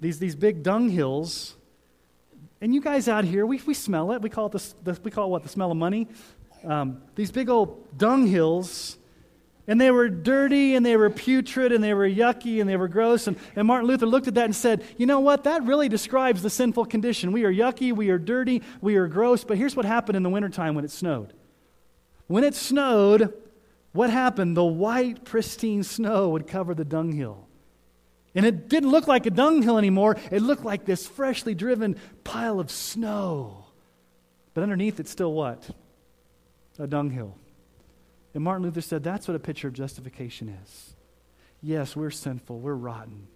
these, 0.00 0.18
these 0.18 0.34
big 0.34 0.62
dung 0.62 0.90
hills. 0.90 1.56
And 2.60 2.74
you 2.74 2.80
guys 2.80 3.08
out 3.08 3.24
here, 3.24 3.44
we, 3.44 3.60
we 3.66 3.74
smell 3.74 4.12
it. 4.12 4.22
We 4.22 4.30
call 4.30 4.46
it, 4.46 4.52
the, 4.52 4.92
the 4.92 5.00
we 5.02 5.10
call 5.10 5.26
it 5.26 5.30
what? 5.30 5.42
The 5.42 5.48
smell 5.48 5.70
of 5.70 5.76
money. 5.76 6.08
Um, 6.64 7.02
these 7.14 7.30
big 7.30 7.48
old 7.48 7.98
dung 7.98 8.26
hills. 8.26 8.98
And 9.68 9.80
they 9.80 9.90
were 9.90 10.08
dirty 10.08 10.76
and 10.76 10.86
they 10.86 10.96
were 10.96 11.10
putrid 11.10 11.72
and 11.72 11.82
they 11.82 11.92
were 11.92 12.08
yucky 12.08 12.60
and 12.60 12.70
they 12.70 12.76
were 12.76 12.88
gross. 12.88 13.26
And, 13.26 13.36
and 13.56 13.66
Martin 13.66 13.88
Luther 13.88 14.06
looked 14.06 14.28
at 14.28 14.34
that 14.34 14.44
and 14.44 14.54
said, 14.54 14.84
You 14.96 15.06
know 15.06 15.20
what? 15.20 15.44
That 15.44 15.64
really 15.64 15.88
describes 15.88 16.40
the 16.42 16.50
sinful 16.50 16.86
condition. 16.86 17.32
We 17.32 17.44
are 17.44 17.52
yucky, 17.52 17.92
we 17.92 18.10
are 18.10 18.18
dirty, 18.18 18.62
we 18.80 18.96
are 18.96 19.08
gross. 19.08 19.42
But 19.42 19.58
here's 19.58 19.74
what 19.74 19.84
happened 19.84 20.16
in 20.16 20.22
the 20.22 20.30
wintertime 20.30 20.76
when 20.76 20.84
it 20.84 20.92
snowed. 20.92 21.32
When 22.28 22.44
it 22.44 22.54
snowed, 22.54 23.34
what 23.92 24.10
happened? 24.10 24.56
The 24.56 24.64
white, 24.64 25.24
pristine 25.24 25.82
snow 25.82 26.28
would 26.28 26.46
cover 26.46 26.74
the 26.74 26.84
dunghill. 26.84 27.45
And 28.36 28.44
it 28.44 28.68
didn't 28.68 28.90
look 28.90 29.08
like 29.08 29.24
a 29.24 29.30
dunghill 29.30 29.78
anymore. 29.78 30.18
It 30.30 30.42
looked 30.42 30.64
like 30.64 30.84
this 30.84 31.06
freshly 31.06 31.54
driven 31.54 31.96
pile 32.22 32.60
of 32.60 32.70
snow. 32.70 33.64
But 34.52 34.62
underneath 34.62 35.00
it's 35.00 35.10
still 35.10 35.32
what? 35.32 35.68
A 36.78 36.86
dunghill. 36.86 37.34
And 38.34 38.44
Martin 38.44 38.64
Luther 38.64 38.82
said 38.82 39.02
that's 39.02 39.26
what 39.26 39.34
a 39.34 39.40
picture 39.40 39.68
of 39.68 39.74
justification 39.74 40.54
is. 40.62 40.94
Yes, 41.62 41.96
we're 41.96 42.10
sinful, 42.10 42.60
we're 42.60 42.74
rotten. 42.74 43.28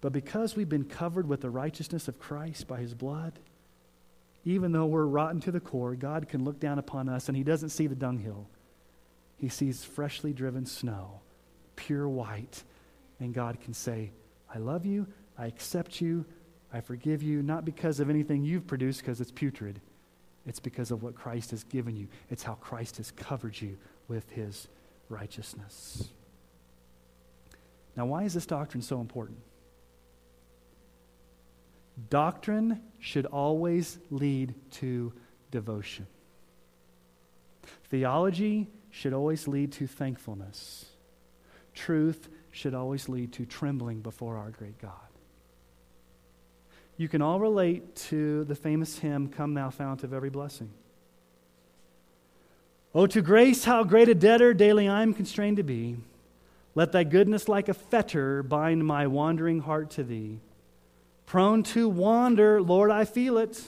But 0.00 0.12
because 0.12 0.54
we've 0.54 0.68
been 0.68 0.84
covered 0.84 1.28
with 1.28 1.40
the 1.40 1.50
righteousness 1.50 2.06
of 2.06 2.20
Christ 2.20 2.68
by 2.68 2.78
his 2.78 2.94
blood, 2.94 3.32
even 4.44 4.70
though 4.70 4.86
we're 4.86 5.04
rotten 5.04 5.40
to 5.40 5.50
the 5.50 5.58
core, 5.58 5.96
God 5.96 6.28
can 6.28 6.44
look 6.44 6.60
down 6.60 6.78
upon 6.78 7.08
us 7.08 7.26
and 7.26 7.36
he 7.36 7.42
doesn't 7.42 7.70
see 7.70 7.88
the 7.88 7.96
dunghill. 7.96 8.48
He 9.38 9.48
sees 9.48 9.82
freshly 9.82 10.32
driven 10.32 10.66
snow, 10.66 11.20
pure 11.74 12.08
white, 12.08 12.62
and 13.20 13.34
God 13.34 13.60
can 13.60 13.74
say, 13.74 14.12
I 14.52 14.58
love 14.58 14.86
you, 14.86 15.06
I 15.36 15.46
accept 15.46 16.00
you, 16.00 16.24
I 16.72 16.80
forgive 16.80 17.22
you, 17.22 17.42
not 17.42 17.64
because 17.64 18.00
of 18.00 18.10
anything 18.10 18.44
you've 18.44 18.66
produced, 18.66 19.00
because 19.00 19.20
it's 19.20 19.30
putrid. 19.30 19.80
It's 20.46 20.60
because 20.60 20.90
of 20.90 21.02
what 21.02 21.14
Christ 21.14 21.50
has 21.50 21.64
given 21.64 21.96
you. 21.96 22.08
It's 22.30 22.42
how 22.42 22.54
Christ 22.54 22.96
has 22.96 23.10
covered 23.10 23.60
you 23.60 23.76
with 24.08 24.28
his 24.30 24.68
righteousness. 25.08 26.08
Now, 27.96 28.06
why 28.06 28.24
is 28.24 28.34
this 28.34 28.46
doctrine 28.46 28.82
so 28.82 29.00
important? 29.00 29.38
Doctrine 32.10 32.80
should 33.00 33.26
always 33.26 33.98
lead 34.10 34.54
to 34.72 35.12
devotion. 35.50 36.06
Theology 37.90 38.68
should 38.90 39.12
always 39.12 39.48
lead 39.48 39.72
to 39.72 39.86
thankfulness. 39.86 40.86
Truth 41.74 42.28
should 42.50 42.74
always 42.74 43.08
lead 43.08 43.32
to 43.34 43.46
trembling 43.46 44.00
before 44.00 44.36
our 44.36 44.50
great 44.50 44.78
God. 44.80 44.92
You 46.96 47.08
can 47.08 47.22
all 47.22 47.38
relate 47.38 47.94
to 48.08 48.44
the 48.44 48.56
famous 48.56 48.98
hymn, 48.98 49.28
Come 49.28 49.54
Thou 49.54 49.70
Fount 49.70 50.02
of 50.02 50.12
Every 50.12 50.30
Blessing. 50.30 50.70
Oh, 52.94 53.06
to 53.06 53.22
grace, 53.22 53.64
how 53.64 53.84
great 53.84 54.08
a 54.08 54.14
debtor 54.14 54.54
daily 54.54 54.88
I 54.88 55.02
am 55.02 55.14
constrained 55.14 55.58
to 55.58 55.62
be. 55.62 55.96
Let 56.74 56.92
thy 56.92 57.04
goodness 57.04 57.48
like 57.48 57.68
a 57.68 57.74
fetter 57.74 58.42
bind 58.42 58.84
my 58.84 59.06
wandering 59.06 59.60
heart 59.60 59.90
to 59.90 60.02
thee. 60.02 60.40
Prone 61.26 61.62
to 61.64 61.88
wander, 61.88 62.60
Lord, 62.62 62.90
I 62.90 63.04
feel 63.04 63.38
it. 63.38 63.62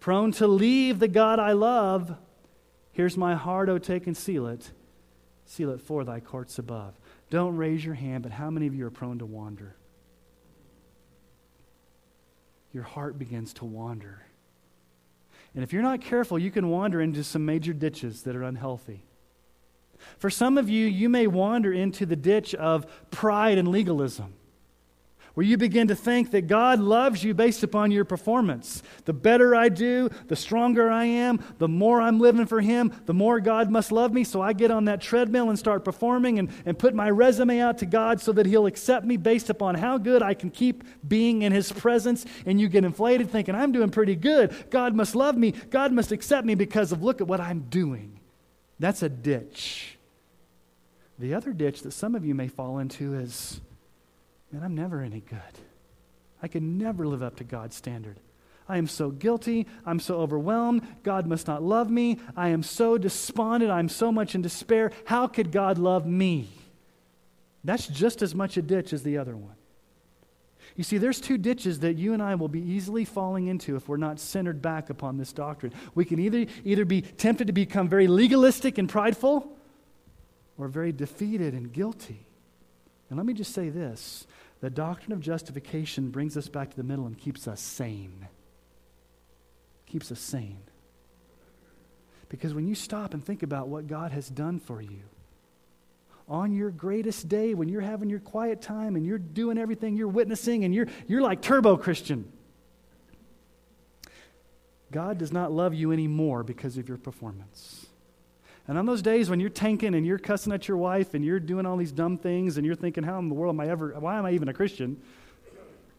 Prone 0.00 0.32
to 0.32 0.46
leave 0.46 0.98
the 0.98 1.08
God 1.08 1.38
I 1.38 1.52
love. 1.52 2.16
Here's 2.92 3.16
my 3.16 3.34
heart, 3.34 3.68
oh, 3.68 3.78
take 3.78 4.06
and 4.06 4.16
seal 4.16 4.46
it. 4.48 4.72
Seal 5.46 5.70
it 5.70 5.80
for 5.80 6.04
thy 6.04 6.20
courts 6.20 6.58
above. 6.58 6.94
Don't 7.32 7.56
raise 7.56 7.82
your 7.82 7.94
hand, 7.94 8.24
but 8.24 8.30
how 8.30 8.50
many 8.50 8.66
of 8.66 8.74
you 8.74 8.84
are 8.84 8.90
prone 8.90 9.18
to 9.20 9.24
wander? 9.24 9.74
Your 12.74 12.82
heart 12.82 13.18
begins 13.18 13.54
to 13.54 13.64
wander. 13.64 14.20
And 15.54 15.64
if 15.64 15.72
you're 15.72 15.80
not 15.80 16.02
careful, 16.02 16.38
you 16.38 16.50
can 16.50 16.68
wander 16.68 17.00
into 17.00 17.24
some 17.24 17.46
major 17.46 17.72
ditches 17.72 18.24
that 18.24 18.36
are 18.36 18.42
unhealthy. 18.42 19.06
For 20.18 20.28
some 20.28 20.58
of 20.58 20.68
you, 20.68 20.86
you 20.86 21.08
may 21.08 21.26
wander 21.26 21.72
into 21.72 22.04
the 22.04 22.16
ditch 22.16 22.54
of 22.54 22.84
pride 23.10 23.56
and 23.56 23.68
legalism 23.68 24.34
where 25.34 25.46
you 25.46 25.56
begin 25.56 25.88
to 25.88 25.94
think 25.94 26.30
that 26.32 26.46
God 26.46 26.78
loves 26.78 27.24
you 27.24 27.32
based 27.32 27.62
upon 27.62 27.90
your 27.90 28.04
performance. 28.04 28.82
The 29.04 29.12
better 29.12 29.54
I 29.54 29.68
do, 29.68 30.10
the 30.28 30.36
stronger 30.36 30.90
I 30.90 31.06
am, 31.06 31.42
the 31.58 31.68
more 31.68 32.00
I'm 32.00 32.20
living 32.20 32.46
for 32.46 32.60
Him, 32.60 32.92
the 33.06 33.14
more 33.14 33.40
God 33.40 33.70
must 33.70 33.92
love 33.92 34.12
me. 34.12 34.24
So 34.24 34.42
I 34.42 34.52
get 34.52 34.70
on 34.70 34.84
that 34.86 35.00
treadmill 35.00 35.48
and 35.48 35.58
start 35.58 35.84
performing 35.84 36.38
and, 36.38 36.50
and 36.66 36.78
put 36.78 36.94
my 36.94 37.08
resume 37.08 37.60
out 37.60 37.78
to 37.78 37.86
God 37.86 38.20
so 38.20 38.32
that 38.32 38.46
He'll 38.46 38.66
accept 38.66 39.06
me 39.06 39.16
based 39.16 39.48
upon 39.48 39.74
how 39.74 39.96
good 39.96 40.22
I 40.22 40.34
can 40.34 40.50
keep 40.50 40.84
being 41.06 41.42
in 41.42 41.52
His 41.52 41.72
presence. 41.72 42.26
And 42.44 42.60
you 42.60 42.68
get 42.68 42.84
inflated 42.84 43.30
thinking, 43.30 43.54
I'm 43.54 43.72
doing 43.72 43.90
pretty 43.90 44.16
good. 44.16 44.54
God 44.70 44.94
must 44.94 45.14
love 45.14 45.36
me. 45.36 45.52
God 45.70 45.92
must 45.92 46.12
accept 46.12 46.46
me 46.46 46.54
because 46.54 46.92
of 46.92 47.02
look 47.02 47.20
at 47.20 47.26
what 47.26 47.40
I'm 47.40 47.60
doing. 47.70 48.20
That's 48.78 49.02
a 49.02 49.08
ditch. 49.08 49.96
The 51.18 51.34
other 51.34 51.52
ditch 51.52 51.82
that 51.82 51.92
some 51.92 52.14
of 52.14 52.24
you 52.24 52.34
may 52.34 52.48
fall 52.48 52.78
into 52.78 53.14
is 53.14 53.60
man, 54.52 54.62
I'm 54.62 54.74
never 54.74 55.00
any 55.00 55.20
good. 55.20 55.38
I 56.42 56.48
can 56.48 56.78
never 56.78 57.06
live 57.06 57.22
up 57.22 57.36
to 57.36 57.44
God's 57.44 57.76
standard. 57.76 58.18
I 58.68 58.78
am 58.78 58.86
so 58.86 59.10
guilty. 59.10 59.66
I'm 59.84 60.00
so 60.00 60.20
overwhelmed. 60.20 60.86
God 61.02 61.26
must 61.26 61.46
not 61.46 61.62
love 61.62 61.90
me. 61.90 62.18
I 62.36 62.48
am 62.48 62.62
so 62.62 62.96
despondent. 62.98 63.70
I'm 63.70 63.88
so 63.88 64.12
much 64.12 64.34
in 64.34 64.42
despair. 64.42 64.92
How 65.04 65.26
could 65.26 65.52
God 65.52 65.78
love 65.78 66.06
me? 66.06 66.48
That's 67.64 67.86
just 67.86 68.22
as 68.22 68.34
much 68.34 68.56
a 68.56 68.62
ditch 68.62 68.92
as 68.92 69.02
the 69.02 69.18
other 69.18 69.36
one. 69.36 69.54
You 70.76 70.84
see, 70.84 70.96
there's 70.96 71.20
two 71.20 71.36
ditches 71.38 71.80
that 71.80 71.94
you 71.94 72.12
and 72.12 72.22
I 72.22 72.34
will 72.34 72.48
be 72.48 72.60
easily 72.60 73.04
falling 73.04 73.46
into 73.46 73.76
if 73.76 73.88
we're 73.88 73.98
not 73.98 74.18
centered 74.18 74.62
back 74.62 74.90
upon 74.90 75.18
this 75.18 75.32
doctrine. 75.32 75.72
We 75.94 76.04
can 76.04 76.18
either, 76.18 76.46
either 76.64 76.84
be 76.84 77.02
tempted 77.02 77.48
to 77.48 77.52
become 77.52 77.88
very 77.88 78.06
legalistic 78.06 78.78
and 78.78 78.88
prideful 78.88 79.54
or 80.56 80.68
very 80.68 80.92
defeated 80.92 81.52
and 81.52 81.72
guilty. 81.72 82.26
And 83.10 83.18
let 83.18 83.26
me 83.26 83.34
just 83.34 83.52
say 83.52 83.68
this 83.68 84.26
the 84.62 84.70
doctrine 84.70 85.12
of 85.12 85.18
justification 85.18 86.10
brings 86.10 86.36
us 86.36 86.48
back 86.48 86.70
to 86.70 86.76
the 86.76 86.84
middle 86.84 87.04
and 87.04 87.18
keeps 87.18 87.48
us 87.48 87.60
sane. 87.60 88.28
Keeps 89.86 90.12
us 90.12 90.20
sane. 90.20 90.62
Because 92.28 92.54
when 92.54 92.68
you 92.68 92.76
stop 92.76 93.12
and 93.12 93.22
think 93.22 93.42
about 93.42 93.66
what 93.66 93.88
God 93.88 94.12
has 94.12 94.28
done 94.28 94.60
for 94.60 94.80
you, 94.80 95.02
on 96.28 96.52
your 96.52 96.70
greatest 96.70 97.28
day, 97.28 97.54
when 97.54 97.68
you're 97.68 97.80
having 97.80 98.08
your 98.08 98.20
quiet 98.20 98.62
time 98.62 98.94
and 98.94 99.04
you're 99.04 99.18
doing 99.18 99.58
everything, 99.58 99.96
you're 99.96 100.06
witnessing, 100.06 100.64
and 100.64 100.72
you're, 100.72 100.86
you're 101.08 101.22
like 101.22 101.42
turbo 101.42 101.76
Christian. 101.76 102.30
God 104.92 105.18
does 105.18 105.32
not 105.32 105.50
love 105.50 105.74
you 105.74 105.90
anymore 105.90 106.44
because 106.44 106.78
of 106.78 106.88
your 106.88 106.98
performance. 106.98 107.81
And 108.68 108.78
on 108.78 108.86
those 108.86 109.02
days 109.02 109.28
when 109.28 109.40
you're 109.40 109.50
tanking 109.50 109.94
and 109.94 110.06
you're 110.06 110.18
cussing 110.18 110.52
at 110.52 110.68
your 110.68 110.76
wife 110.76 111.14
and 111.14 111.24
you're 111.24 111.40
doing 111.40 111.66
all 111.66 111.76
these 111.76 111.92
dumb 111.92 112.16
things 112.16 112.56
and 112.56 112.66
you're 112.66 112.76
thinking, 112.76 113.02
how 113.02 113.18
in 113.18 113.28
the 113.28 113.34
world 113.34 113.54
am 113.54 113.60
I 113.60 113.68
ever, 113.68 113.94
why 113.98 114.18
am 114.18 114.26
I 114.26 114.32
even 114.32 114.48
a 114.48 114.54
Christian? 114.54 115.00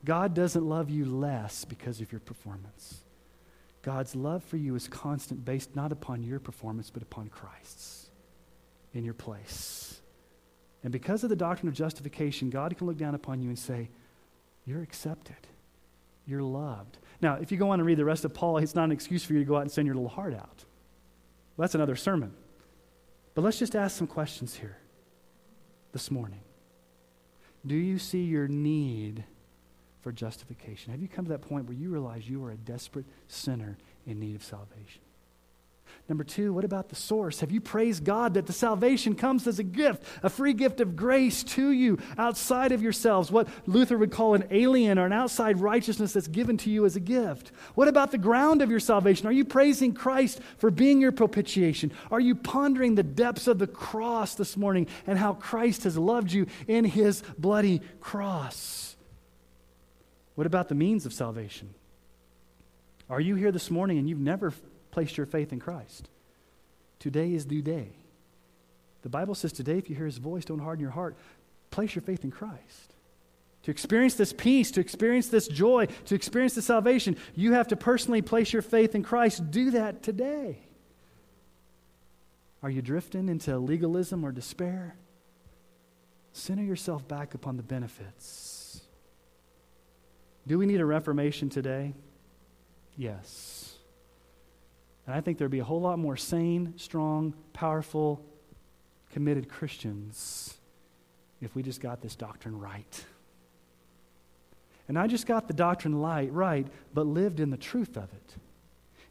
God 0.05 0.33
doesn't 0.33 0.63
love 0.63 0.89
you 0.89 1.05
less 1.05 1.65
because 1.65 2.01
of 2.01 2.11
your 2.11 2.21
performance. 2.21 3.03
God's 3.81 4.15
love 4.15 4.43
for 4.43 4.57
you 4.57 4.75
is 4.75 4.87
constant, 4.87 5.43
based 5.43 5.75
not 5.75 5.91
upon 5.91 6.23
your 6.23 6.39
performance, 6.39 6.89
but 6.89 7.03
upon 7.03 7.27
Christ's 7.27 8.09
in 8.93 9.03
your 9.03 9.13
place. 9.13 10.01
And 10.83 10.91
because 10.91 11.23
of 11.23 11.29
the 11.29 11.35
doctrine 11.35 11.67
of 11.67 11.73
justification, 11.73 12.49
God 12.49 12.75
can 12.77 12.87
look 12.87 12.97
down 12.97 13.15
upon 13.15 13.41
you 13.41 13.49
and 13.49 13.59
say, 13.59 13.89
You're 14.65 14.81
accepted. 14.81 15.35
You're 16.25 16.43
loved. 16.43 16.97
Now, 17.21 17.35
if 17.35 17.51
you 17.51 17.57
go 17.57 17.69
on 17.69 17.79
and 17.79 17.85
read 17.85 17.97
the 17.97 18.05
rest 18.05 18.23
of 18.23 18.33
Paul, 18.33 18.57
it's 18.57 18.75
not 18.75 18.85
an 18.85 18.91
excuse 18.91 19.23
for 19.23 19.33
you 19.33 19.39
to 19.39 19.45
go 19.45 19.57
out 19.57 19.61
and 19.63 19.71
send 19.71 19.85
your 19.85 19.95
little 19.95 20.09
heart 20.09 20.33
out. 20.33 20.63
Well, 21.55 21.65
that's 21.65 21.75
another 21.75 21.95
sermon. 21.95 22.33
But 23.35 23.43
let's 23.43 23.59
just 23.59 23.75
ask 23.75 23.97
some 23.97 24.07
questions 24.07 24.55
here 24.55 24.77
this 25.91 26.11
morning. 26.11 26.41
Do 27.65 27.75
you 27.75 27.97
see 27.97 28.23
your 28.23 28.47
need 28.47 29.23
for 30.01 30.11
justification? 30.11 30.91
Have 30.91 31.01
you 31.01 31.07
come 31.07 31.25
to 31.25 31.29
that 31.29 31.41
point 31.41 31.65
where 31.65 31.75
you 31.75 31.89
realize 31.89 32.29
you 32.29 32.43
are 32.43 32.51
a 32.51 32.57
desperate 32.57 33.05
sinner 33.27 33.77
in 34.05 34.19
need 34.19 34.35
of 34.35 34.43
salvation? 34.43 35.01
Number 36.09 36.25
two, 36.25 36.51
what 36.51 36.65
about 36.65 36.89
the 36.89 36.97
source? 36.97 37.39
Have 37.39 37.51
you 37.51 37.61
praised 37.61 38.03
God 38.03 38.33
that 38.33 38.45
the 38.45 38.51
salvation 38.51 39.15
comes 39.15 39.47
as 39.47 39.57
a 39.57 39.63
gift, 39.63 40.03
a 40.21 40.29
free 40.29 40.51
gift 40.51 40.81
of 40.81 40.97
grace 40.97 41.45
to 41.45 41.71
you 41.71 41.97
outside 42.17 42.73
of 42.73 42.81
yourselves? 42.81 43.31
What 43.31 43.47
Luther 43.67 43.97
would 43.97 44.11
call 44.11 44.33
an 44.33 44.43
alien 44.51 44.99
or 44.99 45.05
an 45.05 45.13
outside 45.13 45.61
righteousness 45.61 46.11
that's 46.11 46.27
given 46.27 46.57
to 46.57 46.69
you 46.69 46.85
as 46.85 46.97
a 46.97 46.99
gift. 46.99 47.53
What 47.75 47.87
about 47.87 48.11
the 48.11 48.17
ground 48.17 48.61
of 48.61 48.69
your 48.69 48.81
salvation? 48.81 49.27
Are 49.27 49.31
you 49.31 49.45
praising 49.45 49.93
Christ 49.93 50.41
for 50.57 50.69
being 50.69 50.99
your 50.99 51.13
propitiation? 51.13 51.93
Are 52.11 52.19
you 52.19 52.35
pondering 52.35 52.95
the 52.95 53.03
depths 53.03 53.47
of 53.47 53.57
the 53.57 53.67
cross 53.67 54.35
this 54.35 54.57
morning 54.57 54.87
and 55.07 55.17
how 55.17 55.33
Christ 55.33 55.85
has 55.85 55.97
loved 55.97 56.33
you 56.33 56.47
in 56.67 56.83
his 56.83 57.23
bloody 57.37 57.81
cross? 58.01 58.97
What 60.35 60.47
about 60.47 60.67
the 60.67 60.75
means 60.75 61.05
of 61.05 61.13
salvation? 61.13 61.73
Are 63.09 63.21
you 63.21 63.35
here 63.35 63.53
this 63.53 63.71
morning 63.71 63.99
and 63.99 64.09
you've 64.09 64.19
never 64.19 64.51
placed 64.93 65.17
your 65.17 65.25
faith 65.25 65.51
in 65.51 65.59
Christ. 65.59 66.07
Today 66.99 67.33
is 67.33 67.47
the 67.47 67.63
day. 67.63 67.89
The 69.01 69.09
Bible 69.09 69.33
says 69.33 69.51
today, 69.51 69.79
if 69.79 69.89
you 69.89 69.95
hear 69.95 70.05
his 70.05 70.19
voice, 70.19 70.45
don't 70.45 70.59
harden 70.59 70.81
your 70.81 70.91
heart. 70.91 71.17
Place 71.71 71.95
your 71.95 72.03
faith 72.03 72.23
in 72.23 72.29
Christ. 72.29 72.93
To 73.63 73.71
experience 73.71 74.13
this 74.13 74.33
peace, 74.33 74.69
to 74.71 74.81
experience 74.81 75.29
this 75.29 75.47
joy, 75.47 75.87
to 76.05 76.15
experience 76.15 76.53
this 76.53 76.65
salvation, 76.65 77.17
you 77.33 77.53
have 77.53 77.69
to 77.69 77.75
personally 77.75 78.21
place 78.21 78.53
your 78.53 78.61
faith 78.61 78.93
in 78.93 79.01
Christ. 79.01 79.49
Do 79.49 79.71
that 79.71 80.03
today. 80.03 80.59
Are 82.61 82.69
you 82.69 82.83
drifting 82.83 83.29
into 83.29 83.57
legalism 83.57 84.23
or 84.23 84.31
despair? 84.31 84.95
Center 86.33 86.63
yourself 86.63 87.07
back 87.07 87.33
upon 87.33 87.57
the 87.57 87.63
benefits. 87.63 88.81
Do 90.45 90.59
we 90.59 90.67
need 90.67 90.81
a 90.81 90.85
reformation 90.85 91.49
today? 91.49 91.95
Yes. 92.95 93.62
And 95.05 95.15
I 95.15 95.21
think 95.21 95.37
there'd 95.37 95.51
be 95.51 95.59
a 95.59 95.63
whole 95.63 95.81
lot 95.81 95.99
more 95.99 96.15
sane, 96.15 96.73
strong, 96.77 97.33
powerful, 97.51 98.23
committed 99.11 99.49
Christians 99.49 100.55
if 101.41 101.55
we 101.55 101.61
just 101.61 101.81
got 101.81 102.01
this 102.01 102.15
doctrine 102.15 102.57
right. 102.57 103.05
And 104.87 104.97
I 104.97 105.07
just 105.07 105.27
got 105.27 105.47
the 105.47 105.53
doctrine 105.53 106.01
light, 106.01 106.31
right, 106.31 106.67
but 106.93 107.05
lived 107.05 107.39
in 107.39 107.49
the 107.49 107.57
truth 107.57 107.97
of 107.97 108.05
it. 108.13 108.35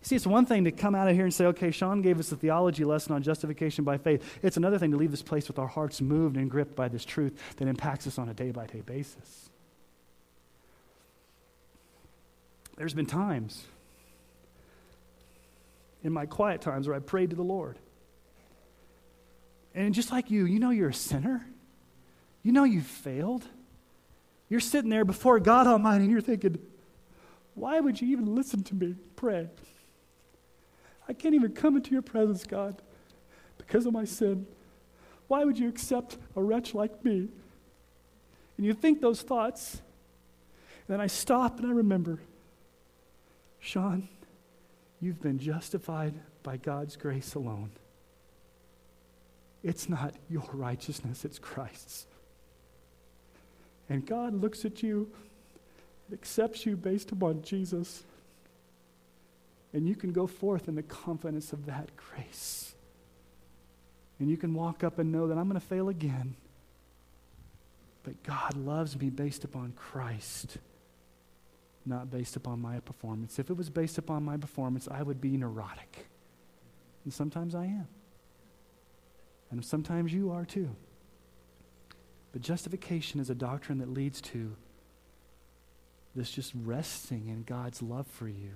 See, 0.02 0.16
it's 0.16 0.26
one 0.26 0.46
thing 0.46 0.64
to 0.64 0.72
come 0.72 0.94
out 0.96 1.08
of 1.08 1.14
here 1.14 1.24
and 1.24 1.32
say, 1.32 1.46
okay, 1.46 1.70
Sean 1.70 2.02
gave 2.02 2.18
us 2.18 2.32
a 2.32 2.36
theology 2.36 2.84
lesson 2.84 3.14
on 3.14 3.22
justification 3.22 3.84
by 3.84 3.98
faith. 3.98 4.38
It's 4.42 4.56
another 4.56 4.78
thing 4.78 4.90
to 4.90 4.96
leave 4.96 5.12
this 5.12 5.22
place 5.22 5.46
with 5.46 5.60
our 5.60 5.68
hearts 5.68 6.00
moved 6.00 6.36
and 6.36 6.50
gripped 6.50 6.74
by 6.74 6.88
this 6.88 7.04
truth 7.04 7.38
that 7.56 7.68
impacts 7.68 8.06
us 8.08 8.18
on 8.18 8.28
a 8.28 8.34
day 8.34 8.50
by 8.50 8.66
day 8.66 8.80
basis. 8.80 9.50
There's 12.76 12.94
been 12.94 13.06
times 13.06 13.64
in 16.02 16.12
my 16.12 16.26
quiet 16.26 16.60
times 16.60 16.86
where 16.86 16.96
I 16.96 17.00
prayed 17.00 17.30
to 17.30 17.36
the 17.36 17.42
Lord. 17.42 17.78
And 19.74 19.94
just 19.94 20.12
like 20.12 20.30
you, 20.30 20.44
you 20.44 20.58
know 20.58 20.70
you're 20.70 20.90
a 20.90 20.94
sinner. 20.94 21.46
You 22.42 22.52
know 22.52 22.64
you've 22.64 22.86
failed. 22.86 23.44
You're 24.48 24.60
sitting 24.60 24.90
there 24.90 25.04
before 25.04 25.40
God 25.40 25.66
Almighty 25.66 26.04
and 26.04 26.12
you're 26.12 26.20
thinking, 26.20 26.58
why 27.54 27.80
would 27.80 28.00
you 28.00 28.08
even 28.08 28.34
listen 28.34 28.62
to 28.64 28.74
me 28.74 28.96
pray? 29.16 29.48
I 31.08 31.12
can't 31.12 31.34
even 31.34 31.52
come 31.52 31.76
into 31.76 31.92
your 31.92 32.02
presence, 32.02 32.44
God, 32.44 32.80
because 33.58 33.86
of 33.86 33.92
my 33.92 34.04
sin. 34.04 34.46
Why 35.28 35.44
would 35.44 35.58
you 35.58 35.68
accept 35.68 36.18
a 36.36 36.42
wretch 36.42 36.74
like 36.74 37.04
me? 37.04 37.28
And 38.56 38.66
you 38.66 38.74
think 38.74 39.00
those 39.00 39.22
thoughts, 39.22 39.80
and 40.86 40.94
then 40.94 41.00
I 41.00 41.06
stop 41.06 41.58
and 41.58 41.68
I 41.68 41.72
remember, 41.72 42.18
Sean, 43.58 44.08
you've 45.02 45.20
been 45.20 45.38
justified 45.38 46.14
by 46.42 46.56
God's 46.56 46.96
grace 46.96 47.34
alone. 47.34 47.70
It's 49.62 49.88
not 49.88 50.14
your 50.30 50.48
righteousness, 50.52 51.24
it's 51.24 51.38
Christ's. 51.38 52.06
And 53.90 54.06
God 54.06 54.32
looks 54.32 54.64
at 54.64 54.82
you, 54.82 55.10
accepts 56.12 56.64
you 56.64 56.76
based 56.76 57.12
upon 57.12 57.42
Jesus. 57.42 58.04
And 59.74 59.88
you 59.88 59.94
can 59.94 60.12
go 60.12 60.26
forth 60.26 60.68
in 60.68 60.76
the 60.76 60.82
confidence 60.82 61.52
of 61.52 61.66
that 61.66 61.90
grace. 61.96 62.74
And 64.18 64.30
you 64.30 64.36
can 64.36 64.54
walk 64.54 64.84
up 64.84 64.98
and 64.98 65.10
know 65.10 65.26
that 65.26 65.36
I'm 65.36 65.48
going 65.48 65.60
to 65.60 65.66
fail 65.66 65.88
again. 65.88 66.36
But 68.04 68.22
God 68.22 68.56
loves 68.56 68.98
me 68.98 69.10
based 69.10 69.44
upon 69.44 69.72
Christ, 69.76 70.58
not 71.84 72.10
based 72.10 72.36
upon 72.36 72.60
my 72.60 72.80
performance. 72.80 73.38
If 73.38 73.50
it 73.50 73.56
was 73.56 73.70
based 73.70 73.98
upon 73.98 74.22
my 74.22 74.36
performance, 74.36 74.88
I 74.90 75.02
would 75.02 75.20
be 75.20 75.36
neurotic. 75.36 76.06
And 77.04 77.12
sometimes 77.12 77.54
I 77.54 77.64
am. 77.64 77.88
And 79.50 79.64
sometimes 79.64 80.12
you 80.12 80.30
are 80.30 80.44
too. 80.44 80.74
But 82.32 82.42
justification 82.42 83.20
is 83.20 83.28
a 83.28 83.34
doctrine 83.34 83.78
that 83.78 83.88
leads 83.88 84.20
to 84.22 84.56
this 86.14 86.30
just 86.30 86.52
resting 86.64 87.28
in 87.28 87.42
God's 87.42 87.82
love 87.82 88.06
for 88.06 88.28
you 88.28 88.52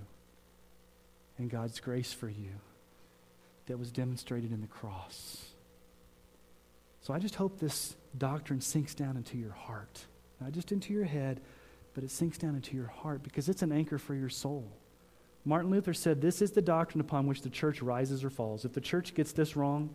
and 1.37 1.49
God's 1.49 1.79
grace 1.79 2.13
for 2.13 2.29
you 2.29 2.51
that 3.67 3.77
was 3.77 3.91
demonstrated 3.91 4.51
in 4.51 4.61
the 4.61 4.67
cross. 4.67 5.45
So 7.01 7.13
I 7.13 7.19
just 7.19 7.35
hope 7.35 7.59
this 7.59 7.95
doctrine 8.17 8.61
sinks 8.61 8.93
down 8.93 9.17
into 9.17 9.37
your 9.37 9.51
heart, 9.51 10.05
not 10.41 10.51
just 10.51 10.71
into 10.71 10.93
your 10.93 11.05
head, 11.05 11.41
but 11.97 12.03
it 12.03 12.11
sinks 12.11 12.37
down 12.37 12.53
into 12.53 12.75
your 12.75 12.85
heart 12.85 13.23
because 13.23 13.49
it's 13.49 13.63
an 13.63 13.71
anchor 13.71 13.97
for 13.97 14.13
your 14.13 14.29
soul. 14.29 14.71
Martin 15.43 15.71
Luther 15.71 15.95
said, 15.95 16.21
This 16.21 16.43
is 16.43 16.51
the 16.51 16.61
doctrine 16.61 17.01
upon 17.01 17.25
which 17.25 17.41
the 17.41 17.49
church 17.49 17.81
rises 17.81 18.23
or 18.23 18.29
falls. 18.29 18.65
If 18.65 18.73
the 18.73 18.81
church 18.81 19.15
gets 19.15 19.31
this 19.31 19.55
wrong, 19.55 19.89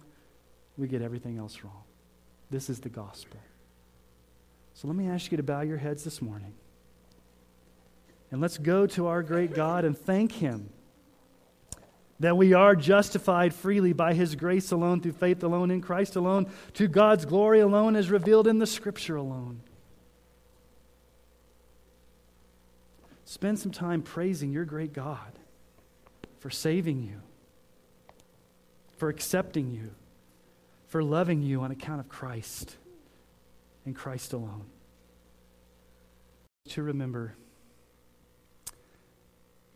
we 0.77 0.89
get 0.89 1.01
everything 1.01 1.39
else 1.39 1.63
wrong. 1.63 1.85
This 2.51 2.69
is 2.69 2.81
the 2.81 2.89
gospel. 2.89 3.39
So 4.75 4.89
let 4.89 4.97
me 4.97 5.07
ask 5.07 5.31
you 5.31 5.37
to 5.37 5.45
bow 5.45 5.61
your 5.61 5.77
heads 5.77 6.03
this 6.03 6.21
morning. 6.21 6.55
And 8.33 8.41
let's 8.41 8.59
go 8.59 8.85
to 8.89 9.07
our 9.07 9.23
great 9.23 9.55
God 9.55 9.85
and 9.85 9.97
thank 9.97 10.33
Him 10.33 10.71
that 12.19 12.37
we 12.37 12.53
are 12.53 12.75
justified 12.75 13.55
freely 13.55 13.93
by 13.93 14.15
His 14.15 14.35
grace 14.35 14.73
alone, 14.73 15.03
through 15.03 15.13
faith 15.13 15.45
alone, 15.45 15.71
in 15.71 15.81
Christ 15.81 16.17
alone, 16.17 16.51
to 16.75 16.89
God's 16.89 17.27
glory 17.27 17.61
alone, 17.61 17.95
as 17.95 18.11
revealed 18.11 18.49
in 18.49 18.59
the 18.59 18.67
Scripture 18.67 19.15
alone. 19.15 19.61
Spend 23.33 23.59
some 23.59 23.73
time 23.73 24.03
praising 24.03 24.53
your 24.53 24.67
great 24.67 24.93
God 24.93 25.39
for 26.41 26.51
saving 26.51 27.03
you, 27.03 27.23
for 28.99 29.09
accepting 29.09 29.71
you, 29.71 29.93
for 30.89 31.03
loving 31.03 31.41
you 31.41 31.63
on 31.63 31.71
account 31.71 32.01
of 32.01 32.11
Christ 32.11 32.77
and 33.87 33.97
Christ 33.97 34.35
alone. 34.35 34.67
To 36.69 36.83
remember 36.83 37.35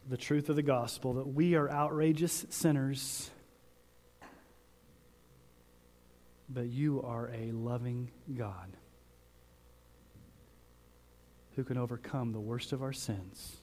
the 0.06 0.18
truth 0.18 0.50
of 0.50 0.56
the 0.56 0.62
gospel 0.62 1.14
that 1.14 1.26
we 1.26 1.54
are 1.54 1.70
outrageous 1.70 2.44
sinners, 2.50 3.30
but 6.50 6.66
you 6.66 7.00
are 7.00 7.30
a 7.34 7.52
loving 7.52 8.10
God 8.36 8.76
who 11.56 11.64
can 11.64 11.78
overcome 11.78 12.32
the 12.32 12.40
worst 12.40 12.72
of 12.72 12.82
our 12.82 12.92
sins 12.92 13.56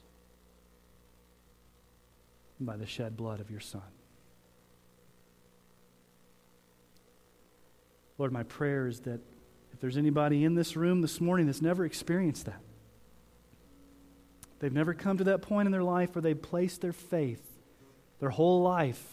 by 2.59 2.75
the 2.75 2.87
shed 2.87 3.15
blood 3.15 3.39
of 3.39 3.51
your 3.51 3.59
Son. 3.59 3.81
Lord, 8.17 8.31
my 8.31 8.43
prayer 8.43 8.87
is 8.87 9.01
that 9.01 9.21
if 9.71 9.79
there's 9.79 9.97
anybody 9.97 10.43
in 10.43 10.55
this 10.55 10.75
room 10.75 11.01
this 11.01 11.21
morning 11.21 11.45
that's 11.45 11.61
never 11.61 11.85
experienced 11.85 12.45
that, 12.45 12.61
they've 14.59 14.73
never 14.73 14.93
come 14.93 15.17
to 15.17 15.23
that 15.25 15.41
point 15.41 15.67
in 15.67 15.71
their 15.71 15.83
life 15.83 16.15
where 16.15 16.21
they've 16.21 16.41
placed 16.41 16.81
their 16.81 16.93
faith, 16.93 17.43
their 18.19 18.29
whole 18.29 18.61
life, 18.61 19.03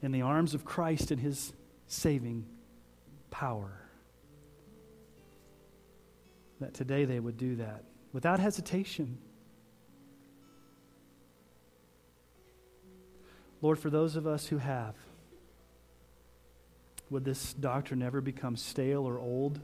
in 0.00 0.12
the 0.12 0.22
arms 0.22 0.54
of 0.54 0.64
Christ 0.64 1.10
and 1.10 1.20
his 1.20 1.52
saving 1.88 2.46
power. 3.30 3.87
That 6.60 6.74
today 6.74 7.04
they 7.04 7.20
would 7.20 7.36
do 7.36 7.56
that 7.56 7.84
without 8.12 8.40
hesitation. 8.40 9.18
Lord, 13.60 13.78
for 13.78 13.90
those 13.90 14.16
of 14.16 14.26
us 14.26 14.46
who 14.46 14.58
have, 14.58 14.94
would 17.10 17.24
this 17.24 17.54
doctrine 17.54 18.00
never 18.00 18.20
become 18.20 18.56
stale 18.56 19.06
or 19.06 19.18
old? 19.18 19.60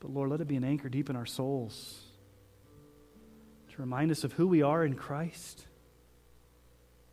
But 0.00 0.10
Lord, 0.12 0.30
let 0.30 0.40
it 0.40 0.48
be 0.48 0.56
an 0.56 0.64
anchor 0.64 0.88
deep 0.88 1.10
in 1.10 1.16
our 1.16 1.26
souls 1.26 2.00
to 3.78 3.82
remind 3.82 4.10
us 4.10 4.24
of 4.24 4.32
who 4.32 4.48
we 4.48 4.62
are 4.62 4.84
in 4.84 4.94
Christ, 4.94 5.66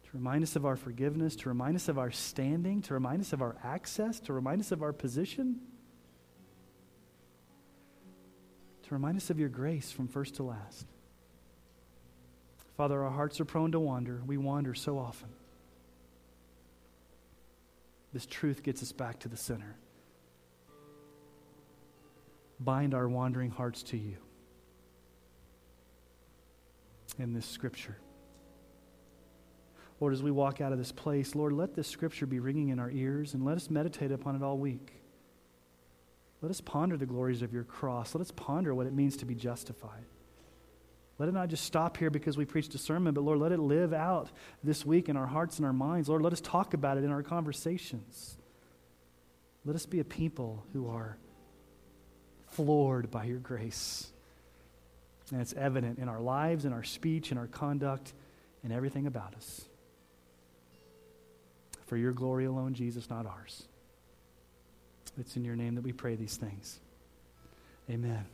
to 0.04 0.10
remind 0.14 0.44
us 0.44 0.56
of 0.56 0.66
our 0.66 0.76
forgiveness, 0.76 1.36
to 1.38 1.50
remind 1.50 1.76
us 1.76 1.88
of 1.88 2.00
our 2.00 2.10
standing, 2.10 2.82
to 2.84 2.94
remind 2.96 3.22
us 3.22 3.34
of 3.34 3.42
our 3.42 3.56
access, 3.64 4.20
to 4.22 4.34
remind 4.34 4.62
us 4.62 4.72
of 4.72 4.82
our 4.82 4.94
position, 4.94 5.60
to 8.88 8.94
remind 8.94 9.18
us 9.18 9.30
of 9.30 9.40
your 9.40 9.50
grace 9.50 9.92
from 9.92 10.08
first 10.08 10.36
to 10.36 10.44
last. 10.44 10.86
Father, 12.78 13.04
our 13.04 13.12
hearts 13.12 13.40
are 13.40 13.46
prone 13.46 13.72
to 13.72 13.80
wander. 13.80 14.22
We 14.26 14.38
wander 14.38 14.76
so 14.76 15.00
often. 15.00 15.30
This 18.14 18.26
truth 18.26 18.64
gets 18.64 18.84
us 18.84 18.92
back 18.92 19.20
to 19.20 19.28
the 19.28 19.38
center. 19.38 19.76
Bind 22.60 22.94
our 22.94 23.10
wandering 23.10 23.50
hearts 23.50 23.84
to 23.84 23.98
you 23.98 24.18
in 27.18 27.34
this 27.34 27.46
scripture. 27.46 27.98
Lord, 30.00 30.14
as 30.14 30.22
we 30.22 30.32
walk 30.32 30.62
out 30.62 30.72
of 30.72 30.78
this 30.78 30.92
place, 30.92 31.36
Lord, 31.36 31.54
let 31.54 31.74
this 31.74 31.88
scripture 31.88 32.26
be 32.26 32.40
ringing 32.40 32.70
in 32.70 32.80
our 32.80 32.92
ears 32.92 33.34
and 33.34 33.44
let 33.44 33.58
us 33.58 33.70
meditate 33.70 34.12
upon 34.12 34.36
it 34.36 34.44
all 34.44 34.58
week. 34.58 34.94
Let 36.46 36.52
us 36.52 36.62
ponder 36.62 36.96
the 36.96 37.08
glories 37.08 37.42
of 37.42 37.54
your 37.54 37.64
cross. 37.64 38.14
Let 38.14 38.22
us 38.22 38.30
ponder 38.30 38.76
what 38.76 38.86
it 38.86 38.94
means 38.94 39.18
to 39.18 39.26
be 39.26 39.34
justified. 39.34 40.06
Let 41.18 41.28
it 41.28 41.32
not 41.32 41.50
just 41.50 41.64
stop 41.64 41.98
here 41.98 42.12
because 42.12 42.38
we 42.38 42.46
preach 42.46 42.70
sermon, 42.70 43.16
but 43.16 43.24
Lord, 43.24 43.40
let 43.40 43.52
it 43.52 43.58
live 43.58 43.94
out 43.94 44.30
this 44.64 44.86
week 44.86 45.10
in 45.10 45.18
our 45.18 45.26
hearts 45.26 45.58
and 45.58 45.66
our 45.66 45.74
minds. 45.74 46.08
Lord, 46.08 46.22
let 46.22 46.34
us 46.34 46.42
talk 46.42 46.76
about 46.76 47.00
it 47.00 47.04
in 47.04 47.10
our 47.10 47.24
conversations. 47.24 48.38
Let 49.66 49.76
us 49.76 49.88
be 49.88 50.00
a 50.00 50.04
people 50.04 50.64
who 50.72 50.88
are 50.88 51.18
floored 52.52 53.10
by 53.10 53.24
your 53.24 53.40
grace. 53.40 54.12
And 55.32 55.42
it's 55.42 55.54
evident 55.54 55.98
in 55.98 56.08
our 56.08 56.22
lives, 56.22 56.64
in 56.64 56.74
our 56.74 56.84
speech, 56.84 57.32
in 57.32 57.40
our 57.40 57.48
conduct, 57.48 58.14
in 58.64 58.72
everything 58.72 59.08
about 59.08 59.34
us. 59.34 59.66
For 61.88 61.98
your 61.98 62.12
glory 62.12 62.46
alone, 62.46 62.76
Jesus, 62.76 63.10
not 63.10 63.26
ours. 63.26 63.68
It's 65.18 65.36
in 65.36 65.46
your 65.46 65.56
name 65.56 65.76
that 65.76 65.84
we 65.84 65.94
pray 65.94 66.16
these 66.16 66.38
things. 66.38 66.80
Amen. 67.90 68.26